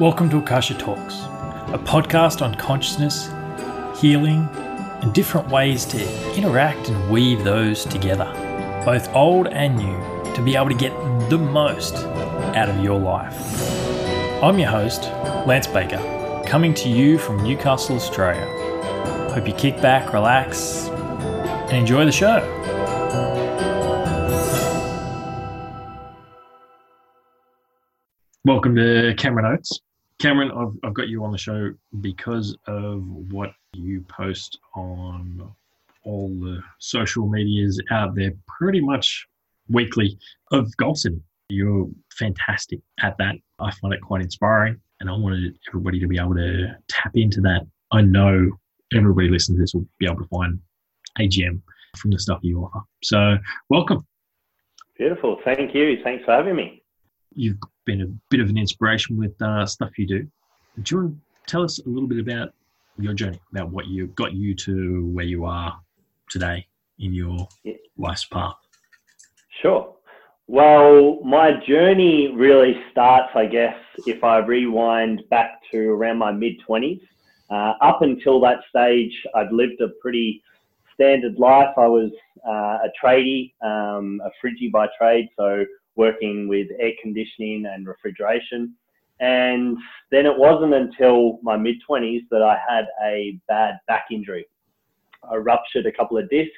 Welcome 0.00 0.30
to 0.30 0.38
Akasha 0.38 0.74
Talks, 0.74 1.20
a 1.68 1.78
podcast 1.78 2.40
on 2.40 2.54
consciousness, 2.54 3.26
healing, 4.00 4.48
and 5.02 5.12
different 5.12 5.48
ways 5.48 5.84
to 5.84 6.34
interact 6.34 6.88
and 6.88 7.10
weave 7.10 7.44
those 7.44 7.84
together, 7.84 8.24
both 8.84 9.14
old 9.14 9.48
and 9.48 9.76
new, 9.76 10.34
to 10.34 10.42
be 10.42 10.56
able 10.56 10.70
to 10.70 10.74
get 10.74 10.92
the 11.28 11.36
most 11.38 11.94
out 12.56 12.68
of 12.70 12.82
your 12.82 12.98
life. 12.98 13.36
I'm 14.42 14.58
your 14.58 14.70
host, 14.70 15.02
Lance 15.46 15.66
Baker, 15.66 16.42
coming 16.46 16.72
to 16.74 16.88
you 16.88 17.18
from 17.18 17.44
Newcastle, 17.44 17.94
Australia. 17.94 18.46
Hope 19.32 19.46
you 19.46 19.54
kick 19.54 19.80
back, 19.80 20.12
relax, 20.12 20.88
and 20.88 21.76
enjoy 21.76 22.06
the 22.06 22.12
show. 22.12 22.40
Welcome 28.44 28.74
to 28.74 29.14
Cameron 29.16 29.46
Oates. 29.46 29.80
Cameron, 30.22 30.52
I've, 30.52 30.78
I've 30.84 30.94
got 30.94 31.08
you 31.08 31.24
on 31.24 31.32
the 31.32 31.38
show 31.38 31.72
because 32.00 32.56
of 32.68 33.02
what 33.32 33.50
you 33.72 34.02
post 34.02 34.56
on 34.76 35.52
all 36.04 36.28
the 36.28 36.62
social 36.78 37.28
medias 37.28 37.82
out 37.90 38.14
there 38.14 38.30
pretty 38.46 38.80
much 38.80 39.26
weekly 39.68 40.16
of 40.52 40.70
setting. 40.94 41.20
You're 41.48 41.88
fantastic 42.16 42.78
at 43.00 43.18
that. 43.18 43.34
I 43.58 43.72
find 43.72 43.94
it 43.94 44.00
quite 44.00 44.22
inspiring, 44.22 44.80
and 45.00 45.10
I 45.10 45.12
wanted 45.14 45.58
everybody 45.68 45.98
to 45.98 46.06
be 46.06 46.20
able 46.20 46.36
to 46.36 46.68
tap 46.88 47.10
into 47.16 47.40
that. 47.40 47.66
I 47.90 48.02
know 48.02 48.48
everybody 48.94 49.28
listening 49.28 49.58
to 49.58 49.62
this 49.64 49.74
will 49.74 49.88
be 49.98 50.06
able 50.06 50.22
to 50.22 50.28
find 50.28 50.60
AGM 51.18 51.60
from 51.96 52.12
the 52.12 52.20
stuff 52.20 52.38
you 52.42 52.60
offer. 52.60 52.86
So, 53.02 53.38
welcome. 53.70 54.06
Beautiful. 54.96 55.40
Thank 55.44 55.74
you. 55.74 55.98
Thanks 56.04 56.24
for 56.24 56.30
having 56.30 56.54
me. 56.54 56.81
You've 57.34 57.58
been 57.84 58.02
a 58.02 58.06
bit 58.28 58.40
of 58.40 58.48
an 58.48 58.58
inspiration 58.58 59.16
with 59.16 59.40
uh, 59.42 59.66
stuff 59.66 59.98
you 59.98 60.06
do. 60.06 60.26
Do 60.82 60.94
you 60.94 61.02
want 61.02 61.14
to 61.14 61.20
tell 61.46 61.62
us 61.62 61.78
a 61.78 61.88
little 61.88 62.08
bit 62.08 62.18
about 62.18 62.52
your 62.98 63.14
journey, 63.14 63.40
about 63.50 63.70
what 63.70 63.86
you 63.86 64.08
got 64.08 64.32
you 64.32 64.54
to 64.54 65.06
where 65.12 65.24
you 65.24 65.44
are 65.44 65.78
today 66.30 66.66
in 66.98 67.12
your 67.12 67.48
yeah. 67.64 67.74
life's 67.96 68.24
path? 68.26 68.54
Sure. 69.60 69.94
Well, 70.46 71.20
my 71.22 71.52
journey 71.66 72.32
really 72.34 72.74
starts, 72.90 73.30
I 73.34 73.46
guess, 73.46 73.76
if 74.06 74.24
I 74.24 74.38
rewind 74.38 75.22
back 75.30 75.60
to 75.70 75.90
around 75.90 76.18
my 76.18 76.32
mid 76.32 76.54
20s. 76.68 77.00
Uh, 77.50 77.74
up 77.80 78.02
until 78.02 78.40
that 78.40 78.60
stage, 78.68 79.12
I'd 79.34 79.52
lived 79.52 79.80
a 79.80 79.88
pretty 80.00 80.42
standard 80.94 81.38
life. 81.38 81.74
I 81.76 81.86
was 81.86 82.10
uh, 82.46 82.78
a 82.84 82.90
tradie, 83.02 83.52
um, 83.62 84.20
a 84.24 84.30
fridgie 84.40 84.70
by 84.70 84.88
trade, 84.98 85.28
so 85.36 85.64
working 85.96 86.48
with 86.48 86.68
air 86.78 86.92
conditioning 87.00 87.66
and 87.66 87.86
refrigeration. 87.86 88.74
And 89.20 89.76
then 90.10 90.26
it 90.26 90.36
wasn't 90.36 90.74
until 90.74 91.38
my 91.42 91.56
mid 91.56 91.76
20s 91.88 92.22
that 92.30 92.42
I 92.42 92.58
had 92.68 92.86
a 93.04 93.38
bad 93.48 93.78
back 93.86 94.06
injury. 94.10 94.46
I 95.30 95.36
ruptured 95.36 95.86
a 95.86 95.92
couple 95.92 96.18
of 96.18 96.28
discs 96.28 96.52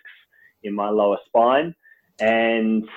in 0.62 0.72
my 0.74 0.88
lower 0.88 1.18
spine 1.26 1.74
and 2.20 2.88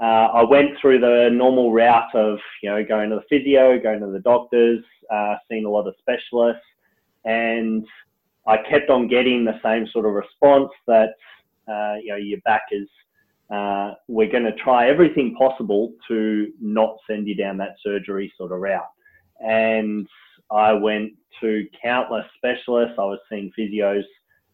uh, 0.00 0.28
I 0.34 0.42
went 0.42 0.70
through 0.80 1.00
the 1.00 1.30
normal 1.32 1.72
route 1.72 2.14
of, 2.14 2.38
you 2.62 2.70
know, 2.70 2.84
going 2.84 3.10
to 3.10 3.16
the 3.16 3.22
physio, 3.28 3.78
going 3.78 4.00
to 4.00 4.06
the 4.06 4.20
doctors, 4.20 4.82
uh, 5.10 5.36
seeing 5.48 5.64
a 5.64 5.70
lot 5.70 5.86
of 5.86 5.94
specialists, 6.00 6.64
and 7.24 7.86
I 8.46 8.56
kept 8.68 8.90
on 8.90 9.06
getting 9.06 9.44
the 9.44 9.60
same 9.62 9.86
sort 9.86 10.06
of 10.06 10.12
response 10.12 10.70
that, 10.86 11.10
uh, 11.68 11.94
you 12.02 12.08
know, 12.08 12.16
your 12.16 12.40
back 12.40 12.62
is 12.72 12.88
uh, 13.52 13.92
we're 14.08 14.30
going 14.30 14.44
to 14.44 14.54
try 14.54 14.88
everything 14.88 15.34
possible 15.34 15.92
to 16.08 16.50
not 16.60 16.96
send 17.08 17.28
you 17.28 17.34
down 17.34 17.58
that 17.58 17.76
surgery 17.84 18.32
sort 18.38 18.50
of 18.50 18.60
route. 18.60 18.82
And 19.40 20.08
I 20.50 20.72
went 20.72 21.12
to 21.40 21.66
countless 21.82 22.24
specialists. 22.36 22.94
I 22.98 23.04
was 23.04 23.18
seeing 23.28 23.52
physios, 23.58 24.04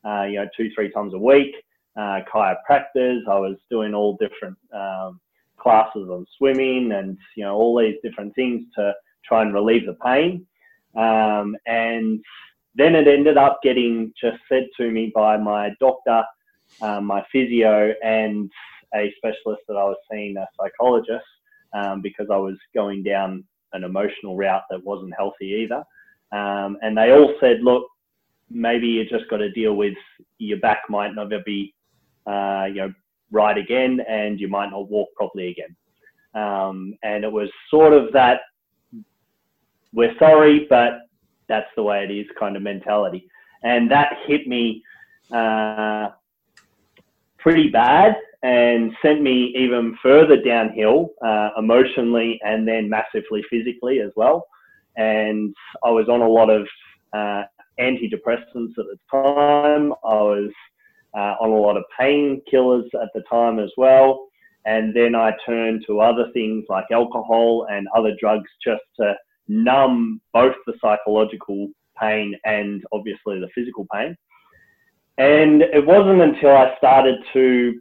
uh, 0.04 0.24
you 0.24 0.36
know, 0.36 0.48
two, 0.56 0.70
three 0.74 0.90
times 0.90 1.14
a 1.14 1.18
week, 1.18 1.54
uh, 1.96 2.20
chiropractors. 2.32 3.20
I 3.28 3.38
was 3.38 3.56
doing 3.70 3.94
all 3.94 4.16
different 4.16 4.56
um, 4.74 5.20
classes 5.58 6.08
on 6.08 6.26
swimming 6.36 6.92
and, 6.92 7.16
you 7.36 7.44
know, 7.44 7.54
all 7.54 7.78
these 7.78 7.96
different 8.02 8.34
things 8.34 8.64
to 8.76 8.94
try 9.24 9.42
and 9.42 9.54
relieve 9.54 9.86
the 9.86 9.96
pain. 10.04 10.44
Um, 10.96 11.56
and 11.66 12.20
then 12.74 12.96
it 12.96 13.06
ended 13.06 13.36
up 13.36 13.60
getting 13.62 14.12
just 14.20 14.38
said 14.48 14.66
to 14.78 14.90
me 14.90 15.12
by 15.14 15.36
my 15.36 15.70
doctor, 15.78 16.24
um, 16.80 17.04
my 17.04 17.24
physio, 17.30 17.92
and 18.02 18.50
a 18.94 19.12
specialist 19.16 19.62
that 19.68 19.76
I 19.76 19.84
was 19.84 19.96
seeing, 20.10 20.36
a 20.36 20.46
psychologist, 20.60 21.26
um, 21.72 22.00
because 22.00 22.28
I 22.30 22.36
was 22.36 22.56
going 22.74 23.02
down 23.02 23.44
an 23.72 23.84
emotional 23.84 24.36
route 24.36 24.62
that 24.70 24.84
wasn't 24.84 25.14
healthy 25.16 25.46
either. 25.62 25.84
Um, 26.32 26.78
and 26.82 26.96
they 26.96 27.12
all 27.12 27.34
said, 27.40 27.60
look, 27.62 27.86
maybe 28.50 28.86
you 28.86 29.04
just 29.04 29.28
got 29.28 29.38
to 29.38 29.50
deal 29.50 29.74
with 29.74 29.94
your 30.38 30.58
back 30.58 30.82
might 30.88 31.14
never 31.14 31.40
be, 31.44 31.74
uh, 32.26 32.66
you 32.68 32.76
know, 32.76 32.92
right 33.30 33.58
again, 33.58 34.00
and 34.08 34.40
you 34.40 34.48
might 34.48 34.70
not 34.70 34.88
walk 34.88 35.08
properly 35.14 35.48
again. 35.48 35.76
Um, 36.34 36.94
and 37.02 37.24
it 37.24 37.32
was 37.32 37.50
sort 37.70 37.92
of 37.92 38.12
that, 38.12 38.40
we're 39.92 40.16
sorry, 40.18 40.66
but 40.70 41.00
that's 41.48 41.68
the 41.76 41.82
way 41.82 42.04
it 42.04 42.10
is 42.10 42.26
kind 42.38 42.56
of 42.56 42.62
mentality. 42.62 43.28
And 43.62 43.90
that 43.90 44.18
hit 44.26 44.46
me 44.46 44.82
uh, 45.30 46.10
pretty 47.38 47.68
bad 47.68 48.16
and 48.42 48.92
sent 49.02 49.20
me 49.20 49.52
even 49.56 49.96
further 50.02 50.40
downhill 50.40 51.10
uh, 51.24 51.50
emotionally 51.58 52.40
and 52.44 52.66
then 52.66 52.88
massively 52.88 53.42
physically 53.50 54.00
as 54.00 54.10
well. 54.16 54.46
And 54.96 55.54
I 55.84 55.90
was 55.90 56.08
on 56.08 56.20
a 56.20 56.28
lot 56.28 56.50
of 56.50 56.66
uh, 57.12 57.44
antidepressants 57.80 58.78
at 58.78 58.86
the 58.86 58.98
time. 59.10 59.92
I 60.04 60.14
was 60.14 60.50
uh, 61.14 61.34
on 61.40 61.50
a 61.50 61.54
lot 61.54 61.76
of 61.76 61.84
painkillers 61.98 62.86
at 62.94 63.08
the 63.14 63.22
time 63.28 63.58
as 63.58 63.70
well. 63.76 64.28
And 64.66 64.94
then 64.94 65.14
I 65.14 65.32
turned 65.46 65.84
to 65.86 66.00
other 66.00 66.30
things 66.32 66.64
like 66.68 66.84
alcohol 66.92 67.66
and 67.70 67.88
other 67.96 68.12
drugs 68.20 68.50
just 68.62 68.82
to 69.00 69.14
numb 69.48 70.20
both 70.32 70.54
the 70.66 70.74
psychological 70.80 71.68
pain 71.98 72.34
and 72.44 72.84
obviously 72.92 73.40
the 73.40 73.48
physical 73.54 73.86
pain. 73.92 74.16
And 75.16 75.62
it 75.62 75.84
wasn't 75.84 76.20
until 76.20 76.50
I 76.50 76.76
started 76.76 77.16
to 77.32 77.80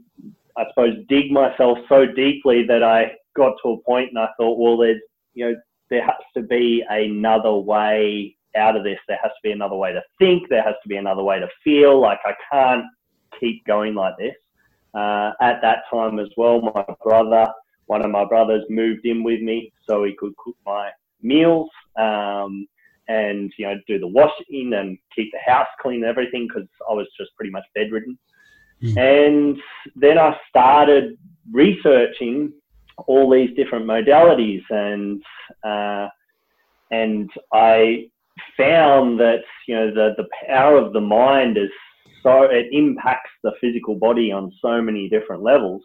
I 0.58 0.66
suppose, 0.70 0.96
dig 1.08 1.32
myself 1.32 1.78
so 1.88 2.06
deeply 2.06 2.64
that 2.68 2.84
I 2.84 3.12
got 3.36 3.56
to 3.64 3.72
a 3.72 3.82
point 3.84 4.10
and 4.10 4.20
I 4.20 4.30
thought, 4.38 4.58
well, 4.58 4.78
there's, 4.78 5.02
you 5.34 5.46
know, 5.46 5.56
there 5.90 6.04
has 6.04 6.16
to 6.36 6.42
be 6.42 6.84
another 6.90 7.54
way 7.54 8.36
out 8.56 8.76
of 8.76 8.84
this. 8.84 9.00
There 9.08 9.20
has 9.22 9.32
to 9.32 9.40
be 9.44 9.52
another 9.52 9.76
way 9.76 9.94
to 9.94 10.02
think. 10.20 10.50
There 10.50 10.64
has 10.64 10.76
to 10.84 10.90
be 10.90 10.98
another 10.98 11.24
way 11.24 11.40
to 11.40 11.48
feel. 11.64 12.02
Like 12.02 12.20
I 12.26 12.34
can't 12.52 12.86
keep 13.40 13.66
going 13.66 13.94
like 13.94 14.16
this. 14.18 14.36
Uh, 14.94 15.32
at 15.42 15.62
that 15.62 15.80
time 15.92 16.20
as 16.20 16.30
well, 16.38 16.62
my 16.62 16.84
brother, 17.04 17.48
one 17.86 18.04
of 18.04 18.12
my 18.12 18.26
brothers, 18.26 18.64
moved 18.70 19.06
in 19.06 19.24
with 19.24 19.42
me 19.42 19.72
so 19.88 20.04
he 20.04 20.16
could 20.18 20.36
cook 20.38 20.56
my 20.66 20.90
meals 21.22 21.70
um, 21.98 22.68
and 23.08 23.52
you 23.58 23.66
know 23.66 23.76
do 23.88 24.00
the 24.00 24.08
washing 24.08 24.74
and 24.74 24.98
keep 25.16 25.32
the 25.32 25.52
house 25.52 25.68
clean 25.82 26.04
and 26.04 26.06
everything 26.06 26.48
because 26.48 26.68
I 26.90 26.94
was 26.94 27.08
just 27.18 27.36
pretty 27.36 27.52
much 27.52 27.64
bedridden. 27.76 28.18
Mm. 28.82 28.98
And 28.98 29.58
then 29.96 30.18
I 30.18 30.38
started 30.50 31.18
researching 31.52 32.54
all 33.06 33.30
these 33.30 33.56
different 33.56 33.86
modalities, 33.86 34.62
and 34.70 35.22
uh, 35.64 36.10
and 36.92 37.30
I 37.54 38.10
found 38.56 39.20
that 39.20 39.42
you 39.68 39.76
know 39.76 39.94
the 39.94 40.14
the 40.18 40.28
power 40.48 40.78
of 40.78 40.94
the 40.94 41.02
mind 41.02 41.58
is 41.58 41.70
so 42.24 42.44
it 42.44 42.68
impacts 42.72 43.32
the 43.44 43.54
physical 43.62 43.96
body 43.96 44.32
on 44.32 44.52
so 44.62 44.82
many 44.82 45.08
different 45.08 45.44
levels. 45.44 45.82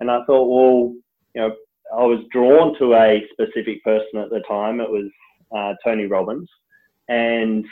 And 0.00 0.10
I 0.10 0.24
thought, 0.26 0.44
well, 0.48 0.94
you 1.34 1.40
know, 1.40 1.54
I 1.96 2.04
was 2.04 2.24
drawn 2.30 2.78
to 2.78 2.94
a 2.94 3.26
specific 3.32 3.82
person 3.82 4.18
at 4.18 4.30
the 4.30 4.42
time. 4.46 4.80
It 4.80 4.90
was 4.90 5.10
uh, 5.56 5.74
Tony 5.84 6.06
Robbins, 6.06 6.48
and 7.08 7.64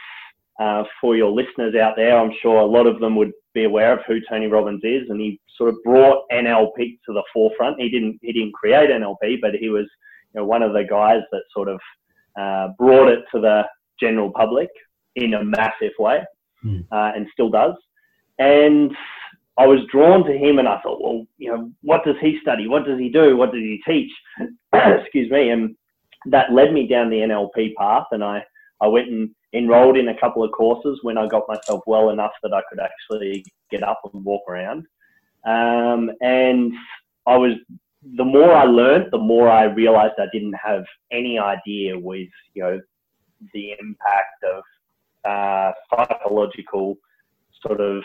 uh, 0.58 0.84
for 1.00 1.16
your 1.16 1.30
listeners 1.30 1.74
out 1.74 1.96
there, 1.96 2.18
I'm 2.18 2.32
sure 2.40 2.60
a 2.60 2.66
lot 2.66 2.86
of 2.86 3.00
them 3.00 3.16
would 3.16 3.32
be 3.54 3.64
aware 3.64 3.92
of 3.92 4.00
who 4.06 4.20
Tony 4.28 4.46
Robbins 4.46 4.82
is, 4.84 5.08
and 5.08 5.20
he 5.20 5.40
sort 5.56 5.70
of 5.70 5.76
brought 5.84 6.24
NLP 6.32 6.98
to 7.06 7.12
the 7.12 7.22
forefront. 7.32 7.80
He 7.80 7.88
didn't 7.88 8.18
he 8.22 8.32
didn't 8.32 8.54
create 8.54 8.90
NLP, 8.90 9.40
but 9.40 9.54
he 9.54 9.68
was 9.68 9.86
you 10.34 10.40
know, 10.40 10.46
one 10.46 10.62
of 10.62 10.72
the 10.72 10.84
guys 10.84 11.20
that 11.32 11.42
sort 11.52 11.68
of 11.68 11.80
uh, 12.38 12.68
brought 12.78 13.08
it 13.08 13.24
to 13.34 13.40
the 13.40 13.62
general 14.00 14.30
public 14.30 14.68
in 15.14 15.34
a 15.34 15.44
massive 15.44 15.92
way, 15.98 16.20
mm. 16.64 16.84
uh, 16.92 17.12
and 17.14 17.26
still 17.32 17.50
does. 17.50 17.74
And 18.38 18.94
I 19.58 19.66
was 19.66 19.80
drawn 19.90 20.24
to 20.24 20.32
him, 20.36 20.58
and 20.58 20.68
I 20.68 20.80
thought, 20.80 21.02
well, 21.02 21.26
you 21.38 21.50
know, 21.50 21.70
what 21.82 22.04
does 22.04 22.16
he 22.20 22.38
study? 22.42 22.68
What 22.68 22.84
does 22.84 22.98
he 22.98 23.08
do? 23.08 23.36
What 23.36 23.52
does 23.52 23.62
he 23.62 23.80
teach? 23.86 24.12
Excuse 24.72 25.30
me, 25.30 25.50
and 25.50 25.74
that 26.26 26.52
led 26.52 26.72
me 26.72 26.86
down 26.86 27.08
the 27.08 27.16
NLP 27.16 27.74
path, 27.74 28.06
and 28.10 28.22
I 28.22 28.44
I 28.80 28.88
went 28.88 29.08
and 29.08 29.30
enrolled 29.52 29.96
in 29.96 30.08
a 30.08 30.20
couple 30.20 30.42
of 30.42 30.52
courses 30.52 30.98
when 31.02 31.16
I 31.18 31.26
got 31.26 31.48
myself 31.48 31.82
well 31.86 32.10
enough 32.10 32.32
that 32.42 32.52
I 32.52 32.62
could 32.68 32.80
actually 32.80 33.44
get 33.70 33.82
up 33.82 34.00
and 34.12 34.24
walk 34.24 34.42
around. 34.48 34.86
Um, 35.44 36.10
and 36.20 36.72
I 37.26 37.36
was, 37.36 37.52
the 38.16 38.24
more 38.24 38.52
I 38.52 38.64
learned, 38.64 39.12
the 39.12 39.18
more 39.18 39.48
I 39.48 39.64
realized 39.64 40.14
I 40.18 40.26
didn't 40.32 40.54
have 40.54 40.84
any 41.10 41.38
idea 41.38 41.98
with, 41.98 42.28
you 42.54 42.62
know, 42.62 42.80
the 43.52 43.72
impact 43.78 44.44
of 44.44 44.62
uh, 45.24 45.72
psychological 45.90 46.96
sort 47.64 47.80
of 47.80 48.02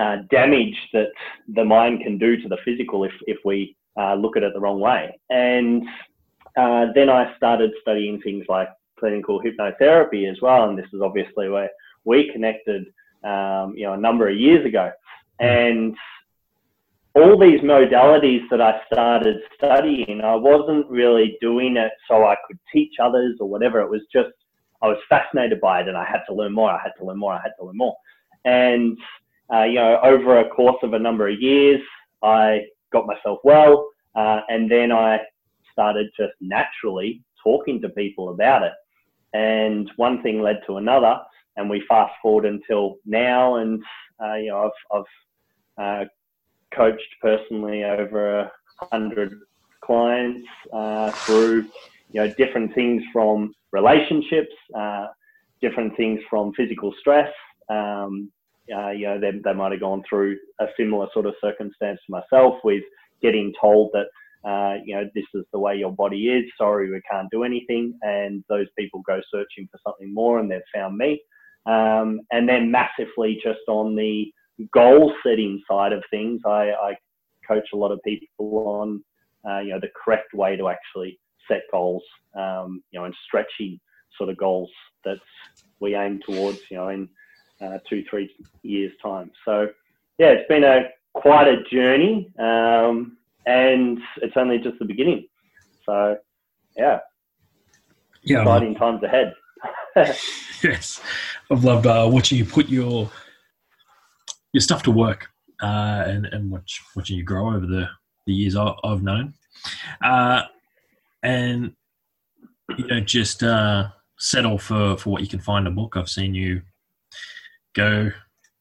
uh, 0.00 0.16
damage 0.30 0.76
that 0.92 1.10
the 1.48 1.64
mind 1.64 2.02
can 2.02 2.18
do 2.18 2.40
to 2.40 2.48
the 2.48 2.58
physical 2.64 3.04
if, 3.04 3.12
if 3.26 3.38
we 3.44 3.76
uh, 3.98 4.14
look 4.14 4.36
at 4.36 4.42
it 4.42 4.52
the 4.54 4.60
wrong 4.60 4.80
way. 4.80 5.18
And 5.30 5.82
uh, 6.56 6.86
then 6.94 7.08
I 7.10 7.34
started 7.36 7.72
studying 7.80 8.20
things 8.20 8.44
like 8.48 8.68
clinical 9.02 9.42
hypnotherapy 9.42 10.30
as 10.30 10.40
well. 10.40 10.68
And 10.68 10.78
this 10.78 10.86
is 10.92 11.00
obviously 11.02 11.48
where 11.48 11.70
we 12.04 12.30
connected, 12.30 12.84
um, 13.24 13.74
you 13.76 13.84
know, 13.84 13.94
a 13.94 13.98
number 13.98 14.28
of 14.28 14.36
years 14.36 14.64
ago. 14.64 14.92
And 15.40 15.96
all 17.14 17.36
these 17.36 17.60
modalities 17.60 18.48
that 18.50 18.60
I 18.60 18.80
started 18.90 19.38
studying, 19.56 20.20
I 20.22 20.36
wasn't 20.36 20.88
really 20.88 21.36
doing 21.40 21.76
it 21.76 21.92
so 22.08 22.24
I 22.24 22.36
could 22.46 22.58
teach 22.72 22.94
others 23.02 23.38
or 23.40 23.48
whatever. 23.48 23.80
It 23.80 23.90
was 23.90 24.02
just, 24.12 24.30
I 24.82 24.86
was 24.86 24.98
fascinated 25.08 25.60
by 25.60 25.80
it 25.80 25.88
and 25.88 25.96
I 25.96 26.04
had 26.04 26.22
to 26.28 26.34
learn 26.34 26.52
more. 26.52 26.70
I 26.70 26.80
had 26.80 26.92
to 27.00 27.04
learn 27.04 27.18
more. 27.18 27.32
I 27.32 27.40
had 27.42 27.52
to 27.58 27.66
learn 27.66 27.76
more. 27.76 27.96
And, 28.44 28.96
uh, 29.52 29.64
you 29.64 29.74
know, 29.74 29.98
over 30.04 30.38
a 30.38 30.48
course 30.48 30.78
of 30.84 30.92
a 30.92 30.98
number 30.98 31.28
of 31.28 31.40
years, 31.40 31.80
I 32.22 32.66
got 32.92 33.06
myself 33.06 33.40
well. 33.42 33.88
Uh, 34.14 34.40
and 34.48 34.70
then 34.70 34.92
I 34.92 35.20
started 35.72 36.08
just 36.16 36.34
naturally 36.40 37.22
talking 37.42 37.80
to 37.82 37.88
people 37.90 38.30
about 38.30 38.62
it. 38.62 38.72
And 39.32 39.90
one 39.96 40.22
thing 40.22 40.42
led 40.42 40.60
to 40.66 40.76
another. 40.76 41.16
And 41.56 41.68
we 41.68 41.84
fast 41.88 42.12
forward 42.22 42.46
until 42.46 42.96
now. 43.04 43.56
And, 43.56 43.82
uh, 44.22 44.34
you 44.34 44.48
know, 44.48 44.70
I've, 44.92 45.04
I've 45.78 46.02
uh, 46.02 46.04
coached 46.74 47.14
personally 47.20 47.84
over 47.84 48.50
hundred 48.90 49.38
clients 49.82 50.46
uh, 50.72 51.10
through 51.10 51.66
you 52.12 52.20
know 52.20 52.32
different 52.34 52.74
things 52.74 53.02
from 53.12 53.54
relationships, 53.72 54.52
uh, 54.76 55.06
different 55.60 55.96
things 55.96 56.20
from 56.28 56.52
physical 56.54 56.92
stress. 56.98 57.32
Um, 57.68 58.30
uh, 58.74 58.90
you 58.90 59.06
know, 59.06 59.18
they, 59.18 59.32
they 59.44 59.52
might 59.52 59.72
have 59.72 59.80
gone 59.80 60.02
through 60.08 60.36
a 60.60 60.66
similar 60.76 61.08
sort 61.12 61.26
of 61.26 61.34
circumstance 61.40 61.98
to 62.06 62.12
myself 62.12 62.56
with 62.62 62.82
getting 63.20 63.52
told 63.60 63.90
that, 63.92 64.06
uh, 64.44 64.74
you 64.84 64.94
know, 64.94 65.08
this 65.14 65.24
is 65.34 65.44
the 65.52 65.58
way 65.58 65.76
your 65.76 65.92
body 65.92 66.28
is. 66.28 66.44
Sorry, 66.58 66.90
we 66.90 67.00
can't 67.10 67.30
do 67.30 67.44
anything. 67.44 67.98
And 68.02 68.44
those 68.48 68.66
people 68.78 69.02
go 69.06 69.20
searching 69.32 69.68
for 69.70 69.78
something 69.86 70.12
more 70.12 70.38
and 70.38 70.50
they've 70.50 70.60
found 70.74 70.96
me. 70.96 71.22
Um, 71.66 72.20
and 72.32 72.48
then 72.48 72.70
massively 72.70 73.40
just 73.42 73.60
on 73.68 73.94
the 73.94 74.32
goal 74.72 75.12
setting 75.24 75.62
side 75.70 75.92
of 75.92 76.02
things, 76.10 76.40
I, 76.44 76.72
I 76.72 76.96
coach 77.46 77.68
a 77.72 77.76
lot 77.76 77.92
of 77.92 78.00
people 78.04 78.64
on, 78.66 79.02
uh, 79.48 79.60
you 79.60 79.70
know, 79.70 79.80
the 79.80 79.90
correct 80.04 80.34
way 80.34 80.56
to 80.56 80.68
actually 80.68 81.20
set 81.48 81.62
goals, 81.70 82.02
um, 82.34 82.82
you 82.90 82.98
know, 82.98 83.04
and 83.04 83.14
stretchy 83.26 83.80
sort 84.16 84.30
of 84.30 84.36
goals 84.36 84.70
that 85.04 85.18
we 85.80 85.94
aim 85.94 86.20
towards, 86.26 86.58
you 86.70 86.76
know, 86.76 86.88
in 86.88 87.08
uh, 87.60 87.78
two, 87.88 88.04
three 88.10 88.34
years 88.62 88.92
time. 89.02 89.30
So, 89.44 89.68
yeah, 90.18 90.28
it's 90.28 90.48
been 90.48 90.64
a 90.64 90.88
quite 91.14 91.48
a 91.48 91.62
journey, 91.64 92.30
um, 92.38 93.16
and 93.46 93.98
it's 94.16 94.36
only 94.36 94.58
just 94.58 94.78
the 94.78 94.84
beginning. 94.84 95.26
So, 95.84 96.16
yeah, 96.76 97.00
yeah, 98.22 98.42
exciting 98.42 98.74
times 98.74 99.02
ahead. 99.02 99.34
yes, 100.62 101.00
I've 101.50 101.64
loved 101.64 101.86
uh, 101.86 102.08
watching 102.10 102.38
you 102.38 102.44
put 102.44 102.68
your 102.68 103.10
your 104.52 104.60
stuff 104.60 104.82
to 104.84 104.90
work 104.90 105.28
uh, 105.62 106.04
and, 106.06 106.26
and 106.26 106.50
watch, 106.50 106.82
watching 106.94 107.16
you 107.16 107.22
grow 107.22 107.54
over 107.54 107.66
the, 107.66 107.88
the 108.26 108.32
years 108.32 108.56
I, 108.56 108.74
have 108.84 109.02
known. 109.02 109.34
Uh, 110.04 110.42
and 111.22 111.72
you 112.76 112.86
don't 112.86 113.06
just 113.06 113.42
uh, 113.42 113.88
settle 114.18 114.58
for, 114.58 114.96
for 114.96 115.10
what 115.10 115.22
you 115.22 115.28
can 115.28 115.40
find 115.40 115.66
in 115.66 115.72
a 115.72 115.76
book. 115.76 115.96
I've 115.96 116.08
seen 116.08 116.34
you 116.34 116.62
go 117.74 118.10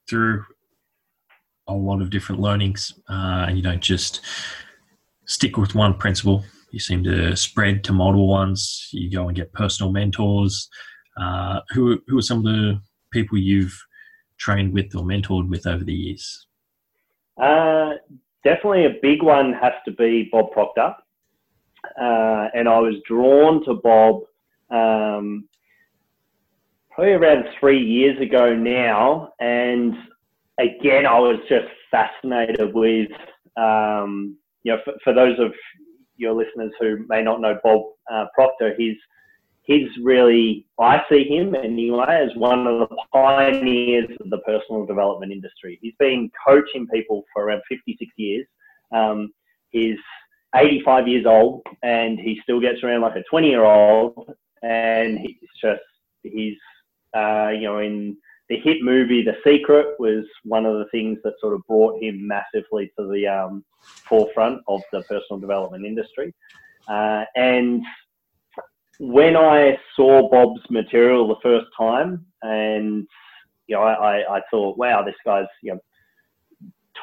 through 0.10 0.45
a 1.68 1.74
lot 1.74 2.01
of 2.01 2.10
different 2.10 2.42
learnings 2.42 2.94
uh, 3.10 3.45
and 3.48 3.57
you 3.57 3.63
don't 3.63 3.81
just 3.81 4.22
stick 5.31 5.56
with 5.56 5.74
one 5.75 5.94
principle. 5.94 6.44
You 6.72 6.80
seem 6.80 7.04
to 7.06 7.36
spread 7.36 7.83
to 7.86 7.94
multiple 7.94 8.28
ones. 8.28 8.89
You 8.92 9.10
go 9.10 9.28
and 9.28 9.36
get 9.36 9.54
personal 9.54 9.92
mentors. 9.92 10.69
Uh, 11.19 11.62
who, 11.69 12.01
who 12.07 12.18
are 12.18 12.22
some 12.22 12.39
of 12.39 12.44
the 12.44 12.81
people 13.12 13.38
you've 13.38 13.78
trained 14.38 14.74
with 14.74 14.94
or 14.95 15.04
mentored 15.04 15.50
with 15.50 15.66
over 15.66 15.83
the 15.83 15.94
years? 15.94 16.48
Uh, 17.42 17.92
definitely 18.44 18.86
a 18.86 19.00
big 19.01 19.24
one 19.24 19.54
has 19.54 19.74
to 19.86 19.92
be 19.92 20.30
Bob 20.31 20.51
Proctor. 20.51 20.94
Uh, 22.00 22.48
and 22.54 22.68
I 22.68 22.80
was 22.80 22.95
drawn 23.07 23.63
to 23.66 23.75
Bob 23.75 24.22
um, 24.69 25.48
probably 26.92 27.13
around 27.13 27.45
three 27.60 27.81
years 27.81 28.19
ago 28.22 28.54
now. 28.54 29.33
And 29.39 29.94
again, 30.60 31.06
I 31.06 31.19
was 31.19 31.39
just 31.50 31.68
fascinated 31.89 32.74
with, 32.74 33.12
um, 33.57 34.38
you 34.63 34.74
know, 34.74 34.80
for, 34.84 34.94
for, 35.04 35.13
those 35.13 35.40
of 35.40 35.54
your 36.18 36.34
listeners 36.34 36.72
who 36.80 37.06
may 37.08 37.22
not 37.24 37.42
know 37.42 37.60
Bob 37.63 37.81
uh, 38.12 38.25
Proctor, 38.36 38.74
he's 38.78 38.98
he's 39.63 39.90
really, 40.02 40.66
I 40.80 41.02
see 41.10 41.24
him 41.24 41.56
anyway, 41.56 42.06
as 42.10 42.36
one 42.36 42.68
of 42.68 42.90
the 42.90 42.98
pioneers 43.13 44.10
of 44.19 44.30
the 44.30 44.40
personal 44.40 44.86
development 44.86 45.31
industry. 45.31 45.80
He's 45.81 45.94
been 46.00 46.31
coaching 46.46 46.88
people 46.88 47.24
for 47.34 47.46
around 47.46 47.62
56 47.69 48.12
years. 48.18 48.46
Um, 48.92 49.31
he's 49.69 49.98
85 50.56 51.07
years 51.07 51.25
old 51.25 51.62
and 51.84 52.19
he 52.19 52.40
still 52.44 52.60
gets 52.60 52.84
around 52.84 53.02
like 53.02 53.16
a 53.16 53.24
20 53.30 53.48
year 53.48 53.64
old. 53.64 54.34
And 54.64 55.19
he's 55.19 55.50
just, 55.62 55.81
he's, 56.24 56.57
uh, 57.16 57.50
you 57.50 57.64
know, 57.64 57.80
in 57.80 58.18
the 58.51 58.59
hit 58.59 58.83
movie 58.83 59.24
The 59.24 59.38
Secret 59.45 59.95
was 59.98 60.25
one 60.44 60.65
of 60.65 60.77
the 60.77 60.86
things 60.92 61.18
that 61.24 61.36
sort 61.39 61.53
of 61.53 61.65
brought 61.68 62.03
him 62.03 62.27
massively 62.27 62.92
to 63.00 63.09
the 63.09 63.25
um, 63.25 63.63
forefront 63.80 64.62
of 64.68 64.81
the 64.92 65.03
personal 65.03 65.39
development 65.39 65.86
industry. 65.86 66.33
Uh, 66.89 67.24
and 67.36 67.81
when 69.00 69.38
I 69.38 69.77
saw 69.95 70.30
Bob's 70.30 70.69
material 70.69 71.30
the 71.30 71.39
first 71.42 71.68
time, 71.77 72.25
and 72.42 73.07
you 73.68 73.77
know, 73.77 73.83
I, 73.83 74.38
I 74.38 74.42
thought, 74.51 74.77
wow, 74.77 75.01
this 75.01 75.15
guy's 75.24 75.45
you 75.63 75.71
know 75.74 75.80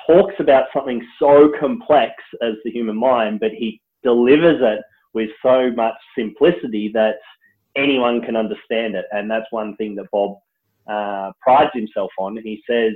talks 0.06 0.34
about 0.40 0.66
something 0.74 1.02
so 1.18 1.50
complex 1.58 2.12
as 2.42 2.56
the 2.62 2.70
human 2.70 2.96
mind, 2.96 3.40
but 3.40 3.52
he 3.52 3.80
delivers 4.02 4.60
it 4.60 4.84
with 5.14 5.30
so 5.42 5.70
much 5.70 5.94
simplicity 6.14 6.90
that 6.92 7.14
anyone 7.74 8.20
can 8.20 8.36
understand 8.36 8.96
it. 8.96 9.06
And 9.12 9.30
that's 9.30 9.50
one 9.50 9.76
thing 9.76 9.94
that 9.94 10.10
Bob 10.12 10.36
uh, 10.88 11.32
prides 11.40 11.70
himself 11.74 12.10
on. 12.18 12.36
He 12.36 12.62
says, 12.68 12.92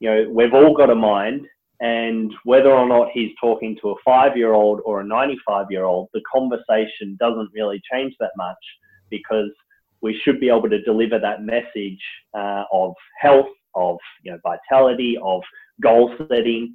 you 0.00 0.10
know, 0.10 0.30
we've 0.30 0.54
all 0.54 0.74
got 0.74 0.90
a 0.90 0.94
mind, 0.94 1.46
and 1.80 2.32
whether 2.44 2.70
or 2.70 2.88
not 2.88 3.08
he's 3.12 3.32
talking 3.40 3.76
to 3.82 3.90
a 3.90 3.94
five 4.04 4.36
year 4.36 4.52
old 4.52 4.80
or 4.84 5.00
a 5.00 5.04
95 5.04 5.66
year 5.70 5.84
old, 5.84 6.08
the 6.12 6.22
conversation 6.32 7.16
doesn't 7.18 7.50
really 7.52 7.80
change 7.90 8.14
that 8.20 8.32
much 8.36 8.56
because 9.10 9.50
we 10.00 10.18
should 10.22 10.38
be 10.38 10.48
able 10.48 10.68
to 10.68 10.82
deliver 10.82 11.18
that 11.18 11.42
message 11.42 12.00
uh, 12.34 12.64
of 12.72 12.92
health, 13.18 13.46
of 13.74 13.96
you 14.22 14.30
know, 14.30 14.38
vitality, 14.42 15.16
of 15.22 15.42
goal 15.82 16.14
setting 16.28 16.74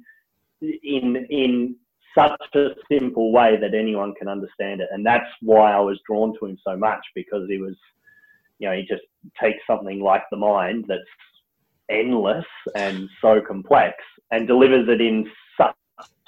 in, 0.60 1.26
in 1.30 1.76
such 2.16 2.40
a 2.54 2.70
simple 2.90 3.32
way 3.32 3.56
that 3.60 3.74
anyone 3.74 4.14
can 4.14 4.28
understand 4.28 4.80
it. 4.80 4.88
And 4.90 5.06
that's 5.06 5.30
why 5.40 5.72
I 5.72 5.80
was 5.80 5.98
drawn 6.06 6.36
to 6.38 6.46
him 6.46 6.58
so 6.66 6.76
much 6.76 7.04
because 7.14 7.48
he 7.48 7.58
was, 7.58 7.76
you 8.60 8.68
know, 8.68 8.76
he 8.76 8.82
just 8.82 9.02
takes 9.42 9.58
something 9.66 10.00
like 10.00 10.22
the 10.30 10.36
mind 10.36 10.84
that's 10.86 11.02
endless 11.90 12.44
and 12.76 13.08
so 13.20 13.40
complex 13.40 13.96
and 14.30 14.46
delivers 14.46 14.88
it 14.88 15.00
in 15.00 15.28
such 15.56 15.74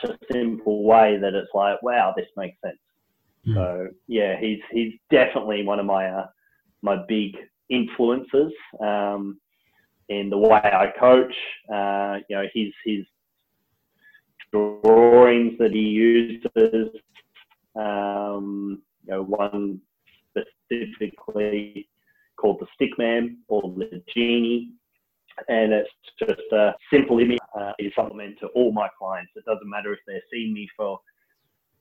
a 0.05 0.09
simple 0.33 0.83
way 0.83 1.19
that 1.21 1.35
it's 1.35 1.51
like, 1.55 1.81
wow, 1.83 2.13
this 2.17 2.27
makes 2.37 2.57
sense. 2.65 2.79
Mm. 3.47 3.55
So 3.55 3.89
yeah, 4.09 4.41
he's 4.41 4.61
he's 4.71 4.95
definitely 5.11 5.63
one 5.65 5.79
of 5.79 5.87
my 5.87 6.09
uh, 6.09 6.27
my 6.81 7.05
big 7.07 7.37
influences 7.69 8.53
um, 8.81 9.39
in 10.09 10.31
the 10.31 10.39
way 10.39 10.61
I 10.63 10.93
coach. 10.99 11.35
Uh, 11.73 12.19
you 12.29 12.37
know, 12.37 12.47
his 12.55 12.73
his 12.85 13.05
drawings 14.53 15.59
that 15.59 15.73
he 15.73 15.81
uses. 15.81 16.89
Um, 17.75 18.83
you 19.05 19.13
know, 19.13 19.23
one 19.23 19.81
specifically 20.31 21.89
called 22.43 22.61
the 22.61 22.67
Stickman 22.77 23.37
or 23.49 23.63
the 23.77 24.03
Genie 24.13 24.73
and 25.49 25.73
it's 25.73 25.91
just 26.19 26.41
a 26.53 26.75
simple 26.93 27.19
image 27.19 27.39
uh, 27.59 27.73
is 27.79 27.93
supplement 27.95 28.39
to 28.41 28.47
all 28.49 28.73
my 28.73 28.89
clients. 28.99 29.33
It 29.37 29.45
doesn't 29.45 29.69
matter 29.69 29.93
if 29.93 30.01
they're 30.07 30.23
seeing 30.33 30.53
me 30.53 30.69
for 30.77 30.99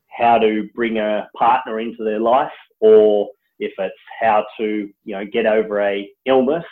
how 0.08 0.38
to 0.40 0.68
bring 0.76 0.98
a 0.98 1.30
partner 1.38 1.80
into 1.80 2.04
their 2.04 2.20
life, 2.20 2.52
or 2.80 3.30
if 3.60 3.72
it's 3.78 3.96
how 4.20 4.46
to 4.58 4.90
you 5.04 5.16
know 5.16 5.26
get 5.26 5.46
over 5.46 5.82
a 5.82 6.10
illness, 6.26 6.66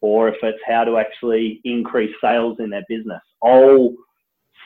or 0.00 0.28
if 0.28 0.36
it's 0.42 0.58
how 0.66 0.84
to 0.84 0.98
actually 0.98 1.60
increase 1.64 2.14
sales 2.20 2.58
in 2.60 2.70
their 2.70 2.84
business. 2.88 3.22
I'll 3.42 3.92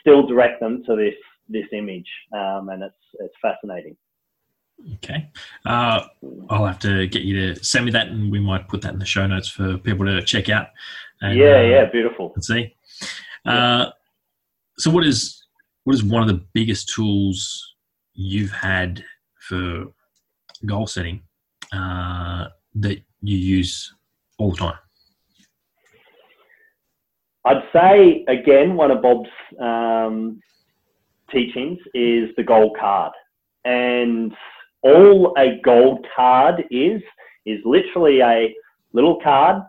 still 0.01 0.27
direct 0.27 0.61
them 0.61 0.83
to 0.87 0.97
this 0.97 1.15
this 1.49 1.67
image, 1.73 2.11
um, 2.33 2.69
and 2.71 2.83
it's 2.83 2.95
it's 3.21 3.35
fascinating. 3.41 3.97
Okay. 4.95 5.31
Uh, 5.65 6.03
I'll 6.51 6.67
have 6.67 6.79
to 6.81 7.07
get 7.07 7.23
you 7.23 7.55
to 7.55 7.65
send 7.65 7.87
me 7.87 7.93
that, 7.93 8.09
and 8.09 8.31
we 8.31 8.41
might 8.41 8.69
put 8.69 8.83
that 8.83 8.93
in 8.93 8.99
the 8.99 9.07
show 9.07 9.27
notes 9.27 9.49
for 9.49 9.79
people 9.79 10.07
to 10.07 10.23
check 10.23 10.49
out. 10.49 10.69
And, 11.21 11.39
yeah, 11.39 11.59
uh, 11.59 11.63
yeah, 11.63 11.85
beautiful. 11.87 12.33
And 12.35 12.45
see. 12.45 12.75
Uh, 13.45 13.91
so, 14.79 14.91
what 14.91 15.07
is 15.07 15.45
what 15.85 15.95
is 15.95 16.05
one 16.05 16.23
of 16.23 16.29
the 16.29 16.45
biggest 16.53 16.89
tools 16.89 17.75
you've 18.13 18.51
had 18.51 19.03
for 19.39 19.87
goal 20.65 20.87
setting 20.87 21.23
uh, 21.73 22.49
that 22.75 23.01
you 23.23 23.37
use 23.37 23.95
all 24.39 24.51
the 24.51 24.57
time? 24.57 24.79
I'd 27.45 27.63
say 27.73 28.25
again, 28.27 28.75
one 28.75 28.91
of 28.91 29.03
Bob's 29.03 29.29
um, 29.61 30.41
teachings 31.31 31.79
is 31.95 32.31
the 32.37 32.43
goal 32.43 32.75
card, 32.79 33.13
and 33.65 34.35
all 34.83 35.35
a 35.39 35.61
goal 35.63 36.01
card 36.15 36.65
is 36.71 37.03
is 37.45 37.61
literally 37.65 38.21
a 38.21 38.55
little 38.93 39.21
card 39.23 39.63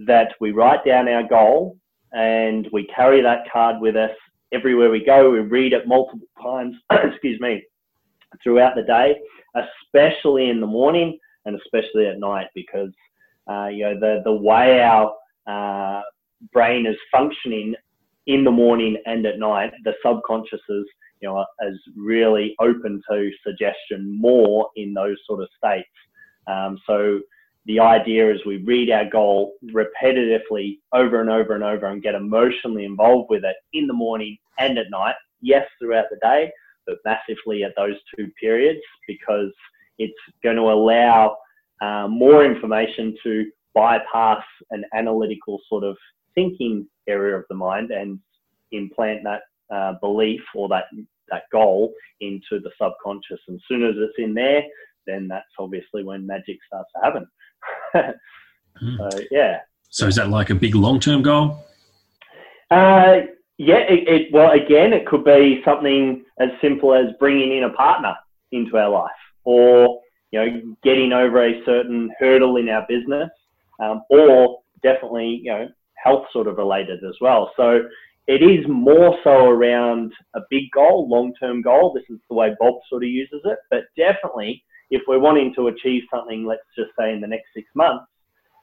that 0.00 0.32
we 0.40 0.52
write 0.52 0.84
down 0.84 1.08
our 1.08 1.22
goal 1.22 1.76
and 2.12 2.68
we 2.72 2.86
carry 2.86 3.20
that 3.20 3.50
card 3.52 3.80
with 3.80 3.96
us 3.96 4.10
everywhere 4.52 4.90
we 4.90 5.04
go. 5.04 5.30
We 5.30 5.40
read 5.40 5.72
it 5.72 5.86
multiple 5.86 6.26
times, 6.42 6.76
excuse 6.90 7.40
me, 7.40 7.62
throughout 8.42 8.76
the 8.76 8.82
day, 8.82 9.16
especially 9.56 10.48
in 10.48 10.60
the 10.60 10.66
morning 10.66 11.18
and 11.44 11.60
especially 11.60 12.06
at 12.06 12.18
night 12.18 12.48
because 12.54 12.90
uh, 13.50 13.66
you 13.66 13.84
know 13.84 13.98
the 13.98 14.22
the 14.24 14.32
way 14.32 14.80
our 14.80 15.14
uh, 15.46 16.02
brain 16.52 16.86
is 16.86 16.96
functioning 17.12 17.74
in 18.26 18.44
the 18.44 18.50
morning 18.50 18.96
and 19.06 19.26
at 19.26 19.38
night, 19.38 19.72
the 19.84 19.94
subconscious 20.04 20.60
is 20.68 20.84
you 21.20 21.28
know 21.28 21.44
is 21.68 21.78
really 21.96 22.54
open 22.60 23.02
to 23.10 23.30
suggestion 23.46 24.18
more 24.20 24.68
in 24.76 24.94
those 24.94 25.16
sort 25.26 25.42
of 25.42 25.48
states. 25.56 25.88
Um, 26.46 26.78
so 26.86 27.20
the 27.66 27.80
idea 27.80 28.30
is 28.30 28.44
we 28.44 28.58
read 28.58 28.90
our 28.90 29.08
goal 29.08 29.54
repetitively 29.72 30.78
over 30.92 31.20
and 31.20 31.30
over 31.30 31.54
and 31.54 31.64
over 31.64 31.86
and 31.86 32.02
get 32.02 32.14
emotionally 32.14 32.84
involved 32.84 33.30
with 33.30 33.44
it 33.44 33.56
in 33.72 33.86
the 33.86 33.94
morning 33.94 34.36
and 34.58 34.78
at 34.78 34.90
night. 34.90 35.14
Yes, 35.40 35.66
throughout 35.78 36.06
the 36.10 36.18
day, 36.22 36.50
but 36.86 36.98
massively 37.04 37.64
at 37.64 37.74
those 37.76 37.96
two 38.16 38.30
periods 38.38 38.80
because 39.06 39.52
it's 39.98 40.12
going 40.42 40.56
to 40.56 40.62
allow 40.62 41.36
uh, 41.80 42.06
more 42.08 42.44
information 42.44 43.16
to 43.22 43.50
bypass 43.74 44.44
an 44.70 44.84
analytical 44.94 45.60
sort 45.68 45.84
of 45.84 45.96
thinking 46.34 46.86
area 47.08 47.36
of 47.36 47.44
the 47.48 47.54
mind 47.54 47.90
and 47.90 48.18
implant 48.72 49.20
that 49.24 49.42
uh, 49.74 49.94
belief 50.00 50.40
or 50.54 50.68
that 50.68 50.84
that 51.30 51.44
goal 51.52 51.92
into 52.20 52.60
the 52.60 52.70
subconscious. 52.80 53.40
And 53.48 53.56
as 53.56 53.62
soon 53.66 53.84
as 53.84 53.94
it's 53.96 54.14
in 54.18 54.34
there, 54.34 54.62
then 55.06 55.28
that's 55.28 55.46
obviously 55.58 56.04
when 56.04 56.26
magic 56.26 56.58
starts 56.66 56.90
to 56.94 57.02
happen. 57.02 57.26
mm. 58.82 59.10
So 59.12 59.20
yeah. 59.30 59.58
So 59.88 60.06
is 60.06 60.16
that 60.16 60.28
like 60.28 60.50
a 60.50 60.54
big 60.54 60.74
long-term 60.74 61.22
goal? 61.22 61.64
Uh, 62.70 63.20
yeah. 63.58 63.84
It, 63.88 64.08
it, 64.08 64.32
well, 64.32 64.50
again, 64.50 64.92
it 64.92 65.06
could 65.06 65.24
be 65.24 65.62
something 65.64 66.24
as 66.40 66.48
simple 66.60 66.94
as 66.94 67.06
bringing 67.18 67.56
in 67.56 67.64
a 67.64 67.70
partner 67.70 68.14
into 68.52 68.76
our 68.76 68.90
life, 68.90 69.10
or 69.44 70.00
you 70.30 70.40
know, 70.40 70.74
getting 70.82 71.12
over 71.12 71.46
a 71.46 71.64
certain 71.64 72.10
hurdle 72.18 72.56
in 72.56 72.68
our 72.68 72.84
business, 72.88 73.30
um, 73.80 74.02
or 74.10 74.60
definitely 74.82 75.40
you 75.44 75.52
know, 75.52 75.68
health 76.04 76.26
sort 76.32 76.46
of 76.46 76.58
related 76.58 77.02
as 77.04 77.16
well. 77.20 77.50
So 77.56 77.80
it 78.26 78.42
is 78.42 78.64
more 78.68 79.16
so 79.24 79.48
around 79.48 80.12
a 80.34 80.40
big 80.50 80.70
goal, 80.74 81.08
long-term 81.08 81.62
goal. 81.62 81.92
This 81.92 82.04
is 82.08 82.20
the 82.28 82.36
way 82.36 82.54
Bob 82.60 82.74
sort 82.88 83.04
of 83.04 83.08
uses 83.08 83.40
it, 83.44 83.58
but 83.70 83.84
definitely 83.96 84.62
if 84.90 85.02
we're 85.08 85.18
wanting 85.18 85.52
to 85.56 85.68
achieve 85.68 86.02
something, 86.12 86.46
let's 86.46 86.62
just 86.76 86.90
say 86.98 87.12
in 87.12 87.20
the 87.20 87.26
next 87.26 87.46
six 87.54 87.66
months, 87.74 88.04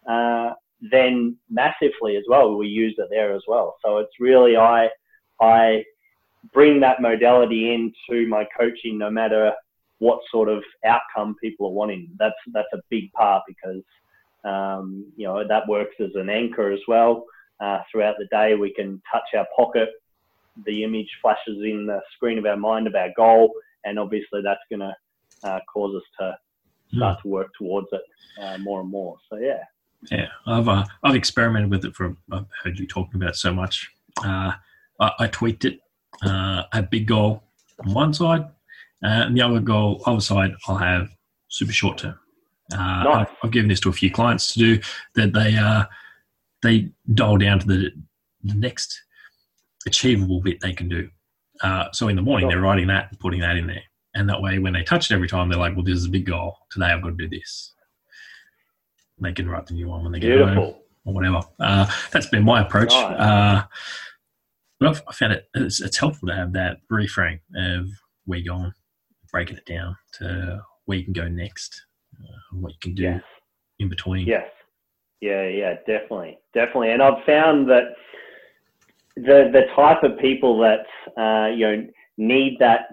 uh, 0.10 0.52
then 0.92 1.38
massively 1.50 2.16
as 2.16 2.24
well, 2.28 2.56
we 2.56 2.68
use 2.68 2.96
it 2.98 3.08
there 3.10 3.36
as 3.36 3.44
well. 3.48 3.76
So 3.84 3.98
it's 3.98 4.20
really 4.20 4.56
I 4.58 4.90
I 5.40 5.84
bring 6.54 6.80
that 6.80 7.02
modality 7.02 7.74
into 7.74 8.28
my 8.28 8.46
coaching, 8.58 8.98
no 8.98 9.12
matter 9.12 9.52
what 10.00 10.20
sort 10.32 10.50
of 10.50 10.64
outcome 10.86 11.36
people 11.42 11.68
are 11.68 11.74
wanting. 11.74 12.10
That's 12.18 12.34
that's 12.54 12.74
a 12.74 12.82
big 12.90 13.12
part 13.14 13.44
because 13.48 13.84
um, 14.44 15.12
you 15.16 15.28
know 15.28 15.48
that 15.48 15.68
works 15.68 15.96
as 16.00 16.12
an 16.16 16.30
anchor 16.30 16.72
as 16.72 16.80
well. 16.88 17.26
Uh, 17.60 17.80
throughout 17.92 18.16
the 18.18 18.28
day, 18.32 18.56
we 18.56 18.74
can 18.74 19.02
touch 19.12 19.24
our 19.36 19.46
pocket. 19.56 19.90
The 20.66 20.84
image 20.84 21.10
flashes 21.22 21.60
in 21.64 21.86
the 21.86 22.02
screen 22.16 22.38
of 22.38 22.46
our 22.46 22.58
mind 22.58 22.88
of 22.88 22.96
our 22.96 23.10
goal, 23.16 23.54
and 23.86 24.00
obviously 24.00 24.42
that's 24.44 24.62
going 24.70 24.80
to 24.80 24.96
uh, 25.44 25.60
cause 25.72 25.96
us 25.96 26.04
to 26.20 26.38
start 26.96 27.20
mm. 27.20 27.22
to 27.22 27.28
work 27.28 27.48
towards 27.58 27.88
it 27.92 28.02
uh, 28.42 28.58
more 28.58 28.82
and 28.82 28.90
more. 28.90 29.18
So 29.30 29.38
yeah. 29.38 29.64
Yeah, 30.10 30.28
I've 30.48 30.68
uh, 30.68 30.84
I've 31.04 31.16
experimented 31.16 31.70
with 31.70 31.86
it 31.86 31.96
for. 31.96 32.16
I've 32.32 32.48
heard 32.64 32.80
you 32.80 32.88
talking 32.88 33.22
about 33.22 33.30
it 33.30 33.36
so 33.36 33.54
much. 33.54 33.92
Uh, 34.24 34.54
I, 35.00 35.12
I, 35.20 35.28
tweaked 35.28 35.64
it. 35.64 35.80
Uh, 36.24 36.64
a 36.74 36.82
big 36.82 37.08
goal 37.08 37.44
on 37.86 37.94
one 37.94 38.14
side, 38.14 38.46
and 39.04 39.38
the 39.38 39.42
other 39.42 39.60
goal, 39.60 40.02
other 40.08 40.20
side, 40.20 40.56
I'll 40.68 40.78
have 40.78 41.16
super 41.50 41.72
short 41.72 42.00
term. 42.00 42.18
Uh, 42.74 43.04
nice. 43.04 43.28
I've, 43.28 43.36
I've, 43.44 43.52
given 43.52 43.70
this 43.70 43.80
to 43.82 43.90
a 43.90 43.94
few 43.94 44.12
clients 44.12 44.54
to 44.54 44.60
do 44.60 44.80
that. 45.16 45.34
They 45.34 45.56
uh, 45.56 45.86
they 46.62 46.90
dial 47.14 47.38
down 47.38 47.60
to 47.60 47.68
the, 47.68 47.92
the 48.44 48.54
next 48.54 49.02
achievable 49.86 50.42
bit 50.42 50.62
they 50.62 50.74
can 50.74 50.88
do. 50.88 51.10
Uh, 51.62 51.92
so 51.92 52.08
in 52.08 52.16
the 52.16 52.22
morning, 52.22 52.50
they're 52.50 52.62
writing 52.62 52.88
that 52.88 53.10
and 53.10 53.20
putting 53.20 53.42
that 53.42 53.56
in 53.56 53.68
there. 53.68 53.84
And 54.14 54.28
that 54.30 54.42
way, 54.42 54.60
when 54.60 54.74
they 54.74 54.84
touch 54.84 55.10
it 55.10 55.14
every 55.14 55.28
time, 55.28 55.50
they're 55.50 55.60
like, 55.60 55.76
well, 55.76 55.86
this 55.86 55.98
is 55.98 56.06
a 56.06 56.10
big 56.10 56.26
goal. 56.26 56.58
Today, 56.70 56.88
I've 56.88 57.02
got 57.02 57.10
to 57.10 57.16
do 57.16 57.30
this. 57.30 57.74
They 59.20 59.32
can 59.32 59.50
write 59.50 59.68
the 59.68 59.76
new 59.76 59.88
one 59.88 60.04
when 60.04 60.12
they 60.12 60.20
get 60.20 60.36
Beautiful. 60.36 60.54
home 60.54 60.76
or 61.06 61.14
whatever. 61.14 61.42
Uh, 61.60 61.90
that's 62.12 62.26
been 62.26 62.44
my 62.44 62.62
approach. 62.62 62.92
Nice. 62.92 63.20
Uh, 63.20 63.64
but 64.80 64.90
I've, 64.90 65.04
I 65.08 65.14
found 65.14 65.34
it, 65.34 65.48
it's, 65.54 65.80
it's, 65.80 65.98
helpful 65.98 66.28
to 66.28 66.36
have 66.36 66.54
that 66.54 66.78
reframe 66.92 67.40
of 67.56 67.88
where 68.26 68.40
you're 68.40 68.56
going, 68.56 68.74
breaking 69.32 69.58
it 69.58 69.66
down 69.66 69.96
to 70.14 70.62
where 70.86 70.98
you 70.98 71.04
can 71.04 71.14
go 71.14 71.28
next, 71.28 71.86
uh, 72.24 72.58
what 72.58 72.74
you 72.74 72.80
can 72.82 72.96
do 72.96 73.04
yes. 73.04 73.22
in 73.80 73.90
between. 73.90 74.28
Yes. 74.28 74.48
Yeah, 75.22 75.48
yeah, 75.48 75.76
definitely. 75.86 76.40
Definitely. 76.54 76.92
And 76.92 77.02
I've 77.02 77.24
found 77.26 77.70
that 77.70 77.94
the 79.16 79.50
the 79.54 79.64
type 79.76 80.04
of 80.04 80.18
people 80.20 80.60
that 80.60 80.86
uh, 81.22 81.54
you 81.54 81.68
know 81.68 81.88
need 82.18 82.58
that 82.60 82.90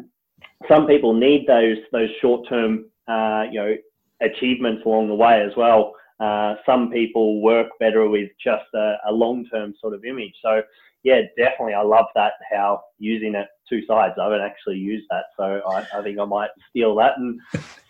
some 0.68 0.87
people 0.87 1.14
need 1.14 1.47
those 1.47 1.78
those 1.92 2.11
short 2.20 2.49
term 2.49 2.87
uh, 3.08 3.44
you 3.50 3.61
know 3.61 3.75
achievements 4.20 4.82
along 4.85 5.08
the 5.08 5.14
way 5.14 5.42
as 5.42 5.56
well. 5.56 5.94
Uh, 6.20 6.56
some 6.66 6.90
people 6.90 7.40
work 7.40 7.68
better 7.78 8.08
with 8.08 8.28
just 8.42 8.64
a, 8.75 8.97
a 9.08 9.12
long 9.12 9.47
term 9.47 9.73
sort 9.80 9.94
of 9.94 10.04
image. 10.04 10.35
So 10.42 10.62
yeah, 11.02 11.22
definitely, 11.36 11.74
I 11.74 11.82
love 11.82 12.06
that 12.14 12.32
how 12.50 12.82
using 12.98 13.34
it 13.34 13.46
two 13.68 13.84
sides. 13.86 14.14
I 14.20 14.24
haven't 14.24 14.40
actually 14.40 14.76
used 14.78 15.06
that, 15.10 15.24
so 15.36 15.60
I, 15.66 15.86
I 15.94 16.02
think 16.02 16.18
I 16.18 16.24
might 16.24 16.50
steal 16.70 16.94
that 16.96 17.18
and 17.18 17.40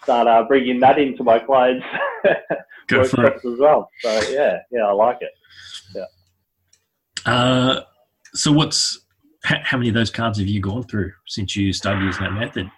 start 0.02 0.26
uh, 0.26 0.44
bringing 0.46 0.80
that 0.80 0.98
into 0.98 1.24
my 1.24 1.38
clients' 1.38 1.86
workshops 2.90 3.44
as 3.44 3.58
well. 3.58 3.90
So 4.00 4.20
yeah, 4.30 4.58
yeah, 4.70 4.86
I 4.86 4.92
like 4.92 5.18
it. 5.20 5.30
Yeah. 5.94 7.32
Uh, 7.32 7.80
so 8.34 8.52
what's 8.52 9.00
how 9.44 9.78
many 9.78 9.88
of 9.88 9.94
those 9.94 10.10
cards 10.10 10.38
have 10.38 10.48
you 10.48 10.60
gone 10.60 10.82
through 10.82 11.12
since 11.26 11.56
you 11.56 11.72
started 11.72 12.02
using 12.02 12.24
that 12.24 12.32
method? 12.32 12.70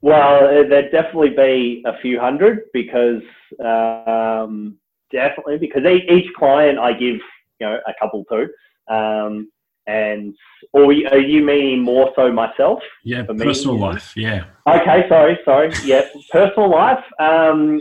Well, 0.00 0.40
there'd 0.68 0.92
definitely 0.92 1.30
be 1.30 1.82
a 1.86 1.98
few 2.02 2.20
hundred 2.20 2.64
because 2.74 3.22
um, 3.58 4.76
definitely 5.14 5.58
because 5.58 5.82
each 5.86 6.30
client 6.34 6.78
I 6.78 6.92
give 6.92 7.16
you 7.60 7.66
know 7.66 7.78
a 7.86 7.92
couple 7.98 8.24
to, 8.30 8.94
um, 8.94 9.50
and 9.86 10.34
or 10.72 10.86
are 10.86 11.18
you 11.18 11.42
meaning 11.42 11.80
more 11.82 12.12
so 12.16 12.30
myself? 12.32 12.80
Yeah, 13.04 13.22
personal 13.38 13.78
life. 13.78 14.12
Yeah. 14.16 14.44
Okay, 14.68 15.06
sorry, 15.08 15.38
sorry. 15.44 15.72
Yeah, 15.84 16.02
personal 16.30 16.70
life. 16.70 17.04
Um, 17.18 17.80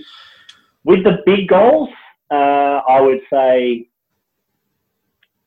with 0.86 1.04
the 1.04 1.20
big 1.26 1.48
goals, 1.48 1.90
uh, 2.32 2.82
I 2.88 3.02
would 3.02 3.22
say 3.32 3.88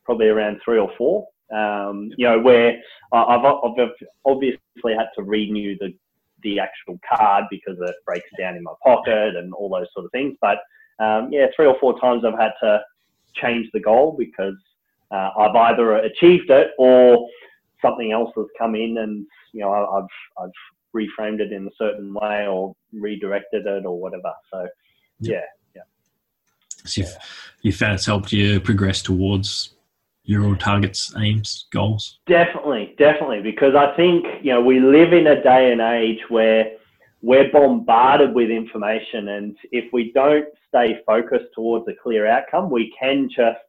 probably 0.03 0.27
around 0.27 0.59
three 0.63 0.79
or 0.79 0.91
four. 0.97 1.27
Um, 1.55 2.11
you 2.17 2.27
know, 2.27 2.39
where 2.39 2.77
I've, 3.13 3.45
I've 3.45 3.89
obviously 4.25 4.57
had 4.85 5.07
to 5.15 5.23
renew 5.23 5.77
the 5.79 5.93
the 6.43 6.59
actual 6.59 6.99
card 7.07 7.45
because 7.49 7.77
it 7.81 7.95
breaks 8.05 8.29
down 8.37 8.55
in 8.55 8.63
my 8.63 8.73
pocket 8.83 9.35
and 9.35 9.53
all 9.53 9.69
those 9.69 9.87
sort 9.93 10.05
of 10.05 10.11
things. 10.11 10.35
But 10.39 10.57
um, 10.99 11.29
yeah, 11.31 11.47
three 11.55 11.67
or 11.67 11.77
four 11.79 11.99
times 11.99 12.23
I've 12.25 12.39
had 12.39 12.53
to 12.61 12.81
change 13.35 13.69
the 13.73 13.79
goal 13.79 14.15
because 14.17 14.55
uh, 15.11 15.29
I've 15.37 15.55
either 15.55 15.97
achieved 15.97 16.49
it 16.49 16.71
or 16.77 17.27
something 17.81 18.11
else 18.11 18.31
has 18.35 18.47
come 18.57 18.75
in 18.75 18.97
and 18.97 19.25
you 19.53 19.61
know 19.61 19.71
I've 19.71 20.43
I've 20.43 20.51
reframed 20.95 21.39
it 21.39 21.51
in 21.51 21.67
a 21.67 21.71
certain 21.77 22.13
way 22.13 22.47
or 22.47 22.75
redirected 22.93 23.65
it 23.65 23.85
or 23.85 23.99
whatever. 23.99 24.33
So 24.51 24.67
yeah, 25.19 25.41
yeah. 25.75 25.81
So 26.85 27.01
you've, 27.01 27.17
you 27.61 27.71
found 27.71 27.95
it's 27.95 28.05
helped 28.05 28.31
you 28.31 28.59
progress 28.59 29.01
towards 29.01 29.73
your 30.23 30.43
own 30.43 30.57
targets, 30.57 31.13
aims, 31.17 31.67
goals? 31.71 32.19
Definitely, 32.27 32.95
definitely, 32.97 33.41
because 33.41 33.75
I 33.75 33.95
think 33.95 34.25
you 34.41 34.51
know 34.51 34.61
we 34.61 34.79
live 34.79 35.13
in 35.13 35.27
a 35.27 35.41
day 35.41 35.71
and 35.71 35.81
age 35.81 36.19
where 36.29 36.71
we're 37.21 37.51
bombarded 37.51 38.33
with 38.33 38.49
information, 38.49 39.29
and 39.29 39.57
if 39.71 39.91
we 39.91 40.11
don't 40.13 40.47
stay 40.67 40.99
focused 41.05 41.53
towards 41.55 41.87
a 41.87 41.93
clear 42.01 42.27
outcome, 42.27 42.69
we 42.69 42.93
can 42.99 43.27
just 43.29 43.59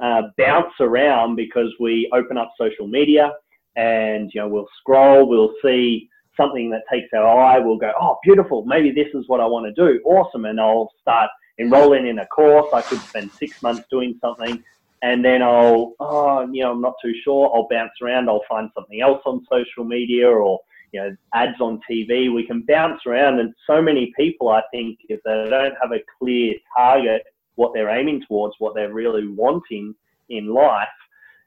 uh, 0.00 0.22
bounce 0.36 0.74
around 0.80 1.36
because 1.36 1.72
we 1.80 2.10
open 2.12 2.36
up 2.36 2.52
social 2.58 2.86
media 2.86 3.32
and 3.76 4.30
you 4.34 4.40
know 4.40 4.48
we'll 4.48 4.68
scroll, 4.78 5.26
we'll 5.26 5.54
see 5.62 6.08
something 6.36 6.70
that 6.70 6.82
takes 6.92 7.08
our 7.14 7.26
eye, 7.26 7.58
we'll 7.58 7.78
go, 7.78 7.92
oh, 7.98 8.18
beautiful, 8.22 8.64
maybe 8.66 8.90
this 8.90 9.08
is 9.14 9.26
what 9.26 9.40
I 9.40 9.46
want 9.46 9.66
to 9.66 9.72
do, 9.72 10.00
awesome, 10.04 10.44
and 10.44 10.60
I'll 10.60 10.92
start 11.00 11.30
enrolling 11.58 12.06
in 12.06 12.18
a 12.18 12.26
course. 12.26 12.66
I 12.74 12.82
could 12.82 13.00
spend 13.00 13.30
six 13.32 13.62
months 13.62 13.84
doing 13.90 14.18
something, 14.20 14.62
and 15.02 15.24
then 15.24 15.42
I'll, 15.42 15.94
oh, 16.00 16.46
you 16.52 16.62
know, 16.62 16.72
I'm 16.72 16.80
not 16.80 16.94
too 17.02 17.14
sure. 17.22 17.50
I'll 17.54 17.68
bounce 17.70 17.92
around. 18.02 18.28
I'll 18.28 18.44
find 18.48 18.70
something 18.74 19.00
else 19.00 19.22
on 19.24 19.46
social 19.50 19.84
media 19.84 20.28
or 20.28 20.60
you 20.92 21.00
know 21.00 21.16
ads 21.34 21.60
on 21.60 21.80
TV. 21.90 22.32
We 22.32 22.46
can 22.46 22.62
bounce 22.62 23.00
around, 23.06 23.40
and 23.40 23.54
so 23.66 23.80
many 23.82 24.12
people, 24.16 24.48
I 24.48 24.62
think, 24.72 24.98
if 25.08 25.20
they 25.24 25.46
don't 25.48 25.74
have 25.80 25.92
a 25.92 26.02
clear 26.18 26.54
target, 26.76 27.22
what 27.56 27.72
they're 27.74 27.90
aiming 27.90 28.24
towards, 28.28 28.54
what 28.58 28.74
they're 28.74 28.92
really 28.92 29.26
wanting 29.28 29.94
in 30.28 30.52
life, 30.52 30.88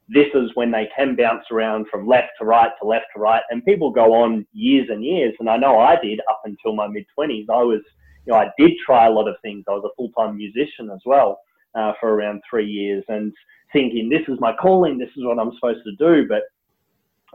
this 0.08 0.27
is 0.34 0.51
when 0.55 0.72
they 0.72 0.89
can 0.96 1.15
bounce 1.15 1.46
around 1.51 1.88
from 1.91 2.08
left 2.08 2.29
to 2.39 2.46
right 2.46 2.72
to 2.81 2.88
left 2.88 3.05
to 3.15 3.22
right, 3.22 3.43
and 3.50 3.63
people 3.65 3.91
go 3.91 4.13
on 4.13 4.46
years 4.53 4.88
and 4.89 5.03
years. 5.03 5.34
And 5.39 5.50
I 5.50 5.58
know 5.58 5.79
I 5.79 5.96
did 6.01 6.19
up 6.29 6.41
until 6.46 6.75
my 6.75 6.88
mid 6.88 7.05
twenties. 7.13 7.48
I 7.50 7.62
was, 7.62 7.81
you 8.25 8.34
know, 8.34 8.39
I 8.39 8.50
did 8.58 8.72
try 8.86 9.08
a 9.08 9.12
lot 9.12 9.27
of 9.27 9.36
things. 9.41 9.65
I 9.67 9.72
was 9.72 9.84
a 9.86 9.96
full 9.96 10.12
time 10.12 10.38
musician 10.38 10.89
as 10.91 11.01
well 11.05 11.39
uh, 11.75 11.93
for 12.00 12.13
around 12.13 12.41
three 12.50 12.67
years, 12.67 13.03
and 13.08 13.31
thinking 13.72 14.10
this 14.10 14.27
is 14.27 14.39
my 14.39 14.53
calling, 14.55 14.98
this 14.98 15.10
is 15.15 15.24
what 15.24 15.39
I'm 15.39 15.53
supposed 15.55 15.84
to 15.86 15.96
do. 15.98 16.27
But 16.27 16.43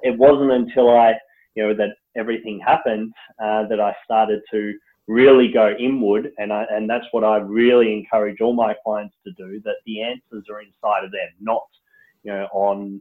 it 0.03 0.17
wasn't 0.19 0.53
until 0.53 0.91
I, 0.91 1.15
you 1.55 1.67
know, 1.67 1.75
that 1.75 1.97
everything 2.17 2.61
happened 2.61 3.13
uh, 3.43 3.67
that 3.69 3.81
I 3.81 3.95
started 4.05 4.41
to 4.51 4.75
really 5.07 5.49
go 5.49 5.75
inward, 5.79 6.33
and 6.39 6.53
I, 6.53 6.65
and 6.71 6.89
that's 6.89 7.07
what 7.13 7.25
I 7.25 7.37
really 7.37 7.93
encourage 7.93 8.41
all 8.41 8.55
my 8.55 8.75
clients 8.85 9.15
to 9.27 9.33
do. 9.33 9.61
That 9.65 9.77
the 9.87 10.03
answers 10.03 10.45
are 10.51 10.61
inside 10.61 11.05
of 11.05 11.13
them, 11.13 11.29
not 11.41 11.63
you 12.23 12.33
know, 12.33 12.49
on 12.53 13.01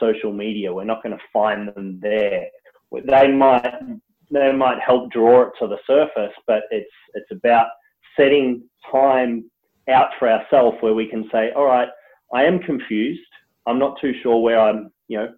social 0.00 0.32
media. 0.32 0.72
We're 0.72 0.84
not 0.84 1.02
going 1.02 1.16
to 1.16 1.24
find 1.32 1.68
them 1.68 2.00
there. 2.00 2.46
They 2.90 3.28
might 3.32 3.80
they 4.30 4.52
might 4.52 4.80
help 4.80 5.10
draw 5.12 5.42
it 5.42 5.52
to 5.60 5.68
the 5.68 5.78
surface, 5.86 6.34
but 6.46 6.62
it's 6.70 6.90
it's 7.14 7.30
about 7.30 7.66
setting 8.16 8.62
time 8.90 9.44
out 9.88 10.08
for 10.18 10.28
ourselves 10.28 10.78
where 10.80 10.94
we 10.94 11.06
can 11.06 11.28
say, 11.32 11.52
all 11.52 11.66
right, 11.66 11.88
I 12.32 12.44
am 12.44 12.58
confused. 12.60 13.20
I'm 13.66 13.78
not 13.78 14.00
too 14.00 14.14
sure 14.22 14.40
where 14.40 14.60
I'm, 14.60 14.90
you 15.08 15.18
know, 15.18 15.34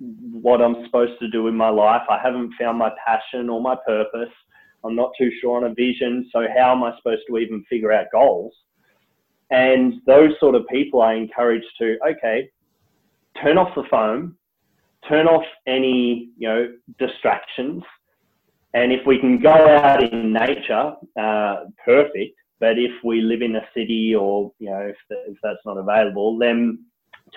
what 0.00 0.62
I'm 0.62 0.84
supposed 0.84 1.18
to 1.20 1.28
do 1.28 1.48
in 1.48 1.56
my 1.56 1.70
life. 1.70 2.02
I 2.08 2.18
haven't 2.22 2.54
found 2.58 2.78
my 2.78 2.90
passion 3.04 3.48
or 3.48 3.60
my 3.60 3.76
purpose. 3.86 4.32
I'm 4.84 4.94
not 4.94 5.12
too 5.18 5.30
sure 5.40 5.56
on 5.56 5.70
a 5.70 5.74
vision. 5.74 6.28
So 6.32 6.46
how 6.56 6.72
am 6.72 6.84
I 6.84 6.96
supposed 6.96 7.22
to 7.28 7.38
even 7.38 7.64
figure 7.68 7.92
out 7.92 8.06
goals? 8.12 8.52
And 9.50 9.94
those 10.06 10.32
sort 10.40 10.54
of 10.54 10.66
people 10.68 11.02
I 11.02 11.14
encourage 11.14 11.64
to, 11.80 11.98
okay, 12.10 12.50
turn 13.42 13.58
off 13.58 13.74
the 13.74 13.84
phone, 13.90 14.34
turn 15.08 15.26
off 15.26 15.44
any 15.66 16.30
you 16.36 16.48
know 16.48 16.72
distractions, 16.98 17.82
and 18.74 18.92
if 18.92 19.06
we 19.06 19.18
can 19.18 19.40
go 19.40 19.50
out 19.50 20.02
in 20.02 20.32
nature, 20.32 20.92
uh, 21.18 21.64
perfect. 21.84 22.36
But 22.60 22.76
if 22.78 22.92
we 23.04 23.20
live 23.20 23.40
in 23.40 23.56
a 23.56 23.66
city 23.74 24.14
or 24.14 24.52
you 24.58 24.70
know 24.70 24.80
if, 24.80 24.96
if 25.10 25.38
that's 25.42 25.64
not 25.64 25.78
available, 25.78 26.36
then 26.38 26.84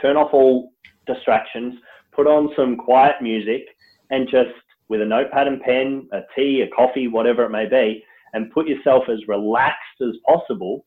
turn 0.02 0.18
off 0.18 0.34
all 0.34 0.74
distractions, 1.08 1.76
put 2.12 2.28
on 2.28 2.50
some 2.56 2.78
quiet 2.78 3.16
music, 3.22 3.64
and 4.10 4.28
just 4.30 4.52
with 4.90 5.02
a 5.02 5.06
notepad 5.06 5.48
and 5.48 5.62
pen, 5.62 6.08
a 6.12 6.22
tea, 6.36 6.62
a 6.62 6.68
coffee, 6.76 7.08
whatever 7.08 7.44
it 7.44 7.50
may 7.50 7.66
be, 7.66 8.04
and 8.34 8.52
put 8.52 8.68
yourself 8.68 9.04
as 9.10 9.28
relaxed 9.28 10.02
as 10.02 10.16
possible, 10.26 10.86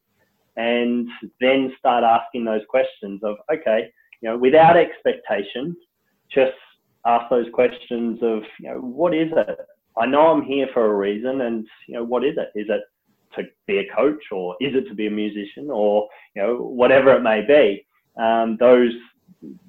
and 0.56 1.08
then 1.40 1.74
start 1.78 2.04
asking 2.04 2.44
those 2.44 2.62
questions 2.68 3.20
of 3.22 3.36
okay 3.52 3.90
you 4.24 4.30
know, 4.30 4.38
without 4.38 4.78
expectation, 4.78 5.76
just 6.34 6.56
ask 7.04 7.28
those 7.28 7.46
questions 7.52 8.18
of, 8.22 8.42
you 8.58 8.70
know, 8.70 8.78
what 8.78 9.14
is 9.14 9.30
it? 9.36 9.58
I 9.98 10.06
know 10.06 10.28
I'm 10.28 10.42
here 10.42 10.66
for 10.72 10.86
a 10.86 10.96
reason, 10.96 11.42
and 11.42 11.66
you 11.86 11.94
know, 11.94 12.04
what 12.04 12.24
is 12.24 12.34
it? 12.38 12.58
Is 12.58 12.66
it 12.70 12.80
to 13.36 13.46
be 13.66 13.78
a 13.78 13.94
coach, 13.94 14.22
or 14.32 14.56
is 14.60 14.74
it 14.74 14.88
to 14.88 14.94
be 14.94 15.08
a 15.08 15.10
musician, 15.10 15.68
or 15.70 16.08
you 16.34 16.40
know, 16.40 16.56
whatever 16.56 17.12
it 17.12 17.20
may 17.20 17.42
be? 17.42 17.86
Um, 18.20 18.56
those 18.58 18.92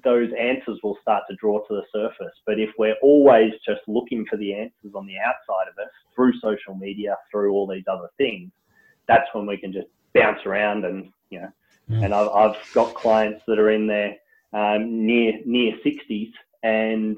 those 0.04 0.30
answers 0.40 0.80
will 0.84 0.98
start 1.02 1.24
to 1.30 1.36
draw 1.36 1.60
to 1.66 1.76
the 1.76 1.84
surface. 1.92 2.34
But 2.46 2.60
if 2.60 2.70
we're 2.78 2.96
always 3.02 3.54
just 3.66 3.82
looking 3.88 4.26
for 4.30 4.38
the 4.38 4.54
answers 4.54 4.94
on 4.94 5.06
the 5.06 5.18
outside 5.18 5.70
of 5.70 5.78
us 5.78 5.92
through 6.16 6.34
social 6.40 6.76
media, 6.76 7.18
through 7.32 7.52
all 7.54 7.68
these 7.68 7.86
other 7.88 8.10
things, 8.18 8.52
that's 9.08 9.28
when 9.34 9.46
we 9.46 9.58
can 9.58 9.72
just 9.72 9.88
bounce 10.14 10.46
around 10.46 10.86
and 10.86 11.12
you 11.30 11.42
know. 11.42 11.52
Mm. 11.90 12.06
And 12.06 12.14
I've, 12.16 12.30
I've 12.30 12.74
got 12.74 12.96
clients 12.96 13.44
that 13.48 13.60
are 13.60 13.70
in 13.70 13.86
there 13.86 14.16
um, 14.54 15.06
near 15.06 15.34
near 15.46 15.74
60s, 15.86 16.32
and 16.64 17.18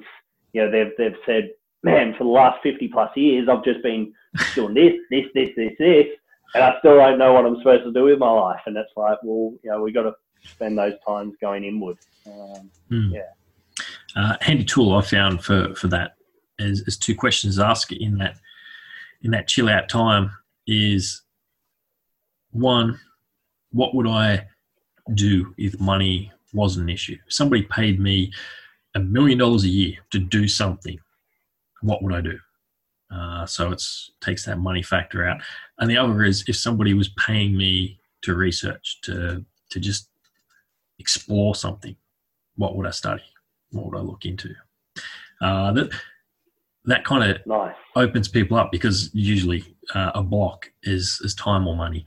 you 0.54 0.62
know 0.62 0.72
they've 0.72 0.91
they've 0.98 1.20
said, 1.26 1.52
man, 1.84 2.13
for 2.17 2.24
the 2.26 2.30
last 2.30 2.62
50 2.63 2.88
plus 2.89 3.15
years, 3.15 3.48
I've 3.50 3.63
just 3.63 3.82
been 3.82 4.13
doing 4.56 4.74
this, 4.74 4.93
this, 5.10 5.26
this, 5.34 5.50
this, 5.56 5.74
this, 5.80 6.08
and 6.54 6.63
I 6.63 6.78
still 6.80 6.98
don't 6.98 7.17
know 7.17 7.34
what 7.34 7.46
I'm 7.46 7.58
supposed 7.58 7.84
to 7.84 7.93
do 7.93 8.06
with 8.06 8.20
my 8.20 8.30
life. 8.30 8.62
And 8.65 8.76
that's 8.76 8.91
like, 8.96 9.17
well, 9.24 9.54
you 9.63 9.70
know, 9.70 9.82
we 9.82 9.91
got 9.91 10.04
to 10.04 10.13
spend 10.43 10.78
those 10.78 10.93
times 11.06 11.36
going 11.41 11.63
inward. 11.63 11.97
Um, 12.26 12.71
mm. 12.91 13.13
Yeah. 13.13 13.84
Uh, 14.15 14.36
handy 14.41 14.63
tool 14.63 14.95
I 14.95 15.02
found 15.02 15.43
for 15.43 15.76
for 15.76 15.88
that 15.89 16.15
is, 16.60 16.82
is 16.82 16.97
two 16.97 17.15
questions 17.15 17.60
asked 17.60 17.91
in 17.91 18.17
that 18.17 18.38
in 19.21 19.32
that 19.32 19.47
chill 19.47 19.69
out 19.69 19.89
time 19.89 20.32
is 20.65 21.21
one, 22.52 23.00
what 23.71 23.93
would 23.95 24.08
I 24.08 24.47
do 25.13 25.54
if 25.58 25.80
money 25.80 26.32
was 26.54 26.78
an 26.78 26.89
issue. 26.89 27.17
If 27.26 27.34
somebody 27.34 27.63
paid 27.63 28.00
me 28.00 28.32
a 28.95 29.00
million 29.00 29.38
dollars 29.38 29.63
a 29.63 29.69
year 29.69 29.95
to 30.12 30.19
do 30.19 30.47
something, 30.47 31.00
what 31.82 32.02
would 32.02 32.13
I 32.13 32.21
do? 32.21 32.39
Uh, 33.12 33.45
so 33.45 33.71
it 33.71 33.82
takes 34.21 34.45
that 34.45 34.60
money 34.60 34.84
factor 34.84 35.26
out. 35.26 35.41
And 35.80 35.89
the 35.89 35.97
other 35.97 36.23
is 36.23 36.43
if 36.47 36.58
somebody 36.58 36.93
was 36.93 37.10
paying 37.10 37.56
me 37.56 38.00
to 38.23 38.36
research, 38.36 39.00
to 39.04 39.45
to 39.69 39.80
just 39.80 40.10
explore 40.99 41.55
something, 41.55 41.95
what 42.55 42.75
would 42.75 42.88
I 42.88 42.91
study? 42.91 43.23
What 43.71 43.86
would 43.86 43.97
I 43.97 44.01
look 44.01 44.25
into? 44.25 44.53
Uh, 45.41 45.71
that 45.73 45.91
that 46.86 47.03
kind 47.03 47.31
of 47.31 47.45
nice. 47.45 47.75
opens 47.95 48.27
people 48.27 48.57
up 48.57 48.71
because 48.71 49.13
usually 49.13 49.63
uh, 49.93 50.12
a 50.15 50.23
block 50.23 50.71
is 50.83 51.19
is 51.23 51.36
time 51.36 51.67
or 51.67 51.75
money 51.75 52.05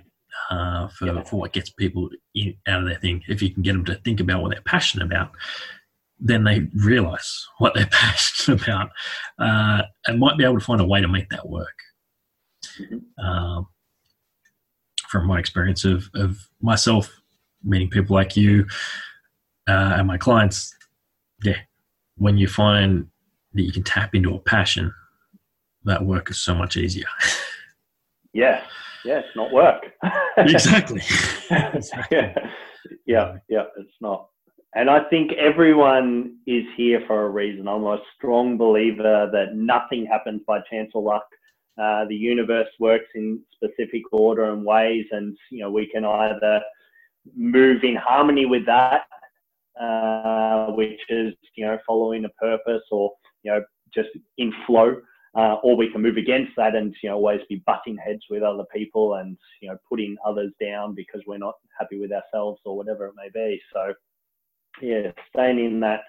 uh, 0.50 0.88
for, 0.88 1.06
yeah. 1.06 1.22
for 1.22 1.36
what 1.36 1.52
gets 1.52 1.70
people 1.70 2.08
in, 2.34 2.54
out 2.66 2.82
of 2.82 2.88
their 2.88 2.98
thing. 2.98 3.22
If 3.28 3.42
you 3.42 3.50
can 3.50 3.62
get 3.62 3.72
them 3.72 3.84
to 3.86 3.94
think 3.96 4.20
about 4.20 4.42
what 4.42 4.50
they're 4.50 4.62
passionate 4.62 5.04
about, 5.04 5.32
then 6.18 6.44
they 6.44 6.66
realize 6.74 7.46
what 7.58 7.74
they're 7.74 7.86
passionate 7.90 8.62
about 8.62 8.90
uh, 9.38 9.82
and 10.06 10.18
might 10.18 10.38
be 10.38 10.44
able 10.44 10.58
to 10.58 10.64
find 10.64 10.80
a 10.80 10.86
way 10.86 11.00
to 11.00 11.08
make 11.08 11.28
that 11.30 11.48
work. 11.48 11.78
Mm-hmm. 12.80 13.24
Um, 13.24 13.66
from 15.08 15.26
my 15.26 15.38
experience 15.38 15.84
of, 15.84 16.08
of 16.14 16.38
myself 16.62 17.19
meeting 17.62 17.90
people 17.90 18.14
like 18.14 18.36
you 18.36 18.66
uh, 19.68 19.94
and 19.98 20.06
my 20.06 20.16
clients, 20.16 20.74
yeah, 21.44 21.58
when 22.16 22.36
you 22.36 22.48
find 22.48 23.06
that 23.54 23.62
you 23.62 23.72
can 23.72 23.82
tap 23.82 24.14
into 24.14 24.34
a 24.34 24.38
passion, 24.40 24.92
that 25.84 26.04
work 26.04 26.30
is 26.30 26.38
so 26.38 26.54
much 26.54 26.76
easier. 26.76 27.06
yeah, 28.32 28.62
yeah, 29.04 29.18
it's 29.18 29.36
not 29.36 29.52
work. 29.52 29.86
exactly. 30.36 31.00
exactly. 31.50 32.18
Yeah. 32.18 32.34
yeah, 33.06 33.36
yeah, 33.48 33.64
it's 33.78 33.94
not. 34.00 34.28
And 34.74 34.88
I 34.88 35.00
think 35.08 35.32
everyone 35.32 36.36
is 36.46 36.64
here 36.76 37.02
for 37.06 37.26
a 37.26 37.28
reason. 37.28 37.66
I'm 37.66 37.84
a 37.84 37.98
strong 38.16 38.56
believer 38.56 39.28
that 39.32 39.54
nothing 39.54 40.06
happens 40.06 40.42
by 40.46 40.60
chance 40.70 40.92
or 40.94 41.02
luck. 41.02 41.26
Uh, 41.80 42.04
the 42.04 42.14
universe 42.14 42.68
works 42.78 43.06
in 43.14 43.40
specific 43.54 44.02
order 44.12 44.52
and 44.52 44.64
ways, 44.64 45.06
and 45.12 45.36
you 45.50 45.60
know 45.60 45.70
we 45.70 45.86
can 45.86 46.04
either 46.04 46.60
move 47.34 47.84
in 47.84 47.96
harmony 47.96 48.46
with 48.46 48.66
that, 48.66 49.02
uh, 49.80 50.72
which 50.72 51.00
is 51.08 51.34
you 51.56 51.66
know 51.66 51.78
following 51.86 52.24
a 52.24 52.28
purpose, 52.30 52.82
or 52.90 53.12
you 53.42 53.52
know 53.52 53.62
just 53.94 54.08
in 54.38 54.52
flow, 54.66 54.96
uh, 55.36 55.54
or 55.62 55.76
we 55.76 55.90
can 55.90 56.02
move 56.02 56.16
against 56.16 56.52
that 56.56 56.74
and 56.74 56.94
you 57.02 57.08
know 57.08 57.16
always 57.16 57.40
be 57.48 57.62
butting 57.66 57.96
heads 57.96 58.22
with 58.30 58.42
other 58.42 58.64
people 58.74 59.14
and 59.14 59.36
you 59.60 59.68
know 59.68 59.76
putting 59.88 60.16
others 60.26 60.52
down 60.60 60.94
because 60.94 61.20
we're 61.26 61.38
not 61.38 61.54
happy 61.78 61.98
with 62.00 62.12
ourselves 62.12 62.60
or 62.64 62.76
whatever 62.76 63.06
it 63.06 63.14
may 63.16 63.30
be. 63.32 63.60
So 63.72 63.94
yeah, 64.80 65.10
staying 65.34 65.58
in 65.58 65.80
that 65.80 66.00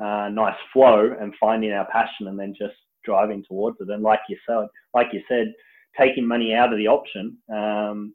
uh, 0.00 0.28
nice 0.28 0.56
flow 0.72 1.14
and 1.20 1.34
finding 1.40 1.72
our 1.72 1.86
passion 1.90 2.28
and 2.28 2.38
then 2.38 2.54
just 2.58 2.74
driving 3.04 3.44
towards 3.46 3.78
it. 3.80 3.88
And 3.88 4.02
like 4.02 4.20
you 4.28 4.36
said, 4.46 4.66
like 4.94 5.08
you 5.12 5.22
said, 5.28 5.52
taking 5.98 6.26
money 6.26 6.54
out 6.54 6.72
of 6.72 6.78
the 6.78 6.88
option, 6.88 7.38
um, 7.52 8.14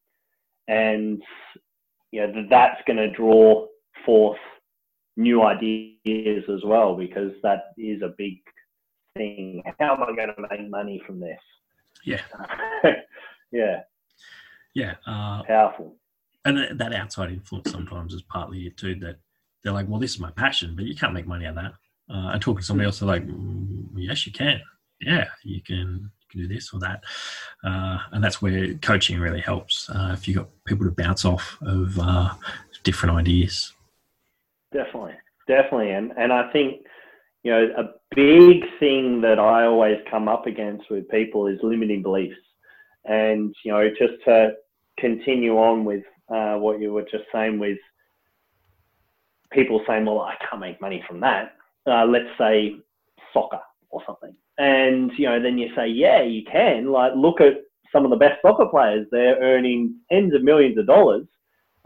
and 0.67 1.21
you 2.11 2.27
know 2.27 2.45
that's 2.49 2.81
going 2.85 2.97
to 2.97 3.09
draw 3.11 3.67
forth 4.05 4.37
new 5.17 5.43
ideas 5.43 6.43
as 6.49 6.63
well 6.63 6.95
because 6.95 7.31
that 7.43 7.73
is 7.77 8.01
a 8.01 8.13
big 8.17 8.37
thing. 9.15 9.63
How 9.79 9.93
am 9.93 10.03
I 10.03 10.15
going 10.15 10.33
to 10.35 10.47
make 10.49 10.69
money 10.69 11.01
from 11.05 11.19
this? 11.19 11.39
Yeah. 12.05 12.21
yeah. 13.51 13.81
Yeah. 14.73 14.95
Uh, 15.05 15.43
Powerful. 15.43 15.95
And 16.45 16.79
that 16.79 16.93
outside 16.93 17.31
influence 17.31 17.71
sometimes 17.71 18.13
is 18.13 18.23
partly 18.23 18.65
it 18.65 18.77
too. 18.77 18.95
That 18.95 19.17
they're 19.63 19.73
like, 19.73 19.87
well, 19.87 19.99
this 19.99 20.13
is 20.15 20.19
my 20.19 20.31
passion, 20.31 20.75
but 20.75 20.85
you 20.85 20.95
can't 20.95 21.13
make 21.13 21.27
money 21.27 21.45
out 21.45 21.57
of 21.57 21.63
that. 21.63 21.73
Uh, 22.13 22.31
and 22.31 22.41
talking 22.41 22.61
to 22.61 22.65
somebody 22.65 22.87
else, 22.87 22.99
they're 22.99 23.07
like, 23.07 23.25
mm, 23.27 23.85
yes, 23.95 24.25
you 24.25 24.31
can. 24.31 24.59
Yeah, 24.99 25.27
you 25.43 25.61
can. 25.61 26.09
You 26.21 26.27
can 26.29 26.47
do 26.47 26.53
this 26.53 26.73
or 26.73 26.79
that, 26.79 27.03
uh, 27.63 27.97
and 28.11 28.23
that's 28.23 28.41
where 28.41 28.73
coaching 28.75 29.19
really 29.19 29.41
helps. 29.41 29.89
Uh, 29.89 30.11
if 30.13 30.27
you 30.27 30.35
have 30.35 30.43
got 30.43 30.51
people 30.65 30.85
to 30.85 30.91
bounce 30.91 31.25
off 31.25 31.57
of 31.61 31.97
uh, 31.99 32.33
different 32.83 33.15
ideas. 33.17 33.73
Definitely, 34.73 35.15
definitely, 35.47 35.91
and 35.91 36.11
and 36.17 36.31
I 36.31 36.51
think 36.51 36.85
you 37.43 37.51
know 37.51 37.69
a 37.77 38.15
big 38.15 38.63
thing 38.79 39.21
that 39.21 39.39
I 39.39 39.65
always 39.65 39.97
come 40.09 40.27
up 40.27 40.47
against 40.47 40.89
with 40.89 41.09
people 41.09 41.47
is 41.47 41.59
limiting 41.61 42.01
beliefs, 42.01 42.39
and 43.05 43.53
you 43.63 43.71
know 43.71 43.89
just 43.89 44.23
to 44.25 44.53
continue 44.99 45.57
on 45.57 45.85
with 45.85 46.03
uh, 46.33 46.55
what 46.55 46.79
you 46.79 46.93
were 46.93 47.03
just 47.03 47.25
saying 47.33 47.59
with 47.59 47.77
people 49.51 49.83
saying, 49.87 50.05
well, 50.05 50.21
I 50.21 50.35
can't 50.49 50.61
make 50.61 50.79
money 50.79 51.03
from 51.07 51.19
that. 51.19 51.55
Uh, 51.85 52.05
let's 52.05 52.29
say 52.37 52.75
soccer 53.33 53.59
or 53.91 54.01
something. 54.05 54.33
And, 54.57 55.11
you 55.17 55.27
know, 55.27 55.41
then 55.41 55.57
you 55.57 55.69
say, 55.75 55.87
yeah, 55.87 56.21
you 56.21 56.43
can. 56.49 56.91
Like, 56.91 57.13
look 57.15 57.41
at 57.41 57.61
some 57.91 58.05
of 58.05 58.11
the 58.11 58.17
best 58.17 58.41
soccer 58.41 58.65
players. 58.65 59.07
They're 59.11 59.39
earning 59.39 59.95
tens 60.11 60.33
of 60.33 60.43
millions 60.43 60.77
of 60.77 60.87
dollars 60.87 61.27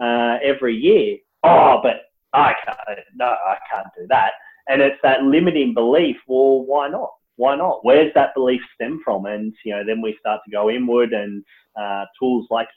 uh, 0.02 0.38
every 0.44 0.76
year. 0.76 1.18
Oh, 1.44 1.80
but 1.82 2.02
I 2.34 2.54
can't, 2.66 3.00
no, 3.16 3.26
I 3.26 3.58
can't 3.72 3.88
do 3.98 4.06
that. 4.10 4.32
And 4.68 4.82
it's 4.82 5.00
that 5.04 5.24
limiting 5.24 5.74
belief. 5.74 6.18
Well, 6.28 6.66
why 6.66 6.90
not? 6.90 7.12
Why 7.38 7.56
not? 7.56 7.84
Where's 7.84 8.14
that 8.16 8.34
belief 8.34 8.62
stem 8.74 9.02
from? 9.04 9.26
And, 9.26 9.54
you 9.64 9.74
know, 9.74 9.84
then 9.86 10.02
we 10.02 10.18
start 10.20 10.42
to 10.46 10.52
go 10.52 10.70
inward 10.70 11.14
and 11.14 11.44
uh, 11.80 12.06
tools 12.20 12.48
like 12.50 12.70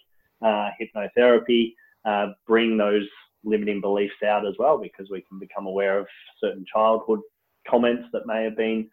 uh, 0.42 0.70
hypnotherapy 0.80 1.74
uh, 2.04 2.28
bring 2.46 2.76
those 2.76 3.06
limiting 3.44 3.80
beliefs 3.80 4.22
out 4.26 4.46
as 4.46 4.54
well 4.58 4.78
because 4.78 5.08
we 5.10 5.22
can 5.28 5.38
become 5.38 5.66
aware 5.66 5.98
of 5.98 6.06
certain 6.40 6.64
childhood 6.72 7.20
comments 7.68 8.04
that 8.12 8.26
may 8.26 8.44
have 8.44 8.56
been 8.56 8.88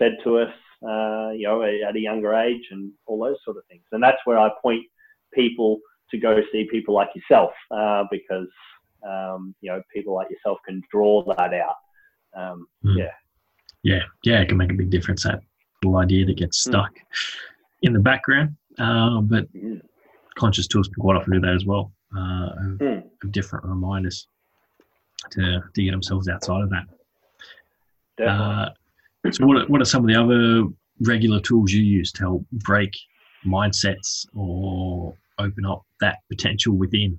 said 0.00 0.16
to 0.24 0.38
us, 0.38 0.52
uh, 0.82 1.30
you 1.30 1.46
know, 1.46 1.62
at 1.62 1.94
a 1.94 2.00
younger 2.00 2.34
age 2.34 2.66
and 2.70 2.90
all 3.06 3.22
those 3.22 3.36
sort 3.44 3.56
of 3.56 3.64
things. 3.66 3.84
And 3.92 4.02
that's 4.02 4.18
where 4.24 4.38
I 4.38 4.50
point 4.62 4.84
people 5.32 5.78
to 6.10 6.18
go 6.18 6.40
see 6.50 6.66
people 6.70 6.94
like 6.94 7.10
yourself 7.14 7.52
uh, 7.70 8.04
because, 8.10 8.48
um, 9.06 9.54
you 9.60 9.70
know, 9.70 9.82
people 9.94 10.14
like 10.14 10.30
yourself 10.30 10.58
can 10.66 10.82
draw 10.90 11.22
that 11.36 11.52
out. 11.54 11.76
Um, 12.34 12.66
mm. 12.84 12.98
Yeah. 12.98 13.12
Yeah. 13.82 14.02
Yeah. 14.24 14.40
It 14.40 14.48
can 14.48 14.56
make 14.56 14.72
a 14.72 14.74
big 14.74 14.90
difference. 14.90 15.24
That 15.24 15.40
little 15.82 15.98
idea 15.98 16.26
that 16.26 16.36
gets 16.36 16.64
hmm. 16.64 16.70
stuck 16.70 16.94
mm. 16.94 17.02
in 17.82 17.92
the 17.92 18.00
background. 18.00 18.56
Uh, 18.78 19.20
but 19.20 19.52
mm. 19.52 19.80
conscious 20.36 20.66
tools 20.66 20.88
can 20.88 21.00
quite 21.00 21.16
often 21.16 21.32
do 21.32 21.40
that 21.40 21.54
as 21.54 21.66
well 21.66 21.92
uh, 22.16 22.50
of, 22.50 22.78
mm. 22.78 23.02
of, 23.22 23.32
different 23.32 23.64
reminders 23.64 24.26
to, 25.30 25.62
to 25.74 25.82
get 25.82 25.90
themselves 25.90 26.28
outside 26.28 26.62
of 26.62 26.70
that. 26.70 28.26
Uh, 28.26 28.70
so, 29.30 29.46
what 29.46 29.56
are, 29.58 29.66
what 29.66 29.80
are 29.80 29.86
some 29.86 30.02
of 30.02 30.08
the 30.08 30.16
other 30.16 30.68
regular 31.00 31.40
tools 31.40 31.72
you 31.72 31.82
use 31.82 32.12
to 32.12 32.22
help 32.22 32.46
break 32.52 32.92
mindsets 33.46 34.26
or 34.34 35.14
open 35.38 35.64
up 35.66 35.84
that 36.00 36.18
potential 36.28 36.74
within? 36.74 37.18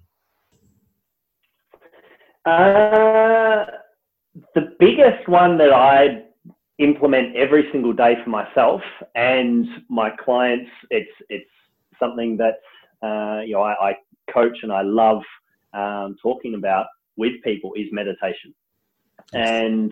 Uh, 2.45 3.65
the 4.55 4.75
biggest 4.79 5.27
one 5.27 5.57
that 5.57 5.71
I 5.71 6.23
implement 6.79 7.35
every 7.35 7.69
single 7.71 7.93
day 7.93 8.15
for 8.23 8.29
myself 8.29 8.81
and 9.15 9.67
my 9.89 10.09
clients, 10.09 10.71
it's 10.89 11.11
it's 11.29 11.49
something 11.99 12.37
that 12.37 12.59
uh, 13.05 13.41
you 13.41 13.53
know 13.53 13.61
I, 13.61 13.89
I, 13.89 13.95
coach 14.33 14.57
and 14.63 14.71
I 14.71 14.81
love 14.81 15.21
um, 15.73 16.15
talking 16.21 16.55
about 16.55 16.87
with 17.17 17.33
people 17.43 17.73
is 17.75 17.87
meditation. 17.91 18.53
And 19.33 19.91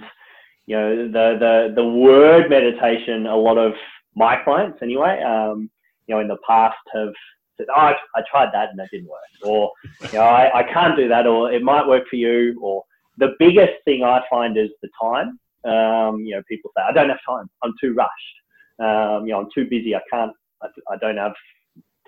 you 0.69 0.75
know 0.75 1.07
the 1.07 1.27
the 1.39 1.73
the 1.75 1.87
word 1.87 2.49
meditation, 2.49 3.25
a 3.25 3.35
lot 3.35 3.57
of 3.57 3.73
my 4.15 4.37
clients 4.43 4.79
anyway, 4.81 5.21
um, 5.21 5.69
you 6.07 6.15
know, 6.15 6.21
in 6.21 6.27
the 6.27 6.37
past 6.47 6.77
have 6.93 7.13
said, 7.57 7.67
"Oh, 7.75 7.81
I, 7.81 7.95
I 8.15 8.21
tried 8.29 8.49
that 8.53 8.69
and 8.69 8.79
that 8.79 8.89
didn't 8.91 9.09
work," 9.09 9.19
or 9.43 9.71
you 10.03 10.19
know, 10.19 10.25
I, 10.25 10.59
I 10.59 10.63
can't 10.63 10.95
do 10.95 11.07
that, 11.09 11.25
or 11.25 11.51
it 11.51 11.63
might 11.63 11.87
work 11.87 12.03
for 12.09 12.15
you, 12.15 12.59
or 12.61 12.83
the 13.17 13.35
biggest 13.39 13.73
thing 13.83 14.03
I 14.03 14.21
find 14.29 14.57
is 14.57 14.69
the 14.83 14.89
time. 15.01 15.39
Um, 15.65 16.21
you 16.21 16.35
know, 16.35 16.43
people 16.47 16.71
say, 16.77 16.83
"I 16.87 16.93
don't 16.93 17.09
have 17.09 17.25
time. 17.27 17.49
I'm 17.63 17.73
too 17.81 17.93
rushed. 17.93 18.35
Um, 18.79 19.25
you 19.25 19.33
know, 19.33 19.39
I'm 19.41 19.49
too 19.53 19.65
busy. 19.69 19.95
I 19.95 20.01
can't. 20.11 20.31
I, 20.61 20.67
I 20.93 20.97
don't 20.97 21.17
have 21.17 21.33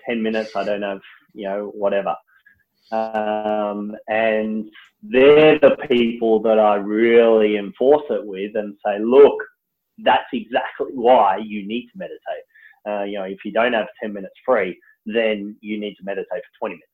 10 0.06 0.22
minutes, 0.22 0.56
I 0.56 0.64
don't 0.64 0.82
have, 0.82 1.00
you 1.34 1.44
know, 1.44 1.72
whatever. 1.74 2.16
Um, 2.90 3.96
and 4.08 4.70
they're 5.02 5.58
the 5.58 5.76
people 5.88 6.40
that 6.42 6.58
I 6.58 6.76
really 6.76 7.56
enforce 7.56 8.04
it 8.10 8.24
with 8.24 8.54
and 8.54 8.76
say, 8.84 8.98
look, 9.00 9.36
that's 9.98 10.28
exactly 10.32 10.92
why 10.94 11.38
you 11.38 11.66
need 11.66 11.88
to 11.88 11.98
meditate. 11.98 12.44
Uh, 12.88 13.04
you 13.04 13.18
know, 13.18 13.24
if 13.24 13.38
you 13.44 13.52
don't 13.52 13.72
have 13.72 13.88
10 14.02 14.12
minutes 14.12 14.34
free, 14.44 14.78
then 15.06 15.56
you 15.60 15.78
need 15.78 15.94
to 15.96 16.04
meditate 16.04 16.28
for 16.30 16.68
20 16.68 16.74
minutes 16.74 16.86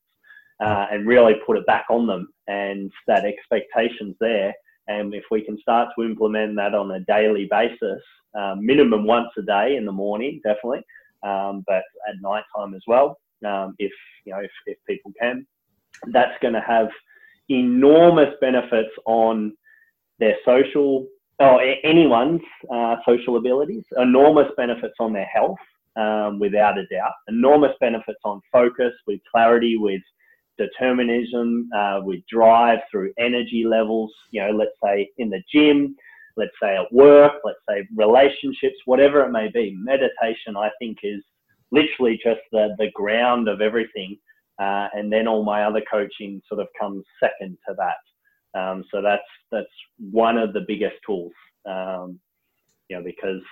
uh, 0.60 0.86
and 0.90 1.06
really 1.06 1.34
put 1.46 1.56
it 1.56 1.66
back 1.66 1.86
on 1.90 2.06
them. 2.06 2.28
And 2.46 2.90
that 3.06 3.24
expectation's 3.24 4.16
there. 4.20 4.54
And 4.88 5.14
if 5.14 5.24
we 5.30 5.42
can 5.42 5.58
start 5.60 5.90
to 5.96 6.04
implement 6.04 6.56
that 6.56 6.74
on 6.74 6.90
a 6.92 7.00
daily 7.00 7.46
basis, 7.50 8.02
uh, 8.38 8.54
minimum 8.58 9.04
once 9.04 9.28
a 9.38 9.42
day 9.42 9.76
in 9.76 9.84
the 9.84 9.92
morning, 9.92 10.40
definitely, 10.44 10.82
um, 11.22 11.62
but 11.66 11.82
at 12.08 12.20
night 12.22 12.44
time 12.56 12.74
as 12.74 12.82
well, 12.86 13.18
um, 13.46 13.74
if 13.78 13.92
you 14.24 14.32
know 14.32 14.40
if, 14.40 14.50
if 14.66 14.78
people 14.86 15.12
can. 15.20 15.46
That's 16.12 16.36
going 16.40 16.54
to 16.54 16.60
have 16.60 16.88
enormous 17.48 18.34
benefits 18.40 18.90
on 19.06 19.56
their 20.18 20.36
social 20.44 21.06
or 21.40 21.62
anyone's 21.84 22.42
uh, 22.72 22.96
social 23.06 23.36
abilities, 23.36 23.84
enormous 23.96 24.48
benefits 24.56 24.94
on 24.98 25.12
their 25.12 25.26
health, 25.26 25.58
um, 25.96 26.38
without 26.38 26.78
a 26.78 26.86
doubt, 26.86 27.12
enormous 27.28 27.72
benefits 27.80 28.18
on 28.24 28.40
focus, 28.50 28.92
with 29.06 29.20
clarity, 29.30 29.76
with 29.76 30.02
determinism, 30.58 31.68
uh, 31.76 32.00
with 32.02 32.20
drive 32.26 32.80
through 32.90 33.12
energy 33.18 33.64
levels. 33.64 34.12
You 34.30 34.42
know, 34.42 34.50
let's 34.50 34.76
say 34.82 35.08
in 35.18 35.30
the 35.30 35.42
gym, 35.52 35.94
let's 36.36 36.52
say 36.60 36.76
at 36.76 36.92
work, 36.92 37.34
let's 37.44 37.60
say 37.68 37.86
relationships, 37.96 38.76
whatever 38.84 39.24
it 39.24 39.30
may 39.30 39.48
be. 39.48 39.76
Meditation, 39.78 40.56
I 40.56 40.70
think, 40.80 40.98
is 41.02 41.22
literally 41.70 42.18
just 42.22 42.40
the, 42.52 42.74
the 42.78 42.90
ground 42.94 43.48
of 43.48 43.60
everything. 43.60 44.18
Uh, 44.58 44.88
and 44.92 45.12
then 45.12 45.28
all 45.28 45.44
my 45.44 45.64
other 45.64 45.82
coaching 45.90 46.42
sort 46.48 46.60
of 46.60 46.66
comes 46.78 47.04
second 47.22 47.56
to 47.68 47.74
that. 47.76 48.58
Um, 48.58 48.84
so 48.92 49.00
that's 49.02 49.22
that's 49.52 49.66
one 49.98 50.36
of 50.36 50.52
the 50.52 50.64
biggest 50.66 50.96
tools. 51.06 51.32
Um, 51.68 52.18
you 52.88 52.96
know, 52.96 53.04
because 53.04 53.42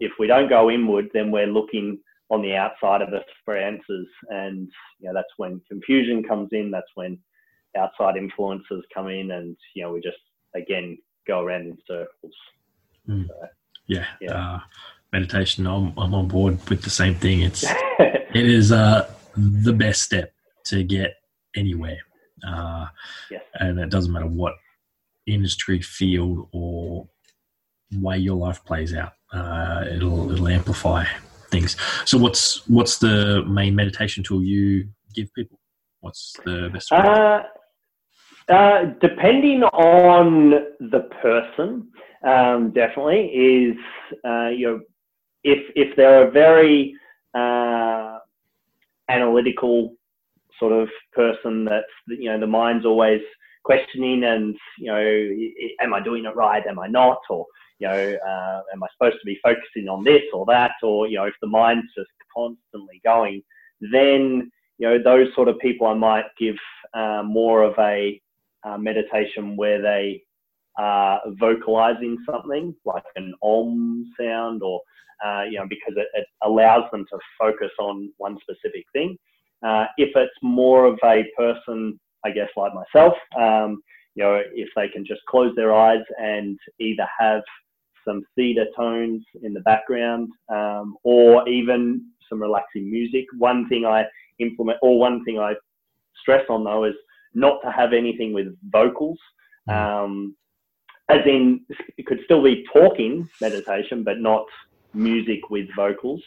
if 0.00 0.12
we 0.18 0.26
don't 0.26 0.48
go 0.48 0.70
inward, 0.70 1.08
then 1.12 1.30
we're 1.30 1.46
looking 1.46 1.98
on 2.30 2.42
the 2.42 2.56
outside 2.56 3.02
of 3.02 3.12
us 3.14 3.24
for 3.44 3.56
answers, 3.56 4.08
and 4.30 4.68
you 4.98 5.08
know 5.08 5.14
that's 5.14 5.32
when 5.36 5.60
confusion 5.70 6.24
comes 6.24 6.48
in. 6.52 6.70
That's 6.70 6.90
when 6.94 7.18
outside 7.76 8.16
influences 8.16 8.84
come 8.92 9.08
in, 9.08 9.30
and 9.30 9.56
you 9.74 9.82
know 9.82 9.92
we 9.92 10.00
just 10.00 10.18
again 10.54 10.98
go 11.26 11.40
around 11.42 11.62
in 11.62 11.78
circles. 11.86 12.34
Mm. 13.08 13.28
So, 13.28 13.34
yeah. 13.86 14.06
yeah. 14.20 14.54
Uh, 14.54 14.60
meditation, 15.12 15.66
I'm, 15.66 15.92
I'm 15.96 16.14
on 16.14 16.28
board 16.28 16.58
with 16.68 16.82
the 16.82 16.90
same 16.90 17.14
thing. 17.14 17.42
It's 17.42 17.64
it 17.98 18.46
is 18.46 18.72
uh, 18.72 19.08
the 19.36 19.72
best 19.72 20.02
step 20.02 20.32
to 20.66 20.82
get 20.82 21.14
anywhere, 21.56 21.98
uh, 22.46 22.86
yes. 23.30 23.42
and 23.54 23.78
it 23.78 23.90
doesn't 23.90 24.12
matter 24.12 24.26
what 24.26 24.54
industry, 25.26 25.80
field, 25.80 26.48
or 26.52 27.08
way 27.94 28.18
your 28.18 28.36
life 28.36 28.64
plays 28.64 28.94
out. 28.94 29.12
Uh, 29.32 29.84
it'll 29.90 30.30
it'll 30.32 30.48
amplify 30.48 31.04
things. 31.50 31.76
So, 32.04 32.18
what's 32.18 32.66
what's 32.68 32.98
the 32.98 33.44
main 33.44 33.74
meditation 33.74 34.22
tool 34.22 34.42
you 34.42 34.88
give 35.14 35.32
people? 35.34 35.58
What's 36.00 36.34
the 36.44 36.70
best? 36.72 36.92
Uh, 36.92 37.42
uh, 38.48 38.84
depending 39.00 39.64
on 39.64 40.50
the 40.78 41.08
person, 41.20 41.88
um, 42.24 42.70
definitely 42.70 43.26
is 43.26 43.76
uh, 44.24 44.48
you 44.48 44.66
know 44.66 44.80
if 45.42 45.58
if 45.74 45.96
they're 45.96 46.28
a 46.28 46.30
very 46.30 46.94
uh, 47.34 48.18
analytical 49.08 49.95
sort 50.58 50.72
of 50.72 50.88
person 51.12 51.64
that's 51.64 51.86
you 52.06 52.30
know 52.30 52.40
the 52.40 52.46
mind's 52.46 52.86
always 52.86 53.20
questioning 53.64 54.24
and 54.24 54.56
you 54.78 54.86
know 54.86 55.84
am 55.84 55.94
I 55.94 56.00
doing 56.00 56.24
it 56.24 56.36
right? 56.36 56.66
Am 56.66 56.78
I 56.78 56.86
not? 56.86 57.18
Or 57.28 57.46
you 57.78 57.88
know 57.88 58.16
uh, 58.26 58.60
am 58.72 58.82
I 58.82 58.86
supposed 58.92 59.20
to 59.20 59.26
be 59.26 59.38
focusing 59.42 59.88
on 59.88 60.04
this 60.04 60.22
or 60.32 60.46
that? 60.46 60.72
Or 60.82 61.06
you 61.06 61.16
know 61.16 61.24
if 61.24 61.34
the 61.40 61.48
mind's 61.48 61.92
just 61.96 62.10
constantly 62.34 63.00
going, 63.04 63.42
then 63.80 64.50
you 64.78 64.88
know 64.88 65.02
those 65.02 65.34
sort 65.34 65.48
of 65.48 65.58
people 65.58 65.86
I 65.86 65.94
might 65.94 66.26
give 66.38 66.56
uh, 66.94 67.22
more 67.24 67.62
of 67.62 67.74
a 67.78 68.20
uh, 68.64 68.78
meditation 68.78 69.56
where 69.56 69.80
they 69.80 70.22
are 70.78 71.20
vocalizing 71.40 72.18
something 72.30 72.74
like 72.84 73.04
an 73.16 73.32
om 73.42 74.12
sound 74.18 74.62
or 74.62 74.80
uh, 75.24 75.42
you 75.50 75.58
know 75.58 75.66
because 75.68 75.94
it, 75.96 76.08
it, 76.14 76.26
allows 76.42 76.84
them 76.92 77.04
to 77.10 77.18
focus 77.38 77.70
on 77.78 78.12
one 78.18 78.36
specific 78.42 78.84
thing 78.92 79.16
uh, 79.64 79.86
if 79.98 80.10
it's 80.16 80.34
more 80.42 80.84
of 80.84 80.98
a 81.04 81.24
person 81.36 81.98
i 82.24 82.30
guess 82.30 82.48
like 82.56 82.72
myself 82.74 83.14
um, 83.38 83.80
you 84.14 84.24
know 84.24 84.40
if 84.54 84.68
they 84.76 84.88
can 84.88 85.04
just 85.04 85.20
close 85.28 85.54
their 85.56 85.74
eyes 85.74 86.02
and 86.18 86.58
either 86.80 87.06
have 87.18 87.42
some 88.06 88.22
theta 88.36 88.66
tones 88.76 89.22
in 89.42 89.52
the 89.52 89.60
background 89.60 90.28
um, 90.52 90.96
or 91.02 91.48
even 91.48 92.04
some 92.28 92.40
relaxing 92.40 92.90
music 92.90 93.24
one 93.38 93.68
thing 93.68 93.84
i 93.84 94.04
implement 94.38 94.78
or 94.82 94.98
one 94.98 95.24
thing 95.24 95.38
i 95.38 95.54
stress 96.20 96.44
on 96.48 96.64
though 96.64 96.84
is 96.84 96.94
not 97.34 97.60
to 97.62 97.70
have 97.70 97.92
anything 97.92 98.32
with 98.32 98.46
vocals 98.70 99.18
mm. 99.68 99.74
um, 99.74 100.34
as 101.08 101.20
in 101.24 101.60
it 101.96 102.06
could 102.06 102.20
still 102.24 102.42
be 102.42 102.64
talking 102.72 103.28
meditation, 103.40 104.02
but 104.02 104.18
not 104.18 104.44
music 104.92 105.50
with 105.50 105.68
vocals, 105.76 106.22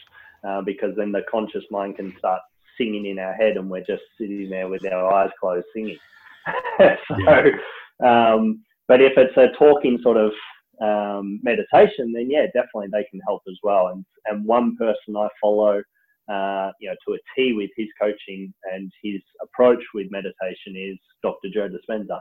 uh, 0.46 0.62
because 0.62 0.94
then 0.96 1.12
the 1.12 1.22
conscious 1.30 1.64
mind 1.70 1.96
can 1.96 2.14
start 2.18 2.40
singing 2.80 3.06
in 3.06 3.18
our 3.18 3.34
head, 3.34 3.56
and 3.56 3.68
we're 3.68 3.80
just 3.84 4.02
sitting 4.18 4.48
there 4.48 4.68
with 4.68 4.84
our 4.86 5.12
eyes 5.12 5.30
closed 5.38 5.66
singing. 5.74 5.98
so, 6.78 8.06
um, 8.06 8.62
but 8.88 9.00
if 9.00 9.12
it's 9.16 9.36
a 9.36 9.48
talking 9.58 9.98
sort 10.02 10.16
of 10.16 10.32
um, 10.80 11.40
meditation, 11.42 12.12
then 12.12 12.30
yeah, 12.30 12.46
definitely 12.46 12.88
they 12.90 13.06
can 13.10 13.20
help 13.26 13.42
as 13.48 13.58
well. 13.62 13.88
And 13.88 14.04
and 14.26 14.44
one 14.46 14.76
person 14.76 15.16
I 15.16 15.28
follow, 15.40 15.82
uh, 16.30 16.70
you 16.80 16.88
know, 16.88 16.96
to 17.06 17.14
a 17.14 17.18
T 17.36 17.52
with 17.52 17.70
his 17.76 17.88
coaching 18.00 18.52
and 18.72 18.90
his 19.02 19.20
approach 19.42 19.82
with 19.94 20.10
meditation 20.10 20.74
is 20.76 20.98
Dr. 21.22 21.48
Joe 21.52 21.68
Dispenza. 21.68 22.20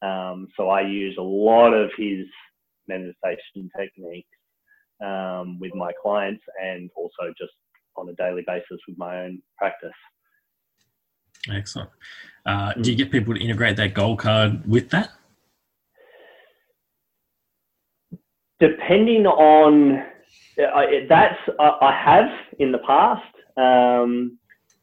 Um, 0.00 0.48
so 0.56 0.68
I 0.68 0.82
use 0.82 1.16
a 1.18 1.22
lot 1.22 1.72
of 1.72 1.90
his 1.96 2.26
meditation 2.86 3.70
techniques 3.76 4.28
um, 5.04 5.58
with 5.58 5.74
my 5.74 5.92
clients 6.02 6.42
and 6.62 6.90
also 6.96 7.32
just 7.38 7.52
on 7.98 8.08
a 8.08 8.14
daily 8.14 8.42
basis 8.46 8.78
with 8.86 8.96
my 8.96 9.24
own 9.24 9.42
practice. 9.56 9.90
Excellent. 11.52 11.90
Uh, 12.46 12.72
do 12.74 12.90
you 12.90 12.96
get 12.96 13.10
people 13.10 13.34
to 13.34 13.40
integrate 13.40 13.76
that 13.76 13.94
goal 13.94 14.16
card 14.16 14.66
with 14.66 14.90
that? 14.90 15.10
Depending 18.60 19.26
on 19.26 20.02
uh, 20.58 20.82
that's 21.08 21.38
uh, 21.58 21.72
I 21.80 21.92
have 21.92 22.30
in 22.58 22.72
the 22.72 22.78
past. 22.78 23.22
Um, 23.56 24.38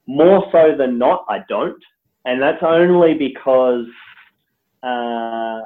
more 0.08 0.48
so 0.52 0.76
than 0.78 0.98
not, 0.98 1.26
I 1.30 1.40
don't, 1.50 1.82
and 2.26 2.42
that's 2.42 2.62
only 2.62 3.14
because 3.16 3.88
uh, 4.84 5.62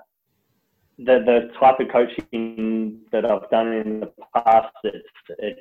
the 0.98 1.20
the 1.26 1.52
type 1.60 1.80
of 1.80 1.88
coaching 1.92 3.02
that 3.12 3.26
I've 3.26 3.50
done 3.50 3.74
in 3.74 4.00
the 4.00 4.12
past, 4.34 4.74
it's, 4.84 5.08
it's 5.40 5.60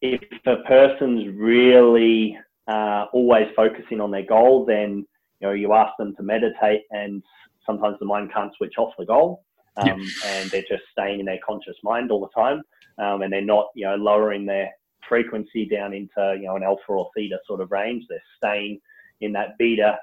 if 0.00 0.20
a 0.46 0.56
person's 0.68 1.34
really 1.34 2.38
uh, 2.68 3.06
always 3.12 3.48
focusing 3.54 4.00
on 4.00 4.10
their 4.10 4.24
goal, 4.24 4.64
then 4.64 5.06
you 5.40 5.46
know 5.46 5.52
you 5.52 5.72
ask 5.72 5.96
them 5.98 6.14
to 6.16 6.22
meditate, 6.22 6.82
and 6.90 7.22
sometimes 7.64 7.96
the 7.98 8.06
mind 8.06 8.32
can't 8.32 8.52
switch 8.56 8.74
off 8.78 8.92
the 8.98 9.06
goal, 9.06 9.44
um, 9.76 9.86
yeah. 9.86 9.96
and 10.26 10.50
they're 10.50 10.62
just 10.62 10.82
staying 10.92 11.20
in 11.20 11.26
their 11.26 11.38
conscious 11.46 11.76
mind 11.82 12.10
all 12.10 12.20
the 12.20 12.40
time, 12.40 12.62
um, 12.98 13.22
and 13.22 13.32
they're 13.32 13.40
not 13.40 13.66
you 13.74 13.86
know 13.86 13.96
lowering 13.96 14.46
their 14.46 14.70
frequency 15.08 15.66
down 15.66 15.94
into 15.94 16.36
you 16.38 16.46
know 16.46 16.56
an 16.56 16.62
alpha 16.62 16.82
or 16.88 17.10
theta 17.16 17.38
sort 17.46 17.60
of 17.60 17.70
range. 17.70 18.04
They're 18.08 18.22
staying 18.36 18.80
in 19.20 19.32
that 19.32 19.56
beta 19.58 19.98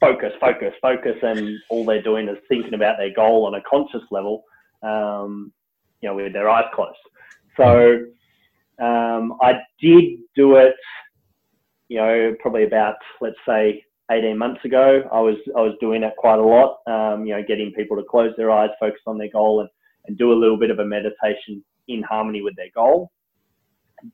focus, 0.00 0.32
focus, 0.40 0.74
focus, 0.80 1.16
and 1.22 1.58
all 1.70 1.84
they're 1.84 2.02
doing 2.02 2.28
is 2.28 2.38
thinking 2.48 2.74
about 2.74 2.98
their 2.98 3.12
goal 3.12 3.46
on 3.46 3.54
a 3.54 3.62
conscious 3.68 4.02
level, 4.10 4.44
um, 4.82 5.52
you 6.00 6.08
know, 6.08 6.14
with 6.14 6.32
their 6.32 6.48
eyes 6.48 6.66
closed. 6.74 6.98
So 7.56 8.04
um, 8.80 9.36
I 9.40 9.54
did 9.80 10.18
do 10.34 10.56
it, 10.56 10.74
you 11.88 11.98
know, 11.98 12.34
probably 12.40 12.64
about 12.64 12.96
let's 13.20 13.36
say 13.46 13.82
18 14.10 14.36
months 14.36 14.64
ago. 14.64 15.02
I 15.12 15.20
was 15.20 15.36
I 15.56 15.60
was 15.60 15.74
doing 15.80 16.02
it 16.02 16.14
quite 16.16 16.38
a 16.38 16.42
lot, 16.42 16.78
um, 16.86 17.26
you 17.26 17.34
know, 17.34 17.42
getting 17.42 17.72
people 17.72 17.96
to 17.96 18.04
close 18.04 18.32
their 18.36 18.50
eyes, 18.50 18.70
focus 18.80 19.00
on 19.06 19.18
their 19.18 19.30
goal, 19.30 19.60
and 19.60 19.68
and 20.06 20.16
do 20.16 20.32
a 20.32 20.40
little 20.40 20.56
bit 20.56 20.70
of 20.70 20.78
a 20.78 20.84
meditation 20.84 21.62
in 21.88 22.02
harmony 22.02 22.42
with 22.42 22.56
their 22.56 22.70
goal. 22.74 23.10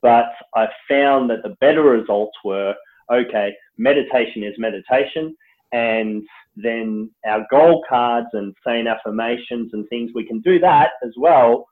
But 0.01 0.25
I 0.55 0.67
found 0.89 1.29
that 1.29 1.43
the 1.43 1.55
better 1.61 1.83
results 1.83 2.37
were 2.43 2.75
okay, 3.11 3.53
meditation 3.77 4.43
is 4.43 4.55
meditation 4.57 5.35
and 5.71 6.23
then 6.55 7.11
our 7.25 7.45
goal 7.51 7.83
cards 7.87 8.27
and 8.33 8.55
saying 8.65 8.87
affirmations 8.87 9.71
and 9.73 9.87
things, 9.89 10.11
we 10.15 10.25
can 10.25 10.39
do 10.39 10.59
that 10.59 10.91
as 11.03 11.11
well, 11.17 11.67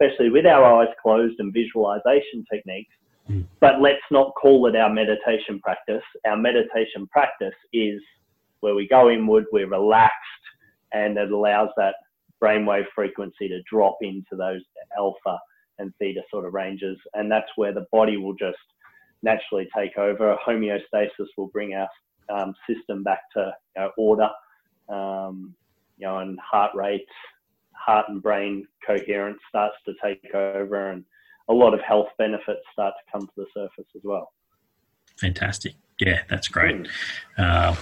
especially 0.00 0.30
with 0.30 0.46
our 0.46 0.64
eyes 0.64 0.92
closed 1.02 1.36
and 1.38 1.52
visualization 1.52 2.44
techniques. 2.52 2.92
Mm. 3.30 3.44
But 3.60 3.80
let's 3.80 4.02
not 4.10 4.34
call 4.40 4.66
it 4.66 4.76
our 4.76 4.92
meditation 4.92 5.60
practice. 5.60 6.02
Our 6.26 6.36
meditation 6.36 7.06
practice 7.10 7.54
is 7.72 8.00
where 8.60 8.74
we 8.74 8.86
go 8.88 9.10
inward, 9.10 9.44
we're 9.52 9.68
relaxed, 9.68 10.14
and 10.92 11.16
it 11.16 11.30
allows 11.30 11.70
that 11.76 11.94
brainwave 12.42 12.84
frequency 12.94 13.48
to 13.48 13.60
drop 13.70 13.98
into 14.02 14.36
those 14.36 14.62
alpha 14.96 15.38
and 15.78 15.92
theta 15.98 16.22
sort 16.30 16.46
of 16.46 16.54
ranges. 16.54 16.98
And 17.14 17.30
that's 17.30 17.50
where 17.56 17.72
the 17.72 17.86
body 17.92 18.16
will 18.16 18.34
just 18.34 18.58
naturally 19.22 19.68
take 19.76 19.98
over. 19.98 20.36
Homeostasis 20.46 21.28
will 21.36 21.48
bring 21.48 21.74
our 21.74 21.88
um, 22.28 22.54
system 22.68 23.02
back 23.02 23.20
to 23.34 23.52
you 23.76 23.82
know, 23.82 23.90
order, 23.96 24.28
um, 24.88 25.54
you 25.98 26.06
know, 26.06 26.18
and 26.18 26.38
heart 26.40 26.74
rate, 26.74 27.06
heart 27.86 28.06
and 28.08 28.22
brain 28.22 28.66
coherence 28.84 29.38
starts 29.48 29.76
to 29.86 29.94
take 30.02 30.34
over, 30.34 30.90
and 30.90 31.04
a 31.48 31.54
lot 31.54 31.72
of 31.72 31.80
health 31.80 32.08
benefits 32.18 32.60
start 32.72 32.94
to 32.94 33.12
come 33.12 33.26
to 33.26 33.32
the 33.36 33.46
surface 33.54 33.90
as 33.94 34.02
well. 34.04 34.32
Fantastic. 35.18 35.74
Yeah, 36.00 36.22
that's 36.28 36.48
great. 36.48 36.88
Because 37.36 37.38
mm. 37.38 37.74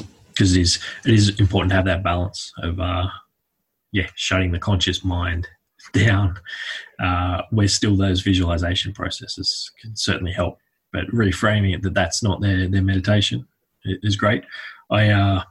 uh, 0.00 0.40
it 0.40 0.56
is 0.56 0.78
it 1.04 1.14
is 1.14 1.40
important 1.40 1.70
to 1.70 1.76
have 1.76 1.86
that 1.86 2.04
balance 2.04 2.52
of 2.62 2.78
uh, 2.78 3.08
yeah, 3.90 4.08
shutting 4.14 4.52
the 4.52 4.58
conscious 4.58 5.02
mind 5.04 5.48
down, 5.92 6.38
uh, 7.00 7.42
where 7.50 7.68
still 7.68 7.96
those 7.96 8.20
visualization 8.20 8.92
processes 8.92 9.72
can 9.80 9.96
certainly 9.96 10.32
help. 10.32 10.58
But 10.92 11.06
reframing 11.08 11.74
it 11.74 11.82
that 11.82 11.94
that's 11.94 12.22
not 12.22 12.40
their, 12.40 12.68
their 12.68 12.82
meditation 12.82 13.46
is 13.84 14.16
great. 14.16 14.44
I 14.90 15.10
uh, 15.10 15.42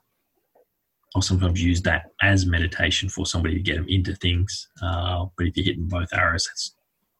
I'll 1.17 1.21
sometimes 1.23 1.63
use 1.63 1.81
that 1.81 2.11
as 2.21 2.45
meditation 2.45 3.09
for 3.09 3.25
somebody 3.25 3.55
to 3.55 3.59
get 3.59 3.77
them 3.77 3.87
into 3.89 4.15
things. 4.15 4.67
Uh, 4.83 5.25
but 5.35 5.47
if 5.47 5.57
you're 5.57 5.65
hitting 5.65 5.87
both 5.87 6.13
arrows, 6.13 6.45
that's 6.45 6.75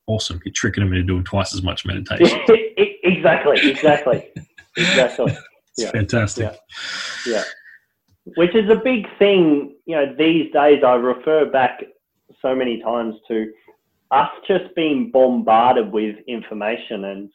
awesome. 0.06 0.40
You're 0.46 0.54
tricking 0.54 0.84
them 0.84 0.94
into 0.94 1.08
doing 1.08 1.24
twice 1.24 1.56
as 1.56 1.64
much 1.64 1.84
meditation. 1.84 2.40
exactly, 2.78 3.58
exactly, 3.72 4.30
exactly. 4.78 5.38
Yeah. 5.80 5.92
fantastic. 5.92 6.60
Yeah. 7.28 7.34
yeah. 7.34 7.44
Which 8.36 8.56
is 8.56 8.68
a 8.68 8.76
big 8.76 9.06
thing, 9.20 9.76
you 9.86 9.96
know, 9.96 10.12
these 10.18 10.52
days 10.52 10.84
I 10.84 10.96
refer 10.96 11.46
back 11.46 11.84
so 12.42 12.56
many 12.56 12.82
times 12.82 13.14
to 13.28 13.52
us 14.10 14.30
just 14.48 14.74
being 14.76 15.12
bombarded 15.12 15.92
with 15.92 16.16
information 16.28 17.06
and 17.06 17.30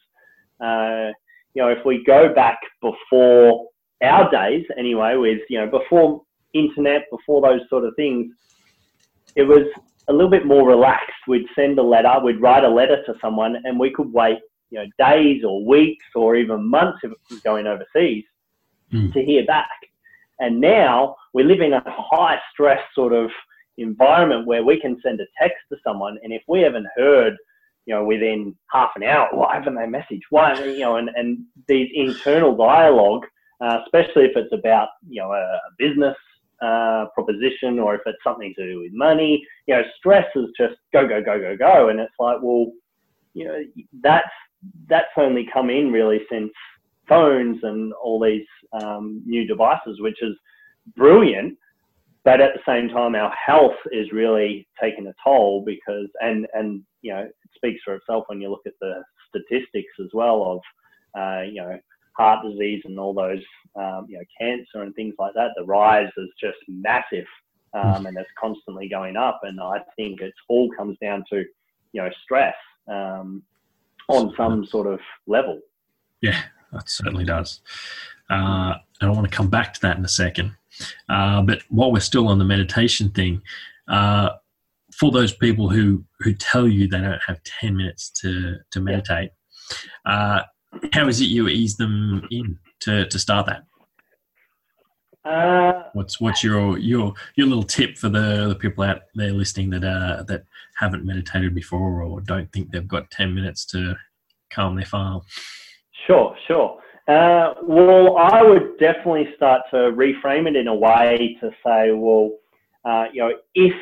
uh, 0.59 1.13
you 1.53 1.61
know, 1.61 1.69
if 1.69 1.85
we 1.85 2.03
go 2.05 2.33
back 2.33 2.59
before 2.81 3.67
our 4.03 4.29
days 4.29 4.65
anyway, 4.77 5.15
with, 5.15 5.39
you 5.49 5.57
know, 5.57 5.67
before 5.67 6.21
internet, 6.53 7.03
before 7.11 7.41
those 7.41 7.61
sort 7.69 7.85
of 7.85 7.93
things, 7.95 8.33
it 9.35 9.43
was 9.43 9.67
a 10.07 10.13
little 10.13 10.29
bit 10.29 10.45
more 10.45 10.67
relaxed. 10.67 11.11
We'd 11.27 11.47
send 11.55 11.79
a 11.79 11.83
letter, 11.83 12.19
we'd 12.23 12.41
write 12.41 12.63
a 12.63 12.69
letter 12.69 13.03
to 13.05 13.13
someone, 13.21 13.57
and 13.63 13.79
we 13.79 13.91
could 13.91 14.11
wait, 14.11 14.39
you 14.69 14.79
know, 14.79 14.85
days 14.97 15.43
or 15.43 15.65
weeks 15.65 16.05
or 16.15 16.35
even 16.35 16.69
months 16.69 16.99
if 17.03 17.11
it 17.11 17.17
was 17.29 17.39
going 17.39 17.67
overseas 17.67 18.25
mm. 18.91 19.13
to 19.13 19.23
hear 19.23 19.45
back. 19.45 19.69
And 20.39 20.59
now 20.59 21.15
we 21.33 21.43
live 21.43 21.61
in 21.61 21.73
a 21.73 21.83
high 21.85 22.39
stress 22.51 22.81
sort 22.93 23.13
of 23.13 23.29
environment 23.77 24.45
where 24.45 24.63
we 24.63 24.79
can 24.79 24.99
send 25.01 25.19
a 25.21 25.25
text 25.39 25.57
to 25.71 25.77
someone, 25.83 26.17
and 26.23 26.33
if 26.33 26.43
we 26.47 26.61
haven't 26.61 26.87
heard 26.95 27.37
you 27.85 27.93
know, 27.93 28.03
within 28.03 28.55
half 28.71 28.91
an 28.95 29.03
hour, 29.03 29.27
why 29.31 29.55
haven't 29.55 29.75
they 29.75 29.81
messaged? 29.81 30.21
Why, 30.29 30.53
you 30.63 30.79
know, 30.79 30.95
and, 30.95 31.09
and 31.15 31.39
these 31.67 31.89
internal 31.93 32.55
dialogue, 32.55 33.25
uh, 33.61 33.79
especially 33.83 34.25
if 34.25 34.37
it's 34.37 34.53
about, 34.53 34.89
you 35.07 35.21
know, 35.21 35.31
a 35.31 35.59
business 35.77 36.15
uh, 36.63 37.05
proposition 37.13 37.79
or 37.79 37.95
if 37.95 38.01
it's 38.05 38.23
something 38.23 38.53
to 38.57 38.65
do 38.65 38.79
with 38.81 38.91
money, 38.93 39.45
you 39.67 39.75
know, 39.75 39.83
stress 39.97 40.25
is 40.35 40.45
just 40.57 40.75
go, 40.93 41.07
go, 41.07 41.21
go, 41.21 41.39
go, 41.39 41.57
go. 41.57 41.89
And 41.89 41.99
it's 41.99 42.13
like, 42.19 42.37
well, 42.41 42.71
you 43.33 43.45
know, 43.45 43.59
that's, 44.01 44.29
that's 44.87 45.07
only 45.17 45.47
come 45.51 45.69
in 45.69 45.91
really 45.91 46.21
since 46.31 46.51
phones 47.07 47.59
and 47.63 47.93
all 47.93 48.19
these 48.19 48.45
um, 48.81 49.21
new 49.25 49.45
devices, 49.45 49.99
which 49.99 50.21
is 50.21 50.35
brilliant 50.95 51.57
but 52.25 52.39
at 52.39 52.51
the 52.53 52.61
same 52.65 52.87
time, 52.87 53.15
our 53.15 53.33
health 53.33 53.75
is 53.91 54.11
really 54.13 54.67
taking 54.81 55.07
a 55.07 55.13
toll 55.23 55.63
because, 55.65 56.07
and 56.21 56.47
and 56.53 56.81
you 57.01 57.13
know, 57.13 57.21
it 57.21 57.35
speaks 57.55 57.81
for 57.83 57.95
itself 57.95 58.23
when 58.27 58.39
you 58.39 58.49
look 58.49 58.65
at 58.65 58.73
the 58.79 59.03
statistics 59.27 59.91
as 59.99 60.07
well 60.13 60.43
of, 61.15 61.19
uh, 61.19 61.41
you 61.41 61.61
know, 61.61 61.77
heart 62.17 62.45
disease 62.45 62.81
and 62.85 62.99
all 62.99 63.13
those, 63.13 63.41
um, 63.75 64.05
you 64.07 64.17
know, 64.17 64.23
cancer 64.39 64.83
and 64.83 64.93
things 64.95 65.15
like 65.19 65.33
that. 65.35 65.51
The 65.55 65.65
rise 65.65 66.11
is 66.17 66.29
just 66.39 66.57
massive 66.67 67.25
um, 67.73 68.05
and 68.05 68.17
it's 68.17 68.29
constantly 68.39 68.87
going 68.87 69.17
up. 69.17 69.41
And 69.43 69.59
I 69.59 69.79
think 69.95 70.21
it 70.21 70.33
all 70.47 70.69
comes 70.77 70.97
down 71.01 71.23
to, 71.31 71.43
you 71.91 72.01
know, 72.01 72.09
stress 72.23 72.55
um, 72.87 73.43
on 74.07 74.33
some 74.37 74.65
sort 74.65 74.87
of 74.87 74.99
level. 75.27 75.59
Yeah, 76.21 76.41
that 76.71 76.89
certainly 76.89 77.25
does. 77.25 77.61
Uh, 78.29 78.75
and 79.01 79.09
I 79.09 79.13
want 79.13 79.29
to 79.29 79.35
come 79.35 79.49
back 79.49 79.73
to 79.73 79.81
that 79.81 79.97
in 79.97 80.05
a 80.05 80.09
second. 80.09 80.55
Uh, 81.09 81.41
but 81.41 81.61
while 81.69 81.91
we're 81.91 81.99
still 81.99 82.27
on 82.27 82.39
the 82.39 82.45
meditation 82.45 83.09
thing, 83.09 83.41
uh, 83.87 84.29
for 84.93 85.11
those 85.11 85.33
people 85.33 85.69
who, 85.69 86.03
who 86.19 86.33
tell 86.33 86.67
you 86.67 86.87
they 86.87 87.01
don't 87.01 87.21
have 87.27 87.41
10 87.43 87.75
minutes 87.75 88.09
to, 88.21 88.57
to 88.71 88.79
meditate, 88.79 89.31
uh, 90.05 90.41
how 90.91 91.07
is 91.07 91.21
it 91.21 91.25
you 91.25 91.47
ease 91.47 91.75
them 91.75 92.27
in 92.31 92.59
to, 92.81 93.07
to 93.07 93.19
start 93.19 93.47
that? 93.47 93.63
Uh, 95.25 95.83
what's 95.93 96.19
what's 96.19 96.43
your 96.43 96.77
your 96.77 97.13
your 97.35 97.47
little 97.47 97.63
tip 97.63 97.97
for 97.97 98.09
the, 98.09 98.47
the 98.49 98.55
people 98.55 98.83
out 98.83 99.03
there 99.15 99.31
listening 99.31 99.69
that 99.69 99.83
uh, 99.83 100.21
that 100.23 100.43
haven't 100.75 101.05
meditated 101.05 101.55
before 101.55 102.01
or 102.01 102.19
don't 102.19 102.51
think 102.51 102.69
they've 102.71 102.89
got 102.89 103.09
ten 103.09 103.33
minutes 103.33 103.63
to 103.63 103.95
calm 104.51 104.75
their 104.75 104.85
farm? 104.85 105.21
Sure, 106.05 106.35
sure. 106.45 106.81
Uh, 107.07 107.53
well, 107.63 108.17
I 108.17 108.41
would 108.43 108.77
definitely 108.79 109.29
start 109.35 109.61
to 109.71 109.77
reframe 109.77 110.47
it 110.47 110.55
in 110.55 110.67
a 110.67 110.75
way 110.75 111.37
to 111.39 111.51
say, 111.65 111.91
well, 111.91 112.31
uh, 112.83 113.05
you 113.13 113.21
know, 113.21 113.33
if 113.55 113.73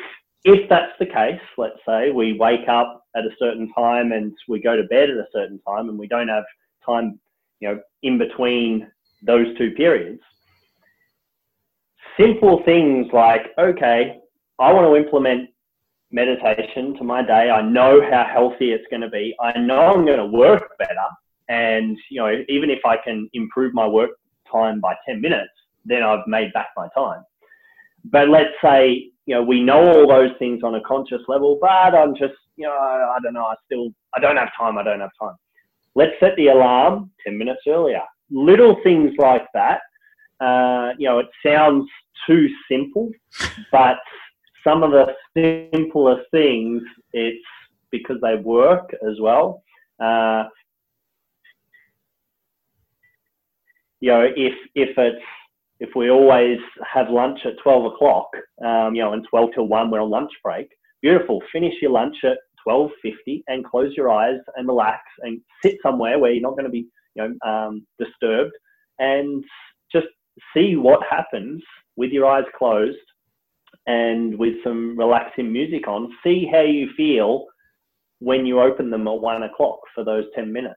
if 0.44 0.68
that's 0.68 0.92
the 0.98 1.06
case, 1.06 1.40
let's 1.58 1.78
say 1.86 2.10
we 2.10 2.34
wake 2.34 2.68
up 2.68 3.04
at 3.16 3.24
a 3.24 3.30
certain 3.38 3.72
time 3.72 4.12
and 4.12 4.32
we 4.48 4.60
go 4.60 4.76
to 4.76 4.84
bed 4.84 5.10
at 5.10 5.16
a 5.16 5.26
certain 5.32 5.60
time, 5.66 5.88
and 5.88 5.98
we 5.98 6.06
don't 6.06 6.28
have 6.28 6.44
time, 6.84 7.18
you 7.60 7.68
know, 7.68 7.80
in 8.02 8.18
between 8.18 8.90
those 9.22 9.46
two 9.58 9.70
periods. 9.72 10.20
Simple 12.18 12.62
things 12.64 13.06
like, 13.12 13.52
okay, 13.58 14.18
I 14.58 14.72
want 14.72 14.86
to 14.86 14.96
implement 14.96 15.50
meditation 16.10 16.94
to 16.98 17.04
my 17.04 17.22
day. 17.22 17.50
I 17.50 17.62
know 17.62 18.00
how 18.02 18.26
healthy 18.30 18.72
it's 18.72 18.84
going 18.90 19.02
to 19.02 19.08
be. 19.08 19.34
I 19.40 19.58
know 19.58 19.80
I'm 19.80 20.04
going 20.04 20.18
to 20.18 20.26
work 20.26 20.76
better 20.78 21.08
and, 21.48 21.98
you 22.10 22.20
know, 22.20 22.32
even 22.48 22.70
if 22.70 22.80
I 22.84 22.96
can 22.96 23.28
improve 23.32 23.74
my 23.74 23.86
work 23.86 24.10
time 24.50 24.80
by 24.80 24.94
10 25.06 25.20
minutes, 25.20 25.50
then 25.84 26.02
I've 26.02 26.26
made 26.26 26.52
back 26.52 26.68
my 26.76 26.88
time. 26.94 27.24
But 28.04 28.28
let's 28.28 28.54
say, 28.62 29.10
you 29.26 29.34
know, 29.34 29.42
we 29.42 29.62
know 29.62 29.86
all 29.86 30.08
those 30.08 30.30
things 30.38 30.62
on 30.62 30.74
a 30.74 30.80
conscious 30.82 31.22
level, 31.28 31.58
but 31.60 31.94
I'm 31.94 32.14
just, 32.14 32.34
you 32.56 32.66
know, 32.66 32.72
I, 32.72 33.16
I 33.16 33.18
don't 33.22 33.34
know, 33.34 33.44
I 33.44 33.54
still, 33.66 33.88
I 34.14 34.20
don't 34.20 34.36
have 34.36 34.50
time, 34.58 34.78
I 34.78 34.82
don't 34.82 35.00
have 35.00 35.10
time. 35.20 35.36
Let's 35.94 36.12
set 36.20 36.36
the 36.36 36.48
alarm 36.48 37.10
10 37.24 37.36
minutes 37.36 37.62
earlier. 37.68 38.02
Little 38.30 38.76
things 38.82 39.12
like 39.18 39.46
that. 39.54 39.80
Uh, 40.40 40.92
you 40.98 41.06
know, 41.06 41.18
it 41.18 41.28
sounds 41.44 41.88
too 42.26 42.48
simple, 42.70 43.10
but 43.70 43.98
some 44.64 44.82
of 44.82 44.90
the 44.90 45.14
simplest 45.72 46.22
things, 46.30 46.82
it's 47.12 47.44
because 47.90 48.16
they 48.22 48.36
work 48.36 48.90
as 49.08 49.20
well. 49.20 49.62
Uh, 50.02 50.44
you 54.00 54.10
know, 54.10 54.28
if 54.36 54.54
if 54.74 54.98
it's 54.98 55.24
if 55.78 55.90
we 55.94 56.10
always 56.10 56.58
have 56.92 57.10
lunch 57.10 57.40
at 57.44 57.58
12 57.62 57.92
o'clock, 57.92 58.28
um, 58.64 58.94
you 58.94 59.02
know, 59.02 59.12
and 59.12 59.26
12 59.28 59.50
till 59.54 59.66
1, 59.66 59.90
we're 59.90 60.00
on 60.00 60.10
lunch 60.10 60.30
break, 60.42 60.68
beautiful. 61.02 61.42
Finish 61.52 61.74
your 61.82 61.90
lunch 61.90 62.16
at 62.24 62.38
12.50 62.66 63.42
and 63.48 63.64
close 63.64 63.92
your 63.96 64.10
eyes 64.10 64.38
and 64.56 64.66
relax 64.66 65.00
and 65.20 65.40
sit 65.64 65.76
somewhere 65.82 66.18
where 66.18 66.32
you're 66.32 66.42
not 66.42 66.52
going 66.52 66.64
to 66.64 66.70
be, 66.70 66.86
you 67.14 67.28
know, 67.28 67.48
um, 67.48 67.86
disturbed 67.98 68.52
and 68.98 69.44
just 69.90 70.06
see 70.54 70.76
what 70.76 71.00
happens 71.08 71.62
with 71.96 72.10
your 72.10 72.26
eyes 72.26 72.44
closed 72.56 72.96
and 73.86 74.38
with 74.38 74.54
some 74.64 74.96
relaxing 74.98 75.52
music 75.52 75.88
on. 75.88 76.12
See 76.24 76.48
how 76.50 76.62
you 76.62 76.88
feel 76.96 77.46
when 78.20 78.46
you 78.46 78.60
open 78.60 78.90
them 78.90 79.08
at 79.08 79.20
1 79.20 79.42
o'clock 79.42 79.80
for 79.94 80.04
those 80.04 80.24
10 80.34 80.52
minutes. 80.52 80.76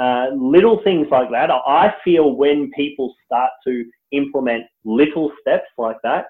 Uh, 0.00 0.26
little 0.32 0.80
things 0.84 1.08
like 1.10 1.28
that. 1.30 1.50
I 1.50 1.92
feel 2.04 2.36
when 2.36 2.70
people 2.76 3.12
start 3.26 3.50
to 3.66 3.84
implement 4.12 4.64
little 4.84 5.32
steps 5.40 5.66
like 5.76 5.96
that, 6.04 6.26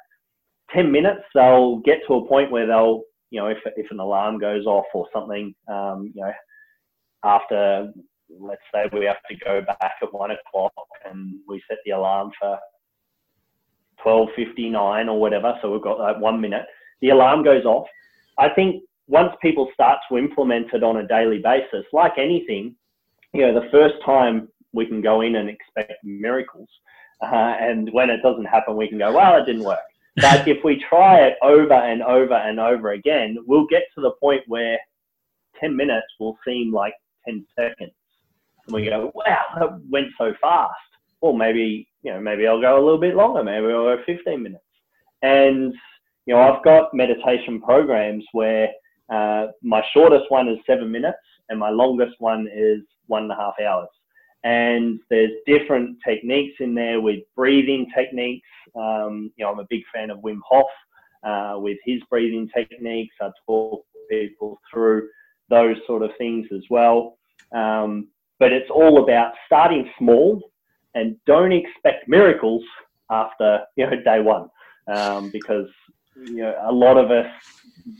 10 0.74 0.90
minutes, 0.90 1.20
they'll 1.34 1.78
get 1.80 1.98
to 2.06 2.14
a 2.14 2.28
point 2.28 2.50
where 2.50 2.66
they'll, 2.66 3.02
you 3.30 3.40
know, 3.40 3.48
if, 3.48 3.58
if 3.76 3.90
an 3.90 4.00
alarm 4.00 4.38
goes 4.38 4.66
off 4.66 4.86
or 4.94 5.06
something, 5.12 5.54
um, 5.68 6.12
you 6.14 6.22
know, 6.22 6.32
after, 7.24 7.92
let's 8.40 8.62
say 8.72 8.88
we 8.92 9.04
have 9.04 9.22
to 9.30 9.36
go 9.44 9.60
back 9.62 9.92
at 10.02 10.12
one 10.12 10.30
o'clock 10.30 10.72
and 11.04 11.34
we 11.48 11.62
set 11.68 11.78
the 11.84 11.92
alarm 11.92 12.30
for 12.40 12.58
12.59 14.04 15.08
or 15.08 15.20
whatever, 15.20 15.58
so 15.60 15.72
we've 15.72 15.82
got 15.82 15.98
like 15.98 16.18
one 16.20 16.40
minute, 16.40 16.64
the 17.00 17.10
alarm 17.10 17.42
goes 17.44 17.64
off. 17.64 17.86
I 18.38 18.48
think 18.48 18.82
once 19.08 19.32
people 19.42 19.68
start 19.74 19.98
to 20.08 20.18
implement 20.18 20.72
it 20.72 20.82
on 20.82 20.98
a 20.98 21.06
daily 21.06 21.38
basis, 21.38 21.84
like 21.92 22.12
anything, 22.18 22.76
you 23.32 23.42
know, 23.42 23.54
the 23.54 23.68
first 23.70 23.94
time 24.04 24.48
we 24.72 24.86
can 24.86 25.00
go 25.00 25.22
in 25.22 25.36
and 25.36 25.48
expect 25.48 25.92
miracles. 26.04 26.68
Uh, 27.20 27.56
and 27.60 27.88
when 27.92 28.10
it 28.10 28.22
doesn't 28.22 28.44
happen, 28.44 28.76
we 28.76 28.88
can 28.88 28.98
go, 28.98 29.12
well, 29.12 29.36
it 29.36 29.46
didn't 29.46 29.64
work. 29.64 29.78
But 30.20 30.48
if 30.48 30.64
we 30.64 30.82
try 30.88 31.20
it 31.20 31.34
over 31.42 31.74
and 31.74 32.02
over 32.02 32.34
and 32.34 32.58
over 32.58 32.92
again, 32.92 33.36
we'll 33.46 33.66
get 33.66 33.84
to 33.94 34.00
the 34.00 34.12
point 34.20 34.42
where 34.46 34.78
10 35.60 35.74
minutes 35.76 36.06
will 36.18 36.36
seem 36.46 36.72
like 36.72 36.94
10 37.26 37.44
seconds. 37.58 37.92
And 38.66 38.74
we 38.74 38.84
go, 38.84 39.10
wow, 39.14 39.44
that 39.58 39.80
went 39.90 40.08
so 40.18 40.32
fast. 40.40 40.74
Well, 41.20 41.32
maybe, 41.32 41.88
you 42.02 42.12
know, 42.12 42.20
maybe 42.20 42.46
I'll 42.46 42.60
go 42.60 42.76
a 42.76 42.84
little 42.84 43.00
bit 43.00 43.16
longer. 43.16 43.42
Maybe 43.42 43.66
I'll 43.66 43.96
go 43.96 44.02
15 44.06 44.42
minutes. 44.42 44.64
And, 45.22 45.74
you 46.26 46.34
know, 46.34 46.40
I've 46.40 46.62
got 46.64 46.94
meditation 46.94 47.60
programs 47.60 48.24
where 48.32 48.68
uh, 49.10 49.48
my 49.62 49.82
shortest 49.92 50.30
one 50.30 50.48
is 50.48 50.58
seven 50.66 50.90
minutes 50.90 51.18
and 51.48 51.58
my 51.58 51.70
longest 51.70 52.14
one 52.18 52.46
is 52.54 52.80
one 53.06 53.24
and 53.24 53.32
a 53.32 53.36
half 53.36 53.54
hours. 53.60 53.88
And 54.44 55.00
there's 55.10 55.32
different 55.46 55.98
techniques 56.06 56.56
in 56.60 56.74
there 56.74 57.00
with 57.00 57.20
breathing 57.34 57.90
techniques. 57.94 58.46
Um, 58.76 59.32
you 59.36 59.44
know, 59.44 59.52
I'm 59.52 59.58
a 59.58 59.66
big 59.68 59.82
fan 59.92 60.10
of 60.10 60.18
Wim 60.20 60.38
Hof 60.48 60.66
uh, 61.24 61.58
with 61.58 61.78
his 61.84 62.00
breathing 62.08 62.48
techniques. 62.54 63.14
I 63.20 63.30
talk 63.46 63.84
people 64.08 64.60
through 64.72 65.08
those 65.50 65.76
sort 65.86 66.02
of 66.02 66.10
things 66.18 66.46
as 66.54 66.62
well. 66.70 67.18
Um, 67.52 68.08
but 68.38 68.52
it's 68.52 68.70
all 68.70 69.02
about 69.02 69.32
starting 69.46 69.90
small 69.98 70.40
and 70.94 71.16
don't 71.26 71.52
expect 71.52 72.08
miracles 72.08 72.62
after 73.10 73.60
you 73.76 73.86
know 73.86 74.02
day 74.02 74.20
one, 74.20 74.48
um, 74.86 75.30
because 75.30 75.68
you 76.16 76.36
know 76.36 76.54
a 76.62 76.72
lot 76.72 76.96
of 76.96 77.10
us 77.10 77.26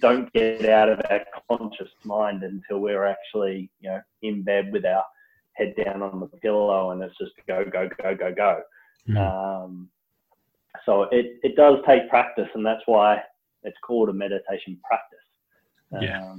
don't 0.01 0.33
get 0.33 0.68
out 0.68 0.88
of 0.88 1.01
our 1.11 1.20
conscious 1.48 1.90
mind 2.05 2.42
until 2.42 2.79
we're 2.79 3.07
actually, 3.07 3.70
you 3.81 3.88
know, 3.88 4.01
in 4.22 4.42
bed 4.42 4.72
with 4.72 4.85
our 4.85 5.05
head 5.58 5.74
down 5.84 6.02
on 6.02 6.20
the 6.20 6.26
pillow 6.38 6.92
and 6.92 7.02
it's 7.02 7.16
just 7.18 7.32
go, 7.46 7.64
go, 7.64 7.88
go, 8.02 8.14
go, 8.14 8.34
go. 8.34 8.60
Mm. 9.08 9.16
Um, 9.64 9.88
so 10.86 11.02
it, 11.10 11.38
it 11.42 11.56
does 11.56 11.76
take 11.86 12.08
practice 12.08 12.48
and 12.54 12.64
that's 12.64 12.82
why 12.86 13.20
it's 13.64 13.76
called 13.84 14.08
a 14.08 14.12
meditation 14.12 14.78
practice. 14.88 15.18
Um, 15.92 16.02
yeah. 16.02 16.34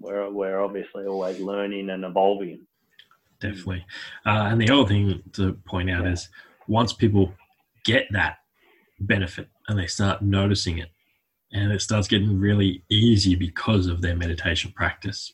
We're, 0.00 0.30
we're 0.30 0.60
obviously 0.60 1.06
always 1.06 1.38
learning 1.40 1.90
and 1.90 2.04
evolving. 2.04 2.66
Definitely. 3.40 3.86
Uh, 4.26 4.48
and 4.50 4.60
the 4.60 4.70
other 4.70 4.88
thing 4.88 5.22
to 5.34 5.54
point 5.66 5.90
out 5.90 6.04
yeah. 6.04 6.12
is 6.12 6.28
once 6.66 6.92
people 6.92 7.32
get 7.84 8.06
that 8.10 8.38
benefit 9.00 9.48
and 9.68 9.78
they 9.78 9.86
start 9.86 10.22
noticing 10.22 10.78
it, 10.78 10.90
and 11.52 11.70
it 11.72 11.80
starts 11.80 12.08
getting 12.08 12.38
really 12.38 12.82
easy 12.90 13.36
because 13.36 13.86
of 13.86 14.02
their 14.02 14.16
meditation 14.16 14.72
practice. 14.74 15.32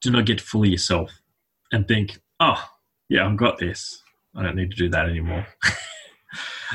Do 0.00 0.10
not 0.10 0.24
get 0.24 0.40
fully 0.40 0.68
yourself 0.68 1.10
and 1.72 1.86
think, 1.86 2.20
oh, 2.40 2.62
yeah, 3.08 3.26
I've 3.26 3.36
got 3.36 3.58
this. 3.58 4.02
I 4.36 4.42
don't 4.42 4.56
need 4.56 4.70
to 4.70 4.76
do 4.76 4.88
that 4.90 5.08
anymore. 5.08 5.46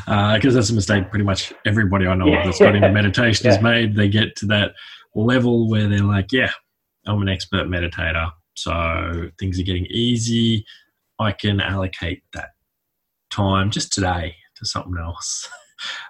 Because 0.06 0.08
uh, 0.08 0.52
that's 0.52 0.70
a 0.70 0.74
mistake 0.74 1.10
pretty 1.10 1.26
much 1.26 1.54
everybody 1.66 2.08
I 2.08 2.16
know 2.16 2.28
yeah. 2.28 2.44
that's 2.46 2.60
got 2.60 2.76
into 2.76 2.90
meditation 2.92 3.46
yeah. 3.46 3.54
has 3.54 3.64
made. 3.64 3.96
They 3.96 4.10
get 4.10 4.36
to 4.38 4.46
that 4.48 4.74
level 5.16 5.70
where 5.70 5.88
they're 5.88 6.00
like, 6.00 6.32
yeah, 6.32 6.52
I'm 7.06 7.22
an 7.22 7.30
expert 7.30 7.68
meditator. 7.68 8.32
So 8.56 9.30
things 9.40 9.60
are 9.60 9.64
getting 9.64 9.86
easy. 9.88 10.66
I 11.20 11.32
can 11.32 11.60
allocate 11.60 12.24
that 12.34 12.50
time 13.30 13.72
just 13.72 13.94
today 13.94 14.36
to 14.56 14.66
something 14.66 14.98
else. 15.00 15.50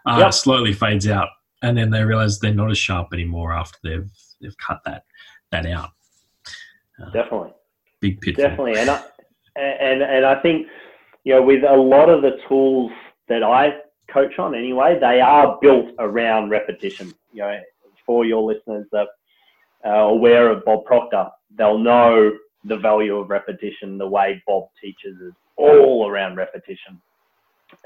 Uh, 0.05 0.17
yep. 0.19 0.33
slowly 0.35 0.71
fades 0.71 1.07
out 1.07 1.29
and 1.63 1.77
then 1.77 1.89
they 1.89 2.03
realize 2.03 2.37
they're 2.37 2.53
not 2.53 2.69
as 2.69 2.77
sharp 2.77 3.07
anymore 3.13 3.53
after 3.53 3.77
they've 3.83 4.11
they've 4.41 4.57
cut 4.57 4.79
that 4.85 5.05
that 5.51 5.65
out. 5.65 5.89
Uh, 7.01 7.09
Definitely, 7.11 7.53
big 8.03 8.19
pitfall. 8.21 8.49
Definitely, 8.49 8.77
and 8.79 8.89
I, 8.89 9.03
and 9.55 10.03
and 10.03 10.25
I 10.25 10.35
think 10.41 10.67
you 11.23 11.33
know 11.33 11.41
with 11.41 11.63
a 11.63 11.75
lot 11.75 12.09
of 12.09 12.21
the 12.21 12.37
tools 12.47 12.91
that 13.29 13.43
I 13.43 13.77
coach 14.11 14.37
on 14.37 14.53
anyway, 14.53 14.99
they 14.99 15.21
are 15.21 15.57
built 15.61 15.87
around 15.99 16.49
repetition. 16.49 17.13
You 17.31 17.43
know, 17.43 17.59
for 18.05 18.25
your 18.25 18.43
listeners 18.43 18.85
that 18.91 19.07
are 19.85 20.09
aware 20.09 20.49
of 20.51 20.65
Bob 20.65 20.83
Proctor, 20.85 21.29
they'll 21.57 21.79
know 21.79 22.31
the 22.65 22.77
value 22.77 23.17
of 23.17 23.29
repetition. 23.29 23.97
The 23.97 24.07
way 24.07 24.43
Bob 24.45 24.65
teaches 24.81 25.19
is 25.21 25.33
all 25.55 26.09
around 26.09 26.35
repetition, 26.35 27.01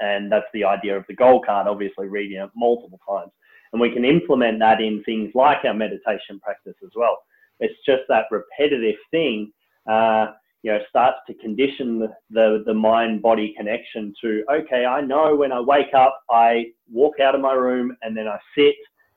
and 0.00 0.30
that's 0.32 0.50
the 0.52 0.64
idea 0.64 0.96
of 0.96 1.04
the 1.06 1.14
goal 1.14 1.40
card. 1.46 1.68
Obviously, 1.68 2.08
reading 2.08 2.42
it 2.42 2.50
multiple 2.56 3.00
times 3.08 3.30
And 3.72 3.80
we 3.80 3.90
can 3.90 4.04
implement 4.04 4.58
that 4.58 4.80
in 4.80 5.04
things 5.04 5.30
like 5.34 5.64
our 5.64 5.74
meditation 5.74 6.40
practice 6.42 6.76
as 6.82 6.90
well. 6.96 7.18
It's 7.60 7.78
just 7.84 8.02
that 8.08 8.24
repetitive 8.30 8.96
thing, 9.10 9.52
uh, 9.88 10.32
you 10.62 10.72
know, 10.72 10.78
starts 10.88 11.18
to 11.26 11.34
condition 11.34 11.98
the, 11.98 12.08
the, 12.30 12.62
the 12.66 12.74
mind 12.74 13.22
body 13.22 13.54
connection 13.56 14.12
to, 14.20 14.44
okay, 14.50 14.84
I 14.84 15.00
know 15.00 15.36
when 15.36 15.52
I 15.52 15.60
wake 15.60 15.94
up, 15.94 16.20
I 16.30 16.66
walk 16.92 17.20
out 17.20 17.34
of 17.34 17.40
my 17.40 17.52
room 17.52 17.96
and 18.02 18.16
then 18.16 18.26
I 18.26 18.38
sit 18.56 18.74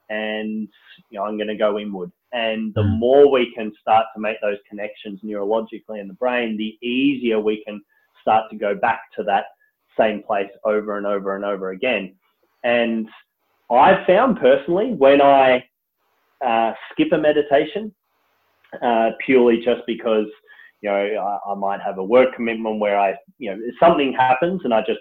and, 0.10 0.68
you 1.10 1.20
know, 1.20 1.26
I'm 1.26 1.38
going 1.38 1.48
to 1.48 1.56
go 1.56 1.80
inward. 1.80 2.12
And 2.32 2.74
the 2.76 2.84
hmm. 2.84 3.00
more 3.00 3.32
we 3.32 3.54
can 3.54 3.74
start 3.82 4.06
to 4.16 4.22
make 4.22 4.38
those 4.42 4.58
connections 4.70 5.20
neurologically 5.24 6.00
in 6.00 6.08
the 6.08 6.14
brain, 6.14 6.58
the 6.58 6.78
easier 6.86 7.40
we 7.40 7.64
can 7.66 7.82
start 8.22 8.50
to 8.52 8.58
go 8.58 8.76
back 8.76 9.02
to 9.18 9.24
that 9.24 9.46
same 10.00 10.22
place 10.24 10.50
over 10.64 10.98
and 10.98 11.08
over 11.08 11.36
and 11.36 11.44
over 11.44 11.72
again. 11.72 12.16
And 12.64 13.10
I've 13.70 14.06
found 14.06 14.40
personally 14.40 14.94
when 14.94 15.22
I 15.22 15.66
uh, 16.46 16.74
skip 16.92 17.12
a 17.12 17.18
meditation, 17.18 17.94
uh, 18.82 19.10
purely 19.26 19.58
just 19.58 19.82
because 19.88 20.28
you 20.82 20.90
know 20.90 20.96
I, 20.96 21.52
I, 21.52 21.56
might 21.56 21.82
have 21.82 21.98
a 21.98 22.04
work 22.04 22.36
commitment 22.36 22.80
where 22.80 23.00
I 23.00 23.16
you 23.38 23.52
know 23.52 23.62
something 23.80 24.14
happens 24.14 24.62
and 24.64 24.74
I 24.74 24.82
just 24.82 25.00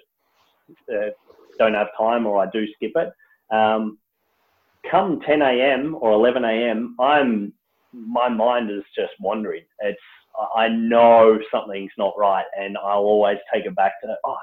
uh, 0.92 1.10
don't 1.58 1.74
have 1.74 1.88
time 1.98 2.26
or 2.26 2.42
I 2.42 2.46
do 2.50 2.66
skip 2.74 2.92
it. 2.94 3.12
Um, 3.54 3.98
come 4.90 5.20
10 5.26 5.42
a.m. 5.42 5.96
or 6.00 6.12
11 6.12 6.44
a.m., 6.44 6.96
I'm 7.00 7.52
my 7.92 8.28
mind 8.28 8.70
is 8.70 8.84
just 8.96 9.12
wandering. 9.18 9.64
It's 9.80 9.98
I 10.54 10.68
know 10.68 11.38
something's 11.52 11.90
not 11.98 12.14
right, 12.16 12.44
and 12.56 12.78
I'll 12.78 13.00
always 13.00 13.38
take 13.52 13.66
it 13.66 13.74
back 13.74 14.00
to 14.02 14.14
oh, 14.24 14.36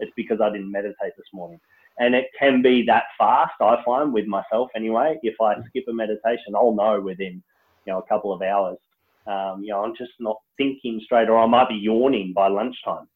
it's 0.00 0.12
because 0.16 0.40
I 0.42 0.50
didn't 0.50 0.72
meditate 0.72 1.12
this 1.16 1.26
morning. 1.32 1.60
And 1.98 2.14
it 2.14 2.26
can 2.38 2.62
be 2.62 2.84
that 2.86 3.04
fast, 3.18 3.52
I 3.60 3.76
find, 3.84 4.12
with 4.12 4.26
myself 4.26 4.70
anyway. 4.74 5.18
If 5.22 5.40
I 5.40 5.54
skip 5.68 5.84
a 5.88 5.92
meditation, 5.92 6.54
I'll 6.54 6.74
know 6.74 7.00
within 7.00 7.42
you 7.86 7.92
know 7.92 7.98
a 7.98 8.06
couple 8.06 8.32
of 8.32 8.42
hours. 8.42 8.78
Um, 9.26 9.62
you 9.62 9.70
know, 9.70 9.84
I'm 9.84 9.94
just 9.96 10.12
not 10.18 10.36
thinking 10.56 11.00
straight, 11.04 11.28
or 11.28 11.38
I 11.38 11.46
might 11.46 11.68
be 11.68 11.76
yawning 11.76 12.32
by 12.34 12.48
lunchtime. 12.48 13.06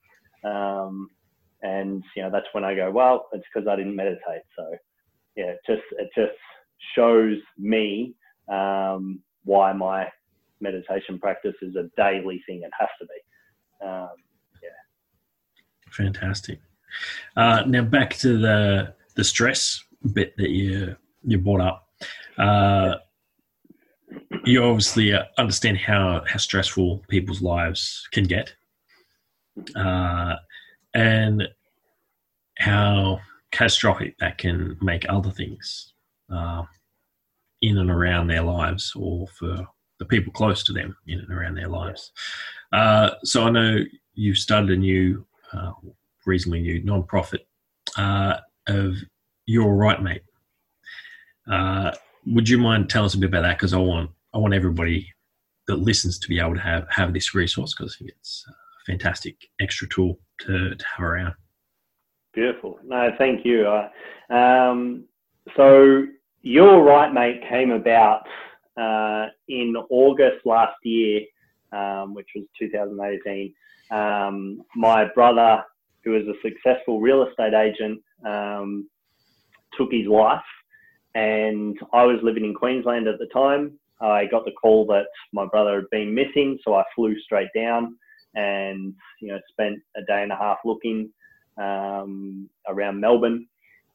Um, 0.44 1.08
and 1.62 2.04
you 2.14 2.22
know, 2.22 2.30
that's 2.30 2.46
when 2.52 2.64
I 2.64 2.74
go, 2.74 2.90
well, 2.90 3.26
it's 3.32 3.44
because 3.52 3.66
I 3.68 3.76
didn't 3.76 3.96
meditate. 3.96 4.42
So 4.56 4.68
yeah, 5.36 5.52
it 5.52 5.58
just 5.66 5.82
it 5.92 6.10
just 6.14 6.38
shows 6.94 7.38
me 7.58 8.14
um, 8.48 9.20
why 9.44 9.72
my 9.72 10.08
meditation 10.60 11.18
practice 11.18 11.54
is 11.62 11.74
a 11.76 11.90
daily 11.96 12.42
thing. 12.46 12.62
It 12.62 12.70
has 12.78 12.88
to 13.00 13.06
be. 13.06 13.86
Um, 13.86 14.10
yeah. 14.62 15.90
Fantastic. 15.90 16.60
Uh, 17.36 17.62
now 17.66 17.82
back 17.82 18.14
to 18.18 18.38
the 18.38 18.94
the 19.16 19.24
stress 19.24 19.82
bit 20.12 20.36
that 20.36 20.50
you 20.50 20.96
you 21.22 21.38
brought 21.38 21.60
up. 21.60 21.88
Uh, 22.36 22.96
you 24.44 24.62
obviously 24.62 25.12
uh, 25.12 25.24
understand 25.38 25.78
how 25.78 26.22
how 26.26 26.38
stressful 26.38 27.04
people's 27.08 27.42
lives 27.42 28.06
can 28.12 28.24
get, 28.24 28.54
uh, 29.76 30.36
and 30.94 31.48
how 32.58 33.20
catastrophic 33.50 34.18
that 34.18 34.38
can 34.38 34.76
make 34.80 35.06
other 35.08 35.30
things 35.30 35.92
uh, 36.32 36.62
in 37.62 37.78
and 37.78 37.90
around 37.90 38.26
their 38.26 38.42
lives, 38.42 38.92
or 38.96 39.26
for 39.28 39.66
the 39.98 40.04
people 40.04 40.32
close 40.32 40.64
to 40.64 40.72
them 40.72 40.96
in 41.06 41.20
and 41.20 41.32
around 41.32 41.54
their 41.54 41.68
lives. 41.68 42.12
Uh, 42.72 43.10
so 43.22 43.44
I 43.44 43.50
know 43.50 43.78
you've 44.14 44.38
started 44.38 44.70
a 44.70 44.76
new 44.76 45.24
uh, 45.52 45.72
reasonably 46.26 46.60
new 46.60 46.82
non-profit 46.82 47.46
uh, 47.96 48.38
of 48.66 48.96
You're 49.46 49.74
Right 49.74 50.02
Mate. 50.02 50.22
Uh, 51.50 51.92
would 52.26 52.48
you 52.48 52.58
mind 52.58 52.90
telling 52.90 53.06
us 53.06 53.14
a 53.14 53.18
bit 53.18 53.28
about 53.28 53.42
that? 53.42 53.58
Because 53.58 53.74
I 53.74 53.78
want 53.78 54.10
I 54.34 54.38
want 54.38 54.54
everybody 54.54 55.12
that 55.68 55.76
listens 55.76 56.18
to 56.18 56.28
be 56.28 56.40
able 56.40 56.54
to 56.54 56.60
have 56.60 56.86
have 56.90 57.14
this 57.14 57.34
resource 57.34 57.74
because 57.74 57.94
I 57.94 57.98
think 57.98 58.10
it's 58.18 58.44
a 58.48 58.52
fantastic 58.90 59.36
extra 59.60 59.88
tool 59.88 60.18
to, 60.40 60.74
to 60.74 60.84
have 60.96 61.04
around. 61.04 61.34
Beautiful. 62.32 62.78
No, 62.84 63.10
thank 63.16 63.44
you. 63.46 63.66
Uh, 63.66 64.34
um, 64.34 65.04
so 65.56 66.04
You're 66.42 66.82
Right 66.82 67.12
Mate 67.12 67.42
came 67.48 67.70
about 67.70 68.26
uh, 68.76 69.26
in 69.48 69.74
August 69.88 70.44
last 70.44 70.76
year, 70.82 71.20
um, 71.72 72.12
which 72.12 72.28
was 72.34 72.44
2018. 72.58 73.54
Um, 73.90 74.62
my 74.74 75.04
brother 75.14 75.62
who 76.04 76.10
was 76.10 76.22
a 76.28 76.34
successful 76.42 77.00
real 77.00 77.26
estate 77.26 77.54
agent, 77.54 78.00
um, 78.26 78.88
took 79.76 79.90
his 79.90 80.06
life. 80.06 80.42
And 81.14 81.78
I 81.92 82.04
was 82.04 82.18
living 82.22 82.44
in 82.44 82.54
Queensland 82.54 83.06
at 83.06 83.18
the 83.18 83.26
time. 83.26 83.78
I 84.06 84.26
got 84.26 84.44
the 84.44 84.52
call 84.52 84.86
that 84.86 85.06
my 85.32 85.46
brother 85.46 85.76
had 85.76 85.90
been 85.90 86.14
missing, 86.14 86.58
so 86.64 86.74
I 86.74 86.84
flew 86.94 87.18
straight 87.20 87.48
down 87.54 87.96
and 88.36 88.92
you 89.20 89.28
know 89.28 89.38
spent 89.50 89.78
a 89.96 90.02
day 90.02 90.22
and 90.22 90.32
a 90.32 90.36
half 90.36 90.58
looking 90.64 91.10
um, 91.56 92.48
around 92.68 93.00
Melbourne 93.00 93.46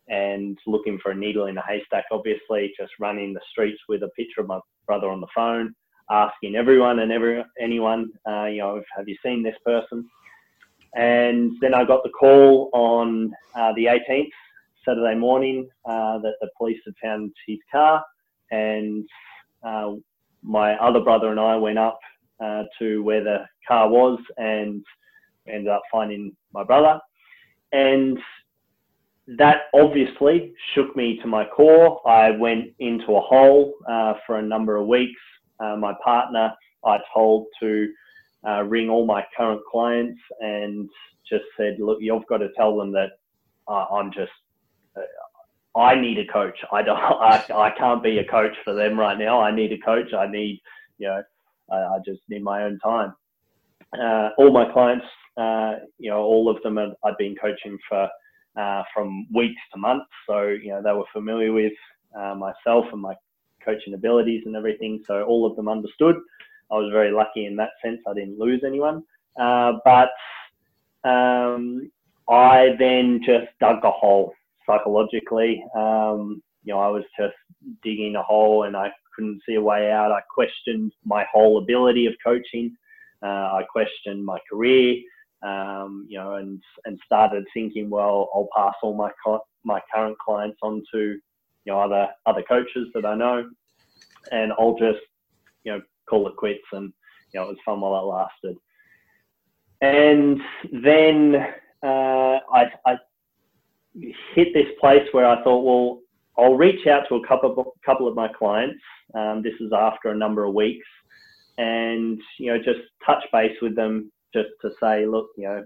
and 0.08 0.58
looking 0.66 0.98
for 1.02 1.12
a 1.12 1.16
needle 1.16 1.48
in 1.48 1.58
a 1.58 1.66
haystack. 1.66 2.06
Obviously, 2.12 2.74
just 2.78 2.92
running 3.00 3.34
the 3.34 3.42
streets 3.52 3.80
with 3.88 4.04
a 4.04 4.10
picture 4.10 4.42
of 4.42 4.48
my 4.48 4.60
brother 4.88 5.10
on 5.10 5.22
the 5.22 5.28
phone, 5.36 5.74
asking 6.10 6.56
everyone 6.56 7.00
and 7.00 7.12
every 7.12 7.44
anyone, 7.60 8.10
uh, 8.28 8.46
you 8.46 8.60
know, 8.60 8.82
have 8.96 9.08
you 9.08 9.16
seen 9.24 9.44
this 9.44 9.58
person? 9.66 10.10
And 10.96 11.52
then 11.62 11.76
I 11.76 11.84
got 11.84 12.04
the 12.04 12.10
call 12.10 12.70
on 12.74 13.32
uh, 13.54 13.74
the 13.74 13.86
18th, 13.86 14.30
Saturday 14.84 15.16
morning, 15.16 15.70
uh, 15.86 16.18
that 16.20 16.34
the 16.42 16.50
police 16.58 16.80
had 16.84 16.96
found 17.02 17.32
his 17.46 17.60
car. 17.72 18.04
And 18.52 19.08
uh, 19.64 19.94
my 20.42 20.76
other 20.76 21.00
brother 21.00 21.30
and 21.30 21.40
I 21.40 21.56
went 21.56 21.78
up 21.78 22.00
uh, 22.44 22.64
to 22.80 23.04
where 23.04 23.24
the 23.24 23.46
car 23.68 23.90
was 23.90 24.20
and 24.38 24.84
ended 25.48 25.68
up 25.68 25.82
finding 25.92 26.36
my 26.54 26.64
brother. 26.64 27.00
And 27.72 28.18
that 29.38 29.64
obviously 29.74 30.54
shook 30.74 30.96
me 30.96 31.20
to 31.22 31.28
my 31.28 31.46
core. 31.46 32.08
I 32.08 32.32
went 32.32 32.74
into 32.80 33.16
a 33.16 33.22
hole 33.22 33.76
uh, 33.88 34.14
for 34.26 34.38
a 34.38 34.42
number 34.42 34.78
of 34.78 34.88
weeks. 34.88 35.20
Uh, 35.60 35.76
my 35.76 35.94
partner, 36.04 36.54
I 36.86 36.98
told 37.14 37.48
to 37.60 37.90
uh, 38.48 38.64
ring 38.64 38.90
all 38.90 39.06
my 39.06 39.24
current 39.36 39.62
clients 39.70 40.20
and 40.40 40.90
just 41.30 41.44
said, 41.58 41.78
look, 41.80 42.00
you've 42.02 42.26
got 42.28 42.38
to 42.38 42.50
tell 42.56 42.78
them 42.78 42.92
that 42.94 43.10
uh, 43.68 43.86
I'm 43.92 44.12
just, 44.12 44.32
I 45.76 45.96
need 45.96 46.18
a 46.20 46.26
coach. 46.32 46.58
I 46.72 46.82
don't, 46.82 46.98
I, 47.00 47.46
I 47.54 47.72
can't 47.78 48.04
be 48.04 48.20
a 48.20 48.26
coach 48.26 48.56
for 48.64 48.74
them 48.74 49.00
right 49.00 49.18
now. 49.18 49.42
I 49.42 49.52
need 49.54 49.72
a 49.72 49.78
coach. 49.80 50.14
I 50.14 50.28
need, 50.28 50.62
you 50.98 51.08
know, 51.08 51.24
I, 51.72 51.76
I 51.76 51.98
just 52.06 52.22
need 52.30 52.44
my 52.44 52.64
own 52.64 52.80
time. 52.80 53.14
Uh, 54.00 54.30
all 54.38 54.52
my 54.52 54.72
clients, 54.72 55.06
uh, 55.38 55.76
you 55.98 56.10
know, 56.10 56.20
all 56.20 56.50
of 56.50 56.62
them 56.64 56.78
i 56.78 56.88
I'd 57.04 57.18
been 57.18 57.36
coaching 57.36 57.78
for 57.88 58.08
uh, 58.56 58.84
from 58.94 59.28
weeks 59.34 59.62
to 59.74 59.80
months. 59.80 60.10
So, 60.28 60.48
you 60.48 60.70
know, 60.70 60.82
they 60.84 60.92
were 60.92 61.06
familiar 61.14 61.52
with 61.52 61.74
myself 62.36 62.86
and 62.92 63.02
my 63.02 63.16
coaching 63.64 63.94
abilities 63.94 64.44
and 64.46 64.56
everything. 64.56 65.04
So 65.08 65.24
all 65.24 65.46
of 65.46 65.56
them 65.56 65.70
understood. 65.70 66.16
I 66.72 66.76
was 66.76 66.92
very 66.92 67.12
lucky 67.12 67.46
in 67.46 67.56
that 67.56 67.72
sense. 67.84 68.00
I 68.08 68.14
didn't 68.14 68.38
lose 68.38 68.64
anyone. 68.66 69.04
Uh, 69.40 69.74
but 69.86 70.10
um, 71.04 71.90
I 72.30 72.76
then 72.78 73.22
just 73.26 73.48
dug 73.60 73.84
a 73.84 73.92
hole 73.92 74.34
psychologically. 74.70 75.64
Um, 75.76 76.42
you 76.64 76.74
know, 76.74 76.80
I 76.80 76.88
was 76.88 77.04
just 77.18 77.36
digging 77.84 78.16
a 78.16 78.24
hole 78.24 78.64
and 78.64 78.76
I 78.76 78.92
couldn't 79.16 79.42
see 79.48 79.56
a 79.56 79.62
way 79.62 79.92
out. 79.92 80.12
I 80.12 80.22
questioned 80.34 80.92
my 81.06 81.26
whole 81.32 81.58
ability 81.58 82.06
of 82.06 82.14
coaching. 82.24 82.76
Uh, 83.22 83.26
I 83.60 83.64
questioned 83.70 84.24
my 84.24 84.38
career, 84.50 84.96
um, 85.42 86.06
you 86.08 86.18
know, 86.18 86.36
and 86.36 86.62
and 86.86 87.00
started 87.06 87.44
thinking, 87.54 87.90
well, 87.90 88.30
I'll 88.34 88.48
pass 88.56 88.76
all 88.82 88.96
my 88.96 89.12
co- 89.24 89.46
my 89.64 89.82
current 89.94 90.18
clients 90.20 90.58
on 90.62 90.84
to 90.94 91.00
you 91.00 91.74
know 91.74 91.82
other 91.82 92.08
other 92.26 92.44
coaches 92.44 92.88
that 92.94 93.06
I 93.06 93.16
know, 93.16 93.50
and 94.32 94.54
I'll 94.54 94.78
just 94.78 95.00
you 95.64 95.74
know 95.74 95.82
call 96.10 96.28
it 96.28 96.38
quits. 96.38 96.64
And 96.72 96.94
you 97.34 97.40
know, 97.40 97.48
it 97.48 97.50
was 97.50 97.58
fun 97.66 97.82
while 97.82 98.00
it 98.00 98.06
lasted. 98.06 98.58
And 99.82 100.42
then 100.72 101.36
uh, 101.84 102.40
I, 102.54 102.72
I 102.86 102.98
hit 103.96 104.54
this 104.54 104.68
place 104.80 105.08
where 105.12 105.26
I 105.26 105.44
thought, 105.44 105.64
well, 105.64 106.00
I'll 106.38 106.56
reach 106.56 106.88
out 106.88 107.04
to 107.10 107.16
a 107.16 107.28
couple 107.28 107.52
of, 107.58 107.68
couple 107.86 108.08
of 108.08 108.16
my 108.16 108.28
clients. 108.28 108.82
Um, 109.14 109.42
this 109.44 109.54
is 109.60 109.72
after 109.76 110.10
a 110.10 110.18
number 110.18 110.46
of 110.46 110.54
weeks, 110.54 110.88
and 111.58 112.20
you 112.38 112.52
know, 112.52 112.58
just 112.58 112.80
touch 113.06 113.24
base 113.32 113.58
with 113.62 113.76
them, 113.76 114.12
just 114.34 114.50
to 114.62 114.70
say, 114.82 115.06
look, 115.06 115.30
you 115.38 115.66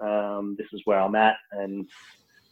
know, 0.00 0.06
um, 0.06 0.56
this 0.58 0.66
is 0.72 0.82
where 0.84 1.00
I'm 1.00 1.14
at, 1.14 1.36
and 1.52 1.88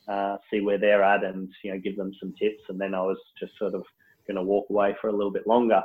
uh, 0.08 0.36
see 0.50 0.60
where 0.60 0.78
they're 0.78 1.02
at, 1.02 1.24
and 1.24 1.48
you 1.62 1.72
know, 1.72 1.78
give 1.78 1.96
them 1.96 2.12
some 2.18 2.32
tips. 2.38 2.62
And 2.68 2.80
then 2.80 2.94
I 2.94 3.00
was 3.00 3.18
just 3.38 3.58
sort 3.58 3.74
of 3.74 3.84
going 4.26 4.36
to 4.36 4.42
walk 4.42 4.70
away 4.70 4.94
for 5.00 5.08
a 5.08 5.12
little 5.12 5.32
bit 5.32 5.46
longer. 5.46 5.82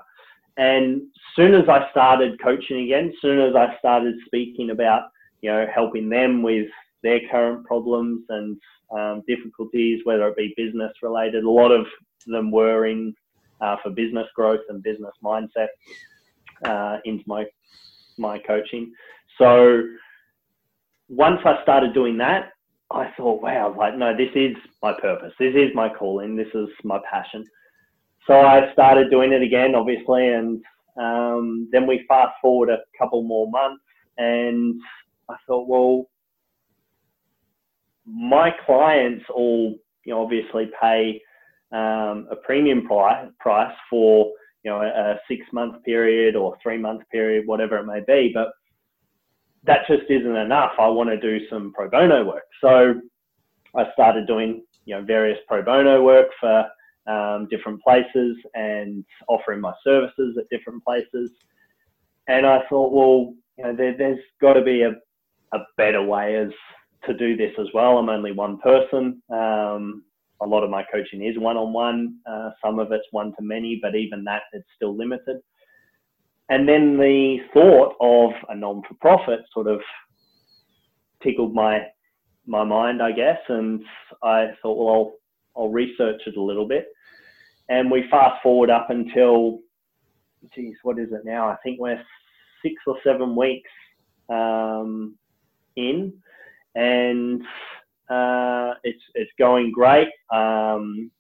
And 0.57 1.01
soon 1.35 1.53
as 1.53 1.67
I 1.67 1.89
started 1.91 2.41
coaching 2.41 2.85
again, 2.85 3.13
soon 3.21 3.41
as 3.41 3.55
I 3.55 3.77
started 3.79 4.15
speaking 4.25 4.69
about, 4.69 5.09
you 5.41 5.51
know, 5.51 5.67
helping 5.73 6.09
them 6.09 6.41
with 6.43 6.67
their 7.05 7.21
current 7.31 7.65
problems 7.65 8.23
and 8.29 8.57
um, 8.91 9.23
difficulties, 9.27 10.01
whether 10.03 10.27
it 10.27 10.35
be 10.35 10.53
business 10.57 10.91
related. 11.01 11.43
A 11.43 11.49
lot 11.49 11.71
of 11.71 11.85
them 12.25 12.51
were 12.51 12.87
in 12.87 13.13
uh, 13.61 13.77
for 13.81 13.91
business 13.91 14.27
growth 14.35 14.61
and 14.69 14.83
business 14.83 15.13
mindset 15.23 15.67
uh, 16.65 16.97
into 17.05 17.23
my 17.27 17.45
my 18.17 18.39
coaching. 18.39 18.91
So 19.37 19.83
once 21.09 21.39
I 21.45 21.61
started 21.61 21.93
doing 21.93 22.17
that, 22.17 22.53
I 22.91 23.11
thought, 23.17 23.41
wow, 23.41 23.75
like 23.77 23.95
no, 23.97 24.15
this 24.17 24.31
is 24.35 24.55
my 24.81 24.93
purpose. 24.99 25.33
This 25.39 25.53
is 25.55 25.69
my 25.75 25.89
calling. 25.89 26.35
This 26.35 26.53
is 26.53 26.69
my 26.83 26.99
passion. 27.09 27.45
So 28.25 28.33
I 28.33 28.71
started 28.73 29.11
doing 29.11 29.31
it 29.33 29.43
again, 29.43 29.75
obviously, 29.75 30.29
and 30.29 30.63
um, 30.99 31.69
then 31.71 31.85
we 31.85 32.05
fast 32.07 32.33
forward 32.41 32.69
a 32.69 32.79
couple 32.97 33.21
more 33.21 33.47
months, 33.51 33.83
and 34.17 34.81
I 35.29 35.35
thought, 35.45 35.67
well, 35.67 36.09
my 38.05 38.51
clients 38.65 39.25
all, 39.33 39.75
you 40.03 40.13
know, 40.13 40.21
obviously 40.21 40.69
pay 40.81 41.21
um, 41.71 42.27
a 42.31 42.35
premium 42.43 42.87
price 42.87 43.75
for 43.89 44.31
you 44.63 44.71
know 44.71 44.81
a 44.81 45.19
six 45.27 45.45
month 45.51 45.83
period 45.83 46.35
or 46.35 46.57
three 46.61 46.77
month 46.77 47.03
period, 47.11 47.45
whatever 47.45 47.77
it 47.77 47.85
may 47.85 48.01
be, 48.05 48.31
but 48.33 48.49
that 49.63 49.87
just 49.87 50.09
isn't 50.09 50.35
enough. 50.35 50.71
I 50.79 50.87
want 50.87 51.09
to 51.09 51.19
do 51.19 51.47
some 51.49 51.73
pro 51.73 51.89
bono 51.89 52.23
work, 52.23 52.45
so 52.61 53.01
I 53.75 53.91
started 53.93 54.27
doing 54.27 54.63
you 54.85 54.95
know 54.95 55.03
various 55.03 55.39
pro 55.47 55.61
bono 55.61 56.03
work 56.03 56.27
for 56.39 56.65
um, 57.07 57.47
different 57.49 57.81
places 57.81 58.37
and 58.53 59.03
offering 59.27 59.61
my 59.61 59.73
services 59.83 60.37
at 60.39 60.49
different 60.49 60.83
places. 60.83 61.31
And 62.27 62.45
I 62.45 62.61
thought, 62.67 62.91
well, 62.91 63.35
you 63.57 63.63
know, 63.63 63.75
there, 63.75 63.95
has 64.09 64.17
got 64.41 64.53
to 64.53 64.63
be 64.63 64.81
a, 64.81 64.93
a 65.53 65.59
better 65.77 66.01
way 66.01 66.35
as 66.37 66.49
to 67.07 67.13
do 67.13 67.35
this 67.35 67.53
as 67.59 67.67
well. 67.73 67.97
I'm 67.97 68.09
only 68.09 68.31
one 68.31 68.57
person. 68.59 69.21
Um, 69.29 70.03
a 70.41 70.45
lot 70.45 70.63
of 70.63 70.69
my 70.69 70.83
coaching 70.91 71.23
is 71.25 71.37
one-on-one. 71.39 72.17
Uh, 72.29 72.49
some 72.63 72.79
of 72.79 72.91
it's 72.91 73.07
one-to-many, 73.11 73.79
but 73.81 73.95
even 73.95 74.23
that, 74.25 74.43
it's 74.53 74.67
still 74.75 74.95
limited. 74.95 75.37
And 76.49 76.67
then 76.67 76.97
the 76.97 77.37
thought 77.53 77.95
of 77.99 78.31
a 78.49 78.55
non-for-profit 78.55 79.41
sort 79.53 79.67
of 79.67 79.79
tickled 81.23 81.53
my 81.53 81.87
my 82.47 82.63
mind, 82.63 83.01
I 83.01 83.11
guess, 83.11 83.39
and 83.49 83.81
I 84.21 84.51
thought, 84.61 84.77
well, 84.77 84.93
I'll, 84.93 85.63
I'll 85.63 85.69
research 85.71 86.21
it 86.27 86.37
a 86.37 86.41
little 86.41 86.67
bit. 86.67 86.89
And 87.69 87.89
we 87.89 88.05
fast 88.11 88.43
forward 88.43 88.69
up 88.69 88.91
until, 88.91 89.61
geez, 90.53 90.75
what 90.83 90.99
is 90.99 91.11
it 91.11 91.25
now? 91.25 91.49
I 91.49 91.55
think 91.63 91.79
we're 91.79 91.99
six 92.61 92.75
or 92.85 92.97
seven 93.03 93.35
weeks 93.35 93.71
um, 94.29 95.15
in, 95.75 96.13
and 96.75 97.41
uh, 98.09 98.73
it's 98.83 99.03
it's 99.15 99.31
going 99.39 99.71
great. 99.71 100.09
Um, 100.31 101.11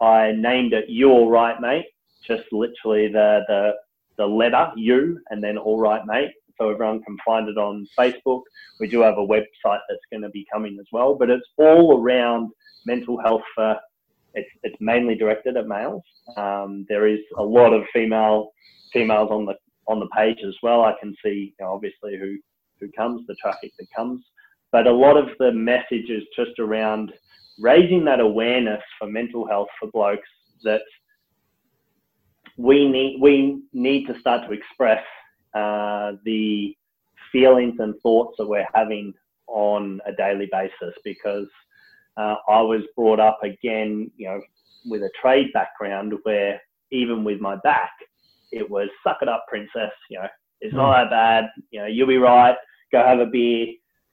I 0.00 0.32
named 0.36 0.72
it 0.72 0.88
"You 0.88 1.10
All 1.10 1.30
Right, 1.30 1.60
Mate." 1.60 1.86
Just 2.26 2.44
literally 2.52 3.08
the 3.08 3.40
the 3.48 3.72
the 4.16 4.26
letter 4.26 4.70
"U" 4.76 5.20
and 5.30 5.42
then 5.42 5.58
"All 5.58 5.80
Right, 5.80 6.02
Mate." 6.06 6.32
So 6.60 6.70
everyone 6.70 7.02
can 7.02 7.16
find 7.24 7.48
it 7.48 7.56
on 7.56 7.86
Facebook. 7.98 8.42
We 8.80 8.88
do 8.88 9.00
have 9.00 9.16
a 9.18 9.26
website 9.26 9.80
that's 9.88 10.04
going 10.10 10.22
to 10.22 10.28
be 10.30 10.44
coming 10.52 10.76
as 10.80 10.86
well, 10.92 11.14
but 11.14 11.30
it's 11.30 11.46
all 11.56 12.00
around 12.00 12.50
mental 12.86 13.20
health 13.20 13.42
for. 13.54 13.76
It's, 14.34 14.48
it's 14.62 14.76
mainly 14.78 15.14
directed 15.14 15.56
at 15.56 15.66
males. 15.66 16.02
Um, 16.36 16.84
there 16.88 17.06
is 17.06 17.20
a 17.38 17.42
lot 17.42 17.72
of 17.72 17.84
female 17.92 18.50
females 18.92 19.30
on 19.30 19.46
the 19.46 19.54
on 19.88 20.00
the 20.00 20.08
page 20.16 20.38
as 20.46 20.54
well. 20.62 20.84
I 20.84 20.94
can 21.00 21.14
see 21.24 21.54
you 21.58 21.64
know, 21.64 21.72
obviously 21.72 22.16
who 22.18 22.36
who 22.80 22.90
comes, 22.92 23.26
the 23.26 23.34
traffic 23.42 23.72
that 23.78 23.86
comes, 23.96 24.22
but 24.72 24.86
a 24.86 24.92
lot 24.92 25.16
of 25.16 25.28
the 25.38 25.52
message 25.52 26.10
is 26.10 26.22
just 26.36 26.58
around 26.58 27.12
raising 27.58 28.04
that 28.04 28.20
awareness 28.20 28.82
for 28.98 29.08
mental 29.08 29.46
health 29.46 29.68
for 29.80 29.90
blokes 29.90 30.28
that 30.64 30.82
we 32.56 32.88
need 32.88 33.18
we 33.20 33.62
need 33.72 34.06
to 34.06 34.18
start 34.20 34.46
to 34.46 34.52
express 34.52 35.02
uh, 35.54 36.12
the 36.24 36.74
feelings 37.32 37.74
and 37.78 37.94
thoughts 38.02 38.34
that 38.38 38.46
we're 38.46 38.66
having 38.74 39.12
on 39.46 40.00
a 40.06 40.12
daily 40.12 40.48
basis 40.50 40.94
because 41.04 41.46
uh, 42.16 42.36
I 42.48 42.60
was 42.60 42.82
brought 42.96 43.20
up 43.20 43.38
again, 43.42 44.10
you 44.16 44.28
know, 44.28 44.40
with 44.86 45.02
a 45.02 45.10
trade 45.20 45.52
background 45.52 46.14
where 46.24 46.60
even 46.90 47.24
with 47.24 47.40
my 47.40 47.56
back, 47.62 47.92
it 48.50 48.68
was 48.68 48.88
suck 49.04 49.18
it 49.22 49.28
up, 49.28 49.46
princess. 49.48 49.92
You 50.10 50.20
know, 50.20 50.28
it's 50.60 50.74
not 50.74 51.04
hmm. 51.04 51.04
that 51.04 51.10
bad. 51.10 51.44
You 51.70 51.80
know, 51.80 51.86
you'll 51.86 52.08
be 52.08 52.16
right. 52.16 52.56
Go 52.92 53.04
have 53.04 53.20
a 53.20 53.26
beer. 53.26 53.68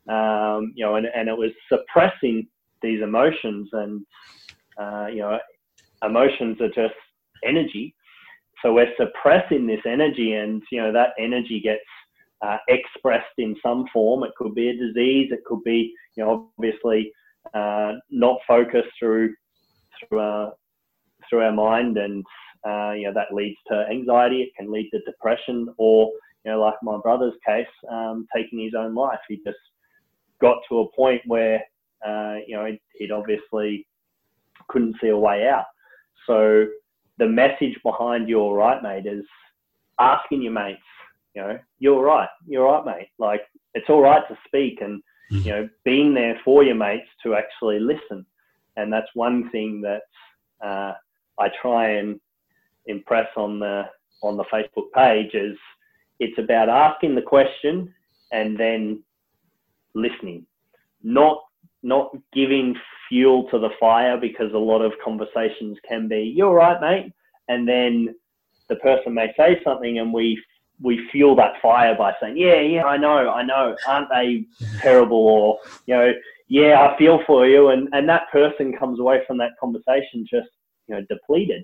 Um, 0.10 0.74
you 0.76 0.86
know, 0.86 0.96
and, 0.96 1.08
and 1.08 1.28
it 1.28 1.38
was 1.38 1.52
suppressing 1.70 2.48
these 2.82 3.02
emotions 3.02 3.70
and, 3.74 4.06
uh, 4.78 5.08
you 5.08 5.20
know, 5.20 5.40
emotions 6.04 6.62
are 6.62 6.70
just 6.70 6.96
energy. 7.44 7.96
So 8.62 8.74
we're 8.74 8.94
suppressing 8.98 9.68
this 9.68 9.82
energy 9.86 10.34
and, 10.34 10.62
you 10.72 10.82
know, 10.82 10.92
that 10.92 11.10
energy 11.20 11.60
gets 11.60 11.82
uh, 12.42 12.58
expressed 12.68 13.34
in 13.38 13.56
some 13.64 13.86
form. 13.92 14.24
It 14.24 14.32
could 14.38 14.54
be 14.54 14.70
a 14.70 14.78
disease. 14.78 15.30
It 15.32 15.44
could 15.46 15.64
be, 15.64 15.94
you 16.16 16.24
know, 16.24 16.50
obviously 16.58 17.12
uh, 17.54 17.94
not 18.10 18.40
focused 18.48 18.90
through, 19.00 19.34
through, 20.08 20.20
uh, 20.20 20.52
through 21.30 21.42
our 21.42 21.52
mind 21.52 21.98
and 21.98 22.24
uh, 22.66 22.94
you 22.94 23.04
know, 23.04 23.14
that 23.14 23.34
leads 23.34 23.58
to 23.68 23.86
anxiety. 23.92 24.42
It 24.42 24.56
can 24.58 24.72
lead 24.72 24.90
to 24.90 25.00
depression, 25.02 25.68
or 25.78 26.12
you 26.44 26.52
know, 26.52 26.60
like 26.60 26.76
my 26.82 26.98
brother's 26.98 27.36
case, 27.46 27.68
um, 27.92 28.28
taking 28.36 28.60
his 28.60 28.74
own 28.76 28.96
life. 28.96 29.20
He 29.28 29.40
just 29.46 29.58
got 30.46 30.62
to 30.70 30.80
a 30.80 30.92
point 30.92 31.22
where 31.26 31.60
uh, 32.06 32.36
you 32.48 32.56
know 32.56 32.78
he'd 32.98 33.12
obviously 33.12 33.88
couldn't 34.68 34.96
see 35.02 35.10
a 35.10 35.18
way 35.18 35.48
out. 35.48 35.66
So 36.28 36.68
the 37.18 37.28
message 37.28 37.78
behind 37.84 38.30
"You're 38.30 38.56
right, 38.56 38.82
mate" 38.82 39.08
is 39.08 39.26
asking 40.00 40.44
your 40.44 40.54
mates. 40.54 40.92
You 41.34 41.42
know, 41.42 41.60
you're 41.80 42.04
right. 42.04 42.30
You're 42.48 42.66
right, 42.72 42.86
mate. 42.86 43.10
Like 43.18 43.42
it's 43.74 43.90
all 43.90 44.02
right 44.02 44.26
to 44.28 44.38
speak 44.48 44.82
and 44.82 45.02
you 45.30 45.52
know 45.52 45.70
being 45.84 46.14
there 46.14 46.40
for 46.46 46.64
your 46.64 46.76
mates 46.76 47.10
to 47.24 47.36
actually 47.36 47.80
listen. 47.80 48.26
And 48.78 48.92
that's 48.94 49.10
one 49.16 49.50
thing 49.52 49.82
that 49.82 50.04
uh, 50.62 50.94
I 51.40 51.50
try 51.62 51.90
and 52.00 52.20
impress 52.86 53.30
on 53.36 53.60
the 53.60 53.86
on 54.22 54.38
the 54.38 54.46
Facebook 54.46 54.92
page 54.94 55.34
is 55.34 55.58
it's 56.20 56.38
about 56.38 56.70
asking 56.70 57.16
the 57.16 57.22
question 57.22 57.94
and 58.32 58.58
then 58.58 59.04
listening, 59.96 60.46
not 61.04 61.42
not 61.84 62.12
giving 62.34 62.76
fuel 63.08 63.48
to 63.50 63.60
the 63.60 63.70
fire 63.80 64.18
because 64.18 64.52
a 64.54 64.58
lot 64.58 64.82
of 64.82 64.92
conversations 65.04 65.78
can 65.88 66.08
be 66.08 66.34
you're 66.36 66.56
right 66.56 66.82
mate 66.82 67.14
and 67.48 67.68
then 67.68 68.16
the 68.70 68.76
person 68.78 69.14
may 69.14 69.32
say 69.38 69.62
something 69.64 70.00
and 70.00 70.12
we 70.12 70.42
we 70.82 71.08
fuel 71.12 71.36
that 71.36 71.62
fire 71.62 71.94
by 71.96 72.12
saying 72.20 72.36
yeah 72.36 72.60
yeah 72.60 72.84
i 72.86 72.98
know 72.98 73.30
i 73.30 73.44
know 73.44 73.76
aren't 73.88 74.10
they 74.10 74.44
terrible 74.80 75.16
or 75.16 75.60
you 75.86 75.94
know 75.94 76.12
yeah 76.48 76.90
i 76.90 76.98
feel 76.98 77.22
for 77.28 77.46
you 77.46 77.70
and 77.70 77.88
and 77.94 78.10
that 78.10 78.32
person 78.32 78.76
comes 78.76 79.00
away 79.00 79.22
from 79.28 79.38
that 79.38 79.52
conversation 79.60 80.26
just 80.28 80.50
you 80.88 80.96
know 80.96 81.06
depleted 81.08 81.64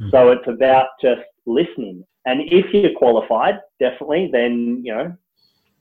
Mm. 0.00 0.10
So 0.10 0.30
it's 0.30 0.46
about 0.46 0.88
just 1.00 1.22
listening. 1.46 2.04
And 2.26 2.40
if 2.42 2.72
you're 2.72 2.96
qualified, 2.96 3.60
definitely, 3.80 4.28
then, 4.32 4.82
you 4.84 4.92
know, 4.92 5.16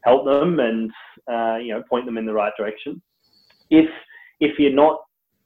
help 0.05 0.25
them 0.25 0.59
and, 0.59 0.91
uh, 1.31 1.57
you 1.57 1.73
know, 1.73 1.83
point 1.89 2.05
them 2.05 2.17
in 2.17 2.25
the 2.25 2.33
right 2.33 2.53
direction. 2.57 3.01
If, 3.69 3.89
if 4.39 4.57
you're 4.59 4.71
not, 4.71 4.99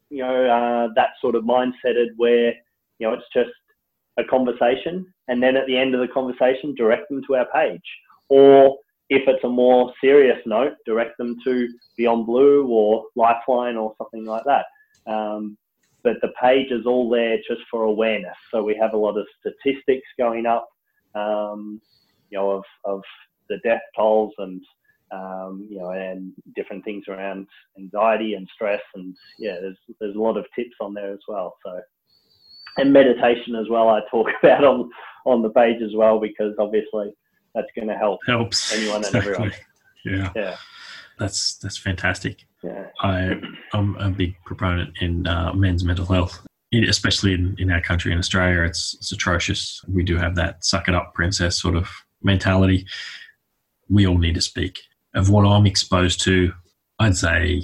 you 0.10 0.24
know, 0.24 0.46
uh, 0.46 0.94
that 0.96 1.12
sort 1.22 1.36
of 1.36 1.44
mindseted 1.44 2.10
where, 2.18 2.54
you 3.00 3.08
know, 3.08 3.14
it's 3.14 3.24
just 3.34 3.50
a 4.18 4.24
conversation 4.24 5.12
and 5.30 5.42
then 5.42 5.56
at 5.56 5.66
the 5.68 5.78
end 5.78 5.96
of 5.96 6.02
the 6.02 6.08
conversation, 6.08 6.76
direct 6.76 7.08
them 7.10 7.22
to 7.28 7.36
our 7.36 7.48
page. 7.54 7.82
Or 8.28 8.78
if 9.10 9.28
it's 9.28 9.44
a 9.44 9.50
more 9.50 9.94
serious 10.02 10.40
note, 10.46 10.74
direct 10.86 11.18
them 11.18 11.38
to 11.46 11.70
Beyond 11.98 12.26
Blue 12.26 12.68
or 12.68 13.06
Lifeline 13.16 13.78
or 13.78 13.94
something 13.98 14.26
like 14.26 14.44
that. 14.46 14.66
Um, 15.12 15.58
but 16.04 16.18
the 16.22 16.32
page 16.42 16.72
is 16.72 16.86
all 16.86 17.10
there 17.10 17.38
just 17.38 17.62
for 17.70 17.84
awareness. 17.84 18.36
So 18.52 18.64
we 18.64 18.76
have 18.82 18.94
a 18.94 18.98
lot 18.98 19.18
of 19.18 19.28
statistics 19.40 20.08
going 20.18 20.46
up, 20.46 20.68
um, 21.16 21.82
you 22.30 22.38
know, 22.38 22.52
of, 22.52 22.64
of 22.86 23.02
the 23.50 23.58
death 23.64 23.82
tolls 23.96 24.34
and, 24.38 24.62
um, 25.12 25.68
you 25.70 25.80
know, 25.80 25.90
and 25.90 26.34
different 26.56 26.84
things 26.84 27.06
around 27.08 27.48
anxiety 27.78 28.34
and 28.36 28.48
stress. 28.54 28.82
And 28.96 29.16
yeah, 29.38 29.58
there's, 29.60 29.78
there's 30.00 30.16
a 30.16 30.20
lot 30.20 30.38
of 30.38 30.46
tips 30.56 30.76
on 30.82 30.94
there 30.94 31.12
as 31.12 31.20
well. 31.28 31.56
So, 31.66 31.82
and 32.78 32.94
meditation 32.94 33.56
as 33.56 33.68
well, 33.70 33.90
I 33.90 34.02
talk 34.10 34.28
about 34.44 34.64
on, 34.64 34.90
on 35.26 35.42
the 35.42 35.50
page 35.50 35.82
as 35.82 35.96
well, 35.96 36.20
because 36.20 36.54
obviously 36.60 37.14
that's 37.56 37.68
going 37.76 37.88
to 37.88 37.98
help 37.98 38.20
helps 38.28 38.74
anyone 38.74 39.04
and 39.04 39.16
everyone. 39.16 39.52
Yeah. 40.06 40.32
Yeah. 40.36 40.56
That's, 41.18 41.58
that's 41.58 41.78
fantastic. 41.78 42.46
Yeah. 42.64 42.88
I, 43.02 43.36
I'm 43.74 43.96
a 43.98 44.10
big 44.10 44.36
proponent 44.46 44.98
in 45.02 45.28
uh, 45.28 45.54
men's 45.54 45.84
mental 45.84 46.06
health, 46.06 46.46
especially 46.74 47.34
in, 47.34 47.56
in 47.60 47.72
our 47.72 47.82
country 47.82 48.14
in 48.14 48.18
Australia. 48.18 48.64
It's, 48.64 48.96
it's 48.96 49.12
atrocious. 49.12 49.82
We 49.88 50.04
do 50.04 50.16
have 50.18 50.36
that 50.36 50.64
suck 50.64 50.88
it 50.88 50.96
up, 50.96 51.14
princess 51.14 51.62
sort 51.62 51.76
of 51.76 51.90
mentality. 52.24 52.86
We 53.90 54.08
all 54.08 54.18
need 54.18 54.36
to 54.36 54.42
speak. 54.42 54.80
Of 55.16 55.30
what 55.30 55.46
I'm 55.46 55.66
exposed 55.66 56.22
to 56.22 56.54
I'd 57.00 57.16
say 57.16 57.64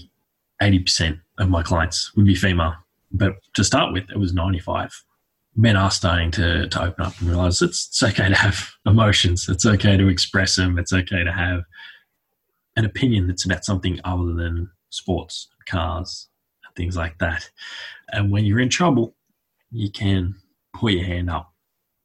80% 0.62 1.20
of 1.38 1.50
my 1.50 1.62
clients 1.62 2.16
would 2.16 2.26
be 2.26 2.36
female. 2.36 2.74
But 3.12 3.34
to 3.56 3.64
start 3.64 3.94
with, 3.94 4.10
it 4.10 4.18
was 4.18 4.34
95. 4.34 5.04
Men 5.58 5.76
are 5.76 5.92
starting 5.92 6.32
to, 6.32 6.68
to 6.68 6.84
open 6.84 7.06
up 7.06 7.20
and 7.20 7.30
realize 7.30 7.62
it's, 7.62 7.88
it's 7.88 8.04
okay 8.04 8.30
to 8.30 8.36
have 8.36 8.72
emotions. 8.86 9.48
It's 9.50 9.66
okay 9.66 9.98
to 9.98 10.08
express 10.08 10.56
them. 10.56 10.80
It's 10.80 10.94
okay 10.94 11.24
to 11.24 11.32
have 11.32 11.64
an 12.78 12.86
opinion 12.86 13.28
that's 13.28 13.46
about 13.46 13.66
something 13.66 14.00
other 14.04 14.34
than 14.34 14.70
sports, 14.90 15.50
cars, 15.66 16.28
and 16.66 16.76
things 16.76 16.98
like 16.98 17.18
that. 17.20 17.50
And 18.12 18.32
when 18.32 18.46
you're 18.46 18.60
in 18.60 18.70
trouble, 18.70 19.16
you 19.72 19.92
can 19.92 20.36
put 20.74 20.94
your 20.94 21.06
hand 21.06 21.30
up 21.30 21.54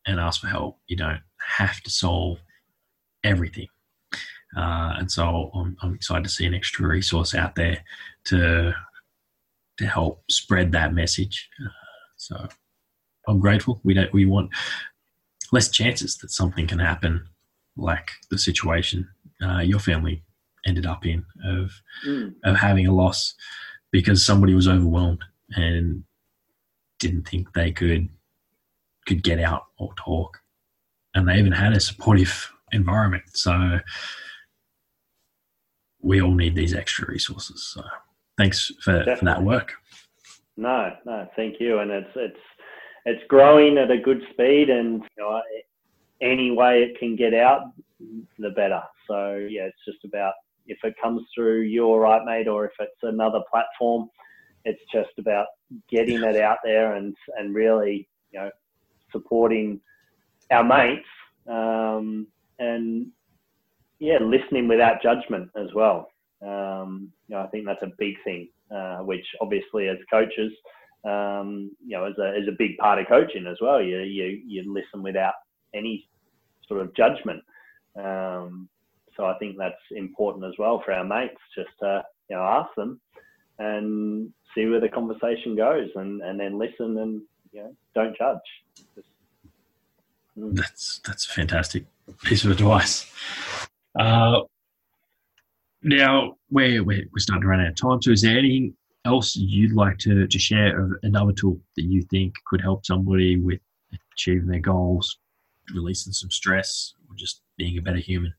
and 0.07 0.19
ask 0.19 0.41
for 0.41 0.49
help. 0.49 0.79
You 0.87 0.97
don't 0.97 1.21
have 1.57 1.81
to 1.83 1.91
solve 1.91 2.39
everything. 3.23 3.69
Uh, 4.57 4.95
and 4.99 5.11
so 5.11 5.51
I'm, 5.55 5.77
I'm, 5.81 5.95
excited 5.95 6.25
to 6.25 6.31
see 6.31 6.45
an 6.45 6.55
extra 6.55 6.87
resource 6.89 7.35
out 7.35 7.55
there 7.55 7.85
to 8.25 8.73
to 9.77 9.87
help 9.87 10.25
spread 10.29 10.73
that 10.73 10.93
message. 10.93 11.49
Uh, 11.65 11.69
so 12.17 12.49
I'm 13.29 13.39
grateful. 13.39 13.81
We 13.85 13.95
don't 13.95 14.13
we 14.13 14.27
want 14.27 14.51
less 15.53 15.69
chances 15.69 16.17
that 16.19 16.31
something 16.31 16.67
can 16.67 16.81
happen, 16.81 17.25
like 17.77 18.11
the 18.31 18.39
situation 18.39 19.09
uh, 19.43 19.61
your 19.61 19.79
family 19.79 20.25
ended 20.67 20.85
up 20.85 21.07
in 21.07 21.25
of 21.45 21.71
mm. 22.05 22.35
of 22.45 22.57
having 22.57 22.87
a 22.87 22.95
loss 22.95 23.35
because 23.93 24.25
somebody 24.25 24.55
was 24.55 24.69
overwhelmed 24.69 25.25
and 25.57 26.05
didn't 26.99 27.29
think 27.29 27.53
they 27.53 27.73
could 27.73 28.09
could 29.07 29.23
get 29.23 29.41
out 29.41 29.67
or 29.79 29.95
talk, 29.95 30.39
and 31.15 31.29
they 31.29 31.39
even 31.39 31.53
had 31.53 31.73
a 31.73 31.81
supportive 31.81 32.53
environment. 32.73 33.25
So 33.33 33.81
we 36.03 36.21
all 36.21 36.35
need 36.35 36.55
these 36.55 36.75
extra 36.75 37.07
resources. 37.09 37.63
So 37.63 37.83
thanks 38.37 38.73
for, 38.83 39.05
for 39.19 39.25
that 39.25 39.43
work. 39.43 39.75
No, 40.57 40.93
no, 41.05 41.29
thank 41.37 41.61
you. 41.61 41.79
And 41.79 41.91
it's 41.91 42.11
it's 42.17 42.41
it's 43.07 43.23
growing 43.29 43.79
at 43.79 43.91
a 43.91 43.99
good 43.99 44.23
speed, 44.33 44.71
and 44.71 45.03
you 45.17 45.23
know, 45.23 45.41
any 46.21 46.51
way 46.51 46.83
it 46.83 46.99
can 46.99 47.17
get 47.17 47.35
out, 47.35 47.73
the 48.39 48.51
better. 48.51 48.83
So 49.09 49.47
yeah, 49.51 49.63
it's 49.63 49.85
just 49.87 50.05
about 50.05 50.35
if 50.67 50.79
it 50.85 50.95
comes 51.03 51.23
through 51.35 51.63
your 51.63 52.01
right, 52.01 52.25
mate, 52.25 52.49
or 52.49 52.67
if 52.67 52.73
it's 52.79 53.03
another 53.03 53.41
platform, 53.51 54.09
it's 54.65 54.83
just 54.93 55.11
about 55.19 55.47
getting 55.89 56.23
it 56.23 56.37
out 56.37 56.59
there 56.65 56.95
and 56.95 57.17
and 57.39 57.55
really 57.55 58.09
you 58.33 58.41
know 58.41 58.51
supporting 59.13 59.81
our 60.51 60.65
mates 60.65 61.07
um, 61.49 62.27
and 62.59 63.07
yeah, 64.01 64.19
listening 64.21 64.67
without 64.67 65.03
judgment 65.03 65.51
as 65.57 65.69
well. 65.75 66.11
Um, 66.43 67.13
you 67.29 67.37
know, 67.37 67.43
I 67.43 67.47
think 67.49 67.67
that's 67.67 67.83
a 67.83 67.93
big 67.99 68.15
thing, 68.25 68.49
uh, 68.75 68.99
which 68.99 69.27
obviously 69.41 69.89
as 69.89 69.99
coaches, 70.11 70.51
um, 71.05 71.71
you 71.87 71.97
know, 71.97 72.07
is 72.07 72.19
a, 72.19 72.37
is 72.37 72.49
a 72.49 72.57
big 72.59 72.79
part 72.79 72.99
of 72.99 73.07
coaching 73.07 73.47
as 73.47 73.59
well. 73.61 73.81
You, 73.81 73.99
you, 73.99 74.41
you 74.47 74.73
listen 74.73 75.03
without 75.03 75.35
any 75.75 76.09
sort 76.67 76.81
of 76.81 76.95
judgment. 76.97 77.43
Um, 77.97 78.69
so 79.17 79.27
I 79.27 79.37
think 79.39 79.57
that's 79.59 79.75
important 79.91 80.47
as 80.47 80.55
well 80.59 80.83
for 80.83 80.93
our 80.93 81.05
mates, 81.05 81.41
just 81.55 81.71
to, 81.81 82.03
you 82.31 82.37
know, 82.37 82.43
ask 82.43 82.75
them 82.75 83.01
and 83.59 84.33
see 84.55 84.65
where 84.65 84.81
the 84.81 84.89
conversation 84.89 85.57
goes 85.57 85.91
and, 85.95 86.23
and 86.23 86.41
then 86.41 86.59
listen 86.59 86.97
and, 86.99 87.21
you 87.53 87.63
know, 87.63 87.77
don't 87.95 88.17
judge. 88.17 88.39
Just, 88.95 89.09
mm. 90.39 90.55
That's, 90.55 91.01
that's 91.07 91.27
a 91.27 91.33
fantastic 91.33 91.85
piece 92.23 92.45
of 92.45 92.51
advice. 92.51 93.69
Uh, 93.99 94.41
now 95.83 96.37
we're, 96.51 96.85
we're, 96.85 97.05
we're 97.13 97.19
starting 97.19 97.43
to 97.43 97.49
run 97.49 97.61
out 97.61 97.69
of 97.69 97.77
time. 97.77 98.03
So 98.03 98.11
is 98.11 98.23
there 98.23 98.39
anything 98.39 98.75
else 99.05 99.35
you'd 99.35 99.73
like 99.73 99.99
to, 99.99 100.27
to 100.27 100.39
share 100.39 100.81
of 100.81 100.93
another 101.03 101.33
tool 101.33 101.59
that 101.77 101.83
you 101.83 102.03
think 102.03 102.35
could 102.47 102.61
help 102.61 102.85
somebody 102.85 103.37
with 103.37 103.61
achieving 104.13 104.47
their 104.47 104.61
goals, 104.61 105.19
releasing 105.75 106.13
some 106.13 106.31
stress, 106.31 106.95
or 107.09 107.17
just 107.17 107.43
being 107.57 107.79
a 107.79 107.83
better 107.83 107.99
human? 107.99 108.35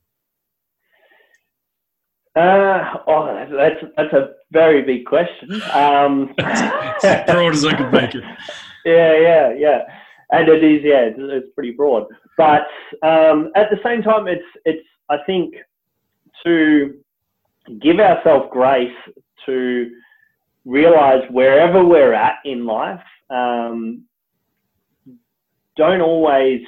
Uh, 2.35 2.97
oh, 3.07 3.45
that's 3.51 3.83
that's 3.97 4.13
a 4.13 4.35
very 4.51 4.81
big 4.83 5.05
question. 5.05 5.61
Um, 5.73 6.33
as 6.37 7.25
broad 7.25 7.53
as 7.53 7.65
I 7.65 7.75
can 7.75 7.91
make 7.91 8.15
it. 8.15 8.23
Yeah, 8.83 9.15
yeah, 9.19 9.53
yeah, 9.53 9.81
and 10.31 10.49
it 10.49 10.63
is. 10.63 10.81
Yeah, 10.83 11.01
it's, 11.01 11.15
it's 11.19 11.53
pretty 11.53 11.69
broad. 11.69 12.07
But 12.35 12.65
um, 13.03 13.51
at 13.55 13.69
the 13.69 13.77
same 13.83 14.01
time, 14.01 14.27
it's 14.27 14.41
it's 14.65 14.87
I 15.11 15.17
think 15.25 15.55
to 16.45 16.95
give 17.81 17.99
ourselves 17.99 18.47
grace 18.51 18.95
to 19.45 19.91
realize 20.63 21.23
wherever 21.29 21.83
we're 21.83 22.13
at 22.13 22.35
in 22.45 22.65
life, 22.65 23.03
um, 23.29 24.05
don't 25.75 26.01
always, 26.01 26.61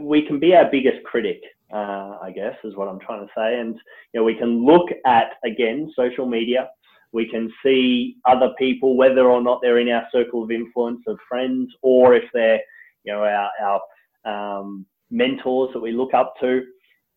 we 0.00 0.26
can 0.26 0.40
be 0.40 0.54
our 0.54 0.68
biggest 0.70 1.04
critic, 1.04 1.40
uh, 1.72 2.18
I 2.20 2.32
guess, 2.34 2.56
is 2.64 2.74
what 2.74 2.88
I'm 2.88 2.98
trying 2.98 3.24
to 3.24 3.32
say. 3.36 3.60
And, 3.60 3.74
you 4.12 4.20
know, 4.20 4.24
we 4.24 4.34
can 4.34 4.64
look 4.66 4.88
at, 5.04 5.34
again, 5.44 5.92
social 5.94 6.26
media. 6.26 6.68
We 7.12 7.28
can 7.28 7.52
see 7.62 8.16
other 8.24 8.52
people, 8.58 8.96
whether 8.96 9.30
or 9.30 9.40
not 9.40 9.60
they're 9.62 9.78
in 9.78 9.90
our 9.90 10.08
circle 10.10 10.42
of 10.42 10.50
influence 10.50 11.02
of 11.06 11.18
friends 11.28 11.72
or 11.82 12.14
if 12.14 12.24
they're, 12.34 12.60
you 13.04 13.12
know, 13.12 13.22
our, 13.22 13.80
our 14.24 14.58
um, 14.58 14.86
mentors 15.10 15.70
that 15.72 15.80
we 15.80 15.92
look 15.92 16.14
up 16.14 16.34
to 16.40 16.64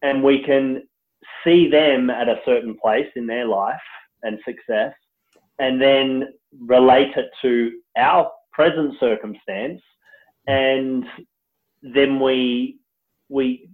and 0.02 0.24
we 0.24 0.44
can 0.44 0.84
see 1.44 1.70
them 1.70 2.10
at 2.10 2.30
a 2.30 2.42
certain 2.46 2.78
place 2.82 3.08
in 3.16 3.28
their 3.28 3.46
life 3.46 3.76
and 4.24 4.40
success, 4.46 4.94
and 5.60 5.82
then 5.82 6.34
relate 6.60 7.16
it 7.16 7.30
to 7.42 7.72
our 7.98 8.32
present 8.52 8.94
circumstance, 9.00 9.82
and 10.48 11.06
then 11.82 12.20
we 12.20 12.80
we 13.30 13.70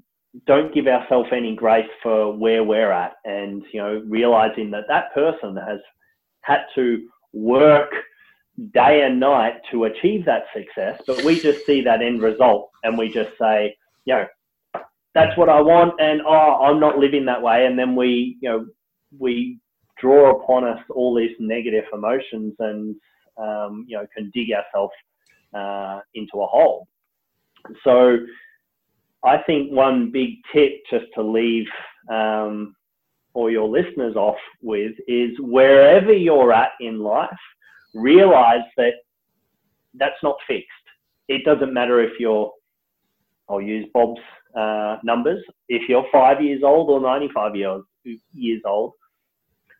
don't 0.45 0.73
give 0.73 0.87
ourselves 0.87 1.29
any 1.31 1.55
grace 1.55 1.89
for 2.03 2.35
where 2.35 2.63
we're 2.63 2.91
at, 2.91 3.13
and 3.25 3.63
you 3.71 3.81
know 3.81 4.03
realizing 4.07 4.71
that 4.71 4.85
that 4.87 5.13
person 5.13 5.55
has 5.55 5.79
had 6.41 6.65
to 6.75 7.07
work 7.33 7.91
day 8.73 9.03
and 9.03 9.19
night 9.19 9.55
to 9.71 9.85
achieve 9.85 10.25
that 10.25 10.45
success, 10.55 11.01
but 11.05 11.23
we 11.23 11.39
just 11.39 11.65
see 11.65 11.81
that 11.81 12.01
end 12.01 12.21
result 12.21 12.69
and 12.83 12.97
we 12.97 13.09
just 13.09 13.31
say, 13.37 13.75
you 14.05 14.13
know, 14.13 14.25
that's 15.15 15.35
what 15.37 15.47
I 15.47 15.61
want, 15.61 15.93
and 15.99 16.21
oh, 16.27 16.65
I'm 16.65 16.79
not 16.79 16.99
living 16.99 17.25
that 17.25 17.41
way. 17.41 17.65
And 17.65 17.79
then 17.79 17.95
we, 17.95 18.37
you 18.41 18.49
know, 18.49 18.65
we 19.17 19.57
draw 19.99 20.37
upon 20.37 20.65
us 20.65 20.79
all 20.93 21.15
these 21.15 21.35
negative 21.39 21.85
emotions, 21.93 22.53
and 22.59 22.95
um, 23.37 23.85
you 23.87 23.97
know, 23.97 24.05
can 24.15 24.29
dig 24.33 24.49
ourselves 24.51 24.93
uh, 25.53 26.01
into 26.13 26.41
a 26.41 26.45
hole. 26.45 26.87
So, 27.83 28.17
I 29.23 29.37
think 29.47 29.71
one 29.71 30.11
big 30.11 30.35
tip 30.53 30.73
just 30.91 31.05
to 31.15 31.23
leave 31.23 31.65
um, 32.11 32.75
all 33.33 33.49
your 33.49 33.69
listeners 33.69 34.17
off 34.17 34.37
with 34.61 34.93
is 35.07 35.31
wherever 35.39 36.11
you're 36.13 36.51
at 36.51 36.71
in 36.81 36.99
life, 36.99 37.29
realize 37.93 38.65
that 38.77 38.93
that's 39.95 40.21
not 40.21 40.35
fixed. 40.45 40.67
It 41.29 41.43
doesn't 41.45 41.73
matter 41.73 42.01
if 42.01 42.19
you're, 42.19 42.51
I'll 43.49 43.61
use 43.61 43.87
Bob's 43.93 44.21
uh, 44.55 44.97
numbers. 45.03 45.43
If 45.69 45.87
you're 45.89 46.05
five 46.11 46.41
years 46.41 46.63
old 46.63 46.89
or 46.89 46.99
95 46.99 47.55
years, 47.55 47.83
years 48.33 48.61
old, 48.65 48.93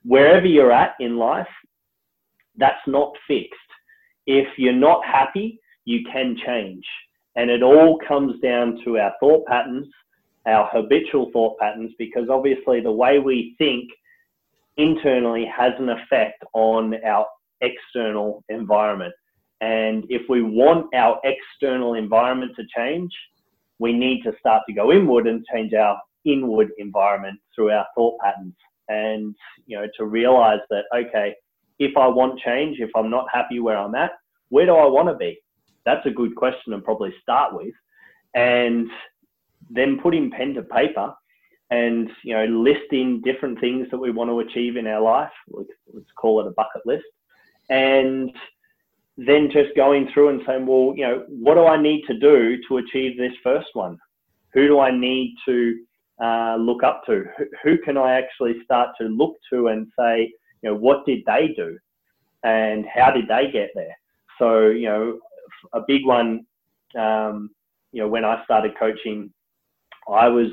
wherever 0.03 0.45
you're 0.45 0.71
at 0.71 0.95
in 0.99 1.17
life, 1.17 1.47
that's 2.57 2.85
not 2.87 3.13
fixed. 3.27 3.53
If 4.27 4.47
you're 4.57 4.73
not 4.73 5.05
happy, 5.05 5.59
you 5.85 6.03
can 6.11 6.37
change. 6.45 6.85
And 7.35 7.49
it 7.49 7.61
all 7.61 7.99
comes 8.07 8.39
down 8.41 8.79
to 8.85 8.97
our 8.97 9.13
thought 9.19 9.45
patterns, 9.45 9.87
our 10.45 10.69
habitual 10.71 11.31
thought 11.31 11.57
patterns, 11.59 11.91
because 11.99 12.29
obviously 12.29 12.79
the 12.79 12.91
way 12.91 13.19
we 13.19 13.55
think 13.57 13.89
internally 14.77 15.45
has 15.45 15.73
an 15.79 15.89
effect 15.89 16.43
on 16.53 16.95
our 17.05 17.25
external 17.61 18.43
environment. 18.49 19.13
And 19.61 20.05
if 20.09 20.23
we 20.29 20.41
want 20.41 20.93
our 20.93 21.19
external 21.23 21.93
environment 21.93 22.53
to 22.57 22.63
change, 22.75 23.11
we 23.79 23.93
need 23.93 24.23
to 24.23 24.33
start 24.39 24.63
to 24.67 24.73
go 24.73 24.91
inward 24.91 25.27
and 25.27 25.45
change 25.51 25.73
our 25.73 25.99
inward 26.25 26.69
environment 26.77 27.39
through 27.53 27.71
our 27.71 27.85
thought 27.95 28.19
patterns. 28.19 28.55
And, 28.87 29.35
you 29.65 29.77
know, 29.77 29.87
to 29.97 30.05
realize 30.05 30.59
that, 30.69 30.85
okay, 30.95 31.35
if 31.79 31.97
I 31.97 32.07
want 32.07 32.39
change, 32.39 32.79
if 32.79 32.91
I'm 32.95 33.09
not 33.09 33.27
happy 33.33 33.59
where 33.59 33.77
I'm 33.77 33.95
at, 33.95 34.11
where 34.49 34.65
do 34.65 34.75
I 34.75 34.85
want 34.85 35.09
to 35.09 35.15
be? 35.15 35.39
That's 35.85 36.05
a 36.05 36.11
good 36.11 36.35
question 36.35 36.73
and 36.73 36.83
probably 36.83 37.13
start 37.21 37.53
with. 37.53 37.73
And 38.33 38.89
then 39.69 39.99
putting 39.99 40.31
pen 40.31 40.53
to 40.53 40.61
paper 40.61 41.13
and, 41.71 42.11
you 42.23 42.33
know, 42.35 42.45
listing 42.45 43.21
different 43.21 43.59
things 43.59 43.87
that 43.89 43.97
we 43.97 44.11
want 44.11 44.29
to 44.29 44.39
achieve 44.39 44.77
in 44.77 44.87
our 44.87 45.01
life. 45.01 45.31
Let's, 45.49 45.69
let's 45.93 46.11
call 46.15 46.39
it 46.41 46.47
a 46.47 46.51
bucket 46.51 46.85
list. 46.85 47.05
And 47.69 48.31
then 49.17 49.49
just 49.51 49.75
going 49.75 50.09
through 50.13 50.29
and 50.29 50.41
saying, 50.45 50.65
well, 50.65 50.93
you 50.95 51.05
know, 51.05 51.25
what 51.29 51.55
do 51.55 51.65
I 51.65 51.81
need 51.81 52.03
to 52.07 52.19
do 52.19 52.57
to 52.67 52.77
achieve 52.77 53.17
this 53.17 53.33
first 53.43 53.69
one? 53.73 53.97
Who 54.53 54.67
do 54.67 54.79
I 54.79 54.91
need 54.91 55.35
to 55.45 55.79
uh, 56.21 56.55
look 56.57 56.83
up 56.83 57.05
to? 57.05 57.25
Who, 57.63 57.77
can 57.77 57.97
I 57.97 58.13
actually 58.13 58.63
start 58.63 58.89
to 58.99 59.07
look 59.07 59.35
to 59.51 59.67
and 59.67 59.87
say, 59.97 60.33
you 60.61 60.65
you 60.65 60.71
know, 60.71 60.75
what 60.75 61.05
did 61.05 61.23
they 61.25 61.53
do 61.55 61.77
and 62.43 62.85
how 62.85 63.11
did 63.11 63.27
they 63.27 63.51
get 63.51 63.69
there? 63.75 63.95
So, 64.39 64.67
you 64.67 64.87
know, 64.87 65.19
a 65.73 65.81
big 65.87 66.05
one, 66.05 66.45
um, 66.97 67.51
you 67.91 68.01
know, 68.01 68.07
when 68.07 68.25
I 68.25 68.43
started 68.43 68.77
coaching, 68.77 69.31
I 70.11 70.27
was 70.27 70.49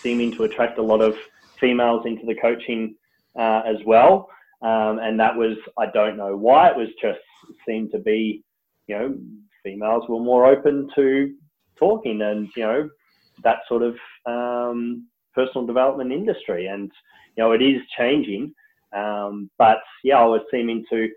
seeming 0.00 0.32
to 0.32 0.44
attract 0.44 0.78
a 0.78 0.82
lot 0.82 1.02
of 1.02 1.16
females 1.58 2.06
into 2.06 2.24
the 2.26 2.34
coaching 2.34 2.96
uh, 3.38 3.62
as 3.66 3.76
well. 3.86 4.28
Um, 4.62 4.98
and 4.98 5.20
that 5.20 5.36
was, 5.36 5.56
I 5.78 5.86
don't 5.86 6.16
know 6.16 6.36
why, 6.36 6.70
it 6.70 6.76
was 6.76 6.88
just 7.00 7.20
seemed 7.66 7.90
to 7.92 7.98
be, 7.98 8.42
you 8.86 8.98
know, 8.98 9.16
females 9.62 10.04
were 10.08 10.20
more 10.20 10.46
open 10.46 10.88
to 10.94 11.34
talking 11.78 12.22
and, 12.22 12.48
you 12.56 12.62
know, 12.62 12.88
that 13.44 13.58
sort 13.68 13.82
of 13.82 13.96
um, 14.26 15.06
personal 15.34 15.66
development 15.66 16.12
industry. 16.12 16.66
And, 16.66 16.90
you 17.36 17.44
know, 17.44 17.52
it 17.52 17.62
is 17.62 17.80
changing. 17.96 18.54
Um, 18.92 19.50
but 19.58 19.78
yeah, 20.04 20.18
I 20.18 20.26
was 20.26 20.42
seeming 20.50 20.84
to 20.90 21.08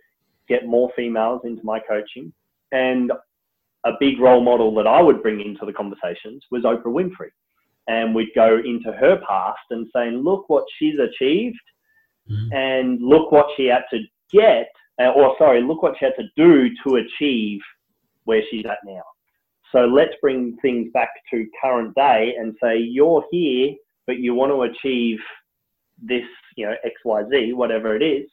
get 0.47 0.65
more 0.67 0.89
females 0.95 1.41
into 1.43 1.63
my 1.63 1.79
coaching. 1.79 2.31
And 2.71 3.11
a 3.85 3.91
big 3.99 4.19
role 4.19 4.41
model 4.41 4.73
that 4.75 4.87
I 4.87 5.01
would 5.01 5.21
bring 5.21 5.41
into 5.41 5.65
the 5.65 5.73
conversations 5.73 6.43
was 6.51 6.63
Oprah 6.63 6.85
Winfrey. 6.85 7.29
And 7.87 8.15
we'd 8.15 8.33
go 8.33 8.57
into 8.57 8.91
her 8.91 9.21
past 9.27 9.59
and 9.69 9.87
saying, 9.93 10.23
look 10.23 10.49
what 10.49 10.65
she's 10.77 10.95
achieved 10.97 11.59
mm-hmm. 12.29 12.51
and 12.51 12.99
look 12.99 13.31
what 13.31 13.47
she 13.55 13.65
had 13.65 13.83
to 13.91 13.99
get, 14.31 14.69
uh, 15.01 15.09
or 15.09 15.35
sorry, 15.37 15.61
look 15.61 15.83
what 15.83 15.95
she 15.99 16.05
had 16.05 16.15
to 16.17 16.27
do 16.35 16.69
to 16.85 16.95
achieve 16.97 17.59
where 18.23 18.41
she's 18.49 18.65
at 18.65 18.79
now. 18.85 19.03
So 19.71 19.79
let's 19.85 20.13
bring 20.21 20.57
things 20.61 20.89
back 20.93 21.09
to 21.31 21.45
current 21.61 21.93
day 21.95 22.35
and 22.37 22.55
say, 22.61 22.77
you're 22.77 23.25
here, 23.31 23.73
but 24.07 24.19
you 24.19 24.33
want 24.33 24.51
to 24.51 24.63
achieve 24.63 25.17
this, 26.01 26.23
you 26.55 26.65
know, 26.65 26.75
XYZ, 27.05 27.53
whatever 27.55 27.95
it 27.95 28.03
is. 28.03 28.29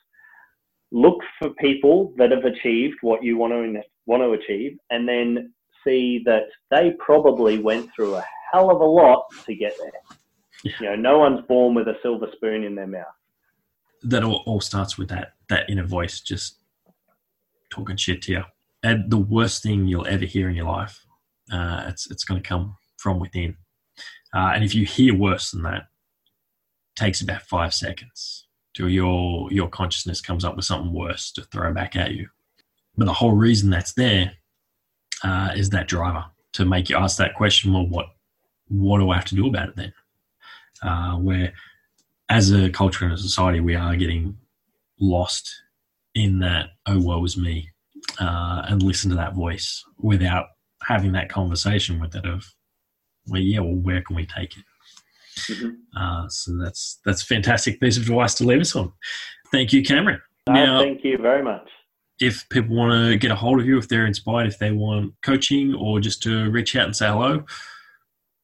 Look 0.93 1.19
for 1.39 1.51
people 1.55 2.13
that 2.17 2.31
have 2.31 2.45
achieved 2.45 2.97
what 3.01 3.25
you 3.25 3.37
want 3.37 3.53
to 3.53 3.83
want 4.07 4.23
to 4.23 4.33
achieve, 4.33 4.77
and 4.91 5.09
then 5.09 5.53
see 5.85 6.23
that 6.27 6.45
they 6.71 6.93
probably 6.99 7.59
went 7.59 7.89
through 7.95 8.17
a 8.17 8.25
hell 8.53 8.71
of 8.71 8.81
a 8.81 8.85
lot 8.85 9.25
to 9.47 9.55
get 9.55 9.75
there. 9.79 10.19
You 10.81 10.91
know, 10.91 10.97
no 10.97 11.19
one's 11.19 11.45
born 11.47 11.75
with 11.75 11.89
a 11.89 11.97
silver 12.03 12.29
spoon 12.37 12.63
in 12.65 12.75
their 12.75 12.87
mouth. 12.87 13.07
That 14.05 14.25
all, 14.25 14.43
all 14.47 14.61
starts 14.61 14.99
with 14.99 15.09
that 15.09 15.35
that 15.49 15.69
inner 15.71 15.85
voice 15.85 16.21
just 16.21 16.57
talking 17.71 17.97
shit 17.97 18.23
to 18.23 18.33
you. 18.33 18.45
And 18.83 19.11
the 19.11 19.19
worst 19.19 19.63
thing 19.63 19.87
you'll 19.87 20.07
ever 20.07 20.25
hear 20.25 20.49
in 20.49 20.57
your 20.57 20.67
life, 20.67 21.05
uh, 21.53 21.85
it's 21.89 22.11
it's 22.11 22.25
going 22.25 22.43
to 22.43 22.49
come 22.49 22.77
from 22.99 23.19
within. 23.19 23.57
Uh, 24.35 24.53
and 24.55 24.65
if 24.65 24.75
you 24.75 24.87
hear 24.87 25.15
worse 25.15 25.51
than 25.51 25.63
that, 25.63 25.89
takes 26.97 27.21
about 27.21 27.43
five 27.43 27.75
seconds 27.75 28.47
till 28.75 28.89
your 28.89 29.51
your 29.53 29.69
consciousness 29.69 30.21
comes 30.21 30.45
up 30.45 30.57
with 30.57 30.65
something 30.65 30.93
worse 30.93 31.31
to 31.33 31.43
throw 31.43 31.73
back 31.73 31.97
at 31.97 32.13
you. 32.13 32.29
But 32.97 33.07
the 33.07 33.13
whole 33.13 33.33
reason 33.33 33.71
that's 33.71 33.93
there 33.95 34.33
uh, 35.25 35.53
is 35.55 35.71
that 35.71 35.89
driver 35.89 36.25
to 36.55 36.65
make 36.65 36.91
you 36.91 36.97
ask 36.97 37.17
that 37.19 37.35
question. 37.35 37.73
Well, 37.73 37.87
what 37.87 38.07
what 38.69 38.99
do 38.99 39.11
I 39.11 39.17
have 39.17 39.25
to 39.27 39.35
do 39.35 39.47
about 39.47 39.71
it 39.71 39.77
then? 39.77 39.93
Uh, 40.83 41.17
where 41.17 41.53
as 42.33 42.51
a 42.51 42.71
culture 42.71 43.05
and 43.05 43.15
a 43.15 43.19
society, 43.19 43.61
we 43.61 43.75
are 43.75 43.95
getting 43.97 44.37
lost 44.99 45.53
in 46.15 46.39
that 46.41 46.71
oh 46.87 46.99
woe 46.99 47.25
is 47.25 47.37
me, 47.37 47.71
uh, 48.19 48.63
and 48.69 48.83
listen 48.83 49.11
to 49.11 49.17
that 49.17 49.35
voice 49.35 49.85
without 49.99 50.47
having 50.83 51.13
that 51.13 51.29
conversation 51.29 52.01
with 52.01 52.15
it 52.15 52.27
of 52.27 52.45
well, 53.27 53.41
yeah, 53.41 53.61
well, 53.61 53.75
where 53.75 54.03
can 54.03 54.17
we 54.17 54.27
take 54.27 54.57
it? 54.57 54.65
Mm-hmm. 55.53 55.71
Uh, 55.97 56.29
so 56.29 56.57
that's 56.57 57.01
that's 57.05 57.23
a 57.23 57.27
fantastic 57.27 57.81
piece 57.81 57.97
of 57.97 58.05
advice 58.05 58.35
to 58.35 58.45
leave 58.45 58.61
us 58.61 58.75
on. 58.75 58.93
Thank 59.51 59.73
you, 59.73 59.83
Cameron. 59.83 60.21
Now, 60.49 60.81
thank 60.81 61.05
you 61.05 61.19
very 61.19 61.43
much 61.43 61.69
if 62.21 62.49
people 62.51 62.77
want 62.77 62.93
to 62.93 63.17
get 63.17 63.31
a 63.31 63.35
hold 63.35 63.61
of 63.61 63.67
you, 63.67 63.79
if 63.79 63.89
they're 63.89 64.07
inspired, 64.07 64.47
if 64.47 64.59
they 64.59 64.71
want 64.71 65.13
coaching 65.23 65.75
or 65.75 66.01
just 66.01 66.23
to 66.23 66.51
reach 66.51 66.77
out 66.77 66.87
and 66.87 66.97
say 66.97 67.09
hello, 67.09 67.45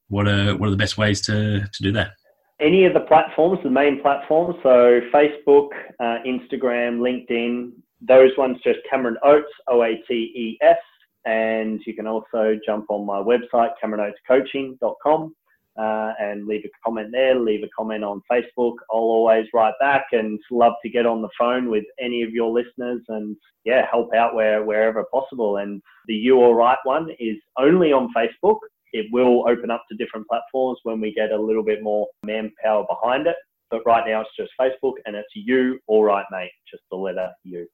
what 0.09 0.27
are 0.27 0.57
what 0.57 0.67
are 0.67 0.71
the 0.71 0.77
best 0.77 0.99
ways 0.99 1.21
to 1.23 1.61
to 1.61 1.83
do 1.83 1.93
that? 1.93 2.13
Any 2.61 2.85
of 2.87 2.95
the 2.95 3.01
platforms, 3.01 3.61
the 3.63 3.71
main 3.71 4.01
platforms, 4.03 4.57
so 4.63 5.01
Facebook, 5.15 5.69
uh, 6.01 6.19
Instagram, 6.27 6.99
LinkedIn, 6.99 7.71
those 8.01 8.31
ones 8.37 8.59
just 8.65 8.81
Cameron 8.91 9.17
Oates, 9.25 9.47
O 9.69 9.83
A 9.83 9.97
T 10.09 10.15
E 10.15 10.59
S, 10.61 10.77
and 11.25 11.81
you 11.87 11.95
can 11.95 12.07
also 12.07 12.59
jump 12.67 12.87
on 12.91 13.07
my 13.07 13.19
website, 13.19 13.71
CameronOatesCoaching.com 13.83 15.35
uh, 15.79 16.13
and 16.19 16.47
leave 16.47 16.65
a 16.65 16.69
comment 16.85 17.11
there, 17.13 17.39
leave 17.39 17.63
a 17.63 17.69
comment 17.77 18.03
on 18.03 18.21
Facebook. 18.31 18.75
I'll 18.91 18.99
always 18.99 19.47
write 19.55 19.75
back 19.81 20.07
and 20.13 20.41
love 20.51 20.73
to 20.83 20.91
get 20.91 21.07
on 21.07 21.23
the 21.23 21.29
phone 21.39 21.71
with 21.71 21.85
any 22.01 22.23
of 22.23 22.31
your 22.31 22.51
listeners 22.51 23.01
and 23.09 23.37
yeah, 23.65 23.87
help 23.91 24.13
out 24.15 24.35
where 24.35 24.65
wherever 24.65 25.05
possible. 25.13 25.59
And 25.59 25.81
the 26.09 26.15
You 26.15 26.39
All 26.39 26.55
Right 26.55 26.79
one 26.83 27.11
is 27.21 27.37
only 27.57 27.93
on 27.93 28.13
Facebook. 28.17 28.59
It 28.93 29.07
will 29.13 29.49
open 29.49 29.71
up 29.71 29.85
to 29.91 29.97
different 29.97 30.27
platforms 30.27 30.79
when 30.83 31.01
we 31.01 31.13
get 31.13 31.31
a 31.31 31.41
little 31.41 31.65
bit 31.65 31.83
more 31.83 32.07
manpower 32.25 32.85
behind 32.89 33.27
it. 33.27 33.37
But 33.71 33.83
right 33.85 34.05
now 34.07 34.23
it's 34.23 34.31
just 34.39 34.51
Facebook 34.59 34.95
and 35.05 35.15
it's 35.15 35.29
you, 35.35 35.79
all 35.87 36.05
right, 36.05 36.25
mate. 36.31 36.51
Just 36.71 36.83
the 36.91 36.97
letter 36.97 37.31
U. 37.45 37.67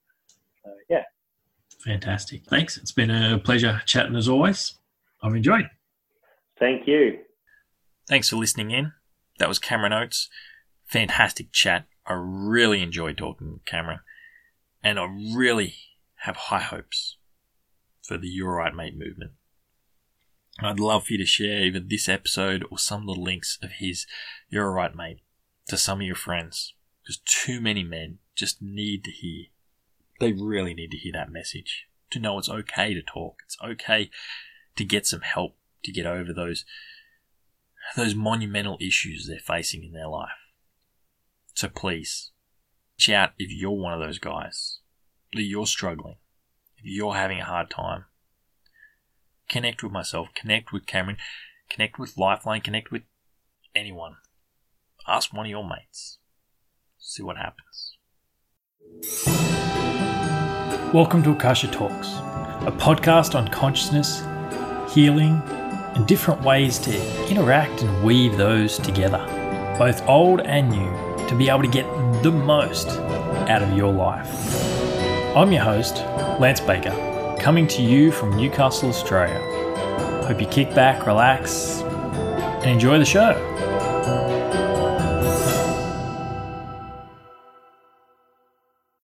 So, 0.64 0.70
yeah. 0.88 1.02
Fantastic. 1.84 2.44
Thanks. 2.46 2.76
It's 2.76 2.92
been 2.92 3.10
a 3.10 3.38
pleasure 3.38 3.82
chatting 3.86 4.16
as 4.16 4.28
always. 4.28 4.78
I've 5.22 5.34
enjoyed. 5.34 5.68
Thank 6.58 6.86
you. 6.86 7.18
Thanks 8.08 8.28
for 8.28 8.36
listening 8.36 8.70
in. 8.70 8.92
That 9.38 9.48
was 9.48 9.58
Cameron 9.58 9.92
Oates. 9.92 10.28
Fantastic 10.86 11.52
chat. 11.52 11.86
I 12.06 12.14
really 12.14 12.82
enjoyed 12.82 13.16
talking 13.16 13.60
to 13.64 13.70
Cameron. 13.70 14.00
And 14.82 14.98
I 14.98 15.06
really 15.34 15.74
have 16.16 16.36
high 16.36 16.60
hopes 16.60 17.16
for 18.02 18.18
the 18.18 18.28
You're 18.28 18.56
Right 18.56 18.74
Mate 18.74 18.96
movement. 18.96 19.32
I'd 20.60 20.80
love 20.80 21.06
for 21.06 21.12
you 21.14 21.18
to 21.18 21.26
share 21.26 21.64
either 21.64 21.80
this 21.80 22.08
episode 22.08 22.64
or 22.70 22.78
some 22.78 23.08
of 23.08 23.16
the 23.16 23.20
links 23.20 23.58
of 23.62 23.72
his 23.78 24.06
You're 24.48 24.70
Right 24.70 24.94
Mate 24.94 25.20
to 25.68 25.76
some 25.76 26.00
of 26.00 26.06
your 26.06 26.14
friends. 26.14 26.74
Because 27.02 27.20
too 27.24 27.60
many 27.60 27.82
men 27.82 28.18
just 28.34 28.62
need 28.62 29.04
to 29.04 29.10
hear. 29.10 29.46
They 30.20 30.32
really 30.32 30.74
need 30.74 30.90
to 30.92 30.96
hear 30.96 31.12
that 31.14 31.30
message. 31.30 31.86
To 32.10 32.20
know 32.20 32.38
it's 32.38 32.48
okay 32.48 32.94
to 32.94 33.02
talk. 33.02 33.40
It's 33.44 33.58
okay 33.62 34.10
to 34.76 34.84
get 34.84 35.06
some 35.06 35.20
help 35.22 35.56
to 35.84 35.92
get 35.92 36.06
over 36.06 36.32
those 36.32 36.64
those 37.96 38.14
monumental 38.14 38.78
issues 38.80 39.26
they're 39.26 39.38
facing 39.38 39.84
in 39.84 39.92
their 39.92 40.08
life. 40.08 40.30
So 41.54 41.68
please, 41.68 42.30
shout 42.96 43.32
if 43.38 43.50
you're 43.50 43.70
one 43.72 43.92
of 43.92 44.00
those 44.00 44.18
guys, 44.18 44.78
that 45.34 45.42
you're 45.42 45.66
struggling, 45.66 46.16
if 46.78 46.84
you're 46.84 47.14
having 47.14 47.40
a 47.40 47.44
hard 47.44 47.68
time. 47.68 48.06
Connect 49.48 49.82
with 49.82 49.92
myself, 49.92 50.28
connect 50.34 50.72
with 50.72 50.86
Cameron, 50.86 51.18
connect 51.68 51.98
with 51.98 52.16
Lifeline, 52.16 52.62
connect 52.62 52.90
with 52.90 53.02
anyone. 53.74 54.16
Ask 55.06 55.32
one 55.32 55.46
of 55.46 55.50
your 55.50 55.62
mates. 55.62 56.18
See 56.98 57.22
what 57.22 57.36
happens. 57.36 57.98
Welcome 60.94 61.22
to 61.24 61.32
Akasha 61.32 61.68
Talks, 61.70 62.08
a 62.66 62.72
podcast 62.72 63.34
on 63.34 63.48
consciousness, 63.48 64.20
healing, 64.94 65.42
and 65.94 66.06
different 66.06 66.42
ways 66.42 66.78
to 66.78 67.28
interact 67.28 67.82
and 67.82 68.04
weave 68.04 68.38
those 68.38 68.78
together, 68.78 69.24
both 69.78 70.08
old 70.08 70.40
and 70.40 70.70
new, 70.70 71.28
to 71.28 71.34
be 71.36 71.50
able 71.50 71.62
to 71.62 71.68
get 71.68 71.84
the 72.22 72.32
most 72.32 72.88
out 73.48 73.62
of 73.62 73.76
your 73.76 73.92
life. 73.92 74.26
I'm 75.36 75.52
your 75.52 75.62
host, 75.62 75.96
Lance 76.40 76.60
Baker, 76.60 77.13
coming 77.44 77.66
to 77.66 77.82
you 77.82 78.10
from 78.10 78.34
Newcastle, 78.34 78.88
Australia. 78.88 79.38
Hope 80.26 80.40
you 80.40 80.46
kick 80.46 80.74
back, 80.74 81.06
relax, 81.06 81.82
and 81.82 82.70
enjoy 82.70 82.98
the 82.98 83.04
show. 83.04 83.34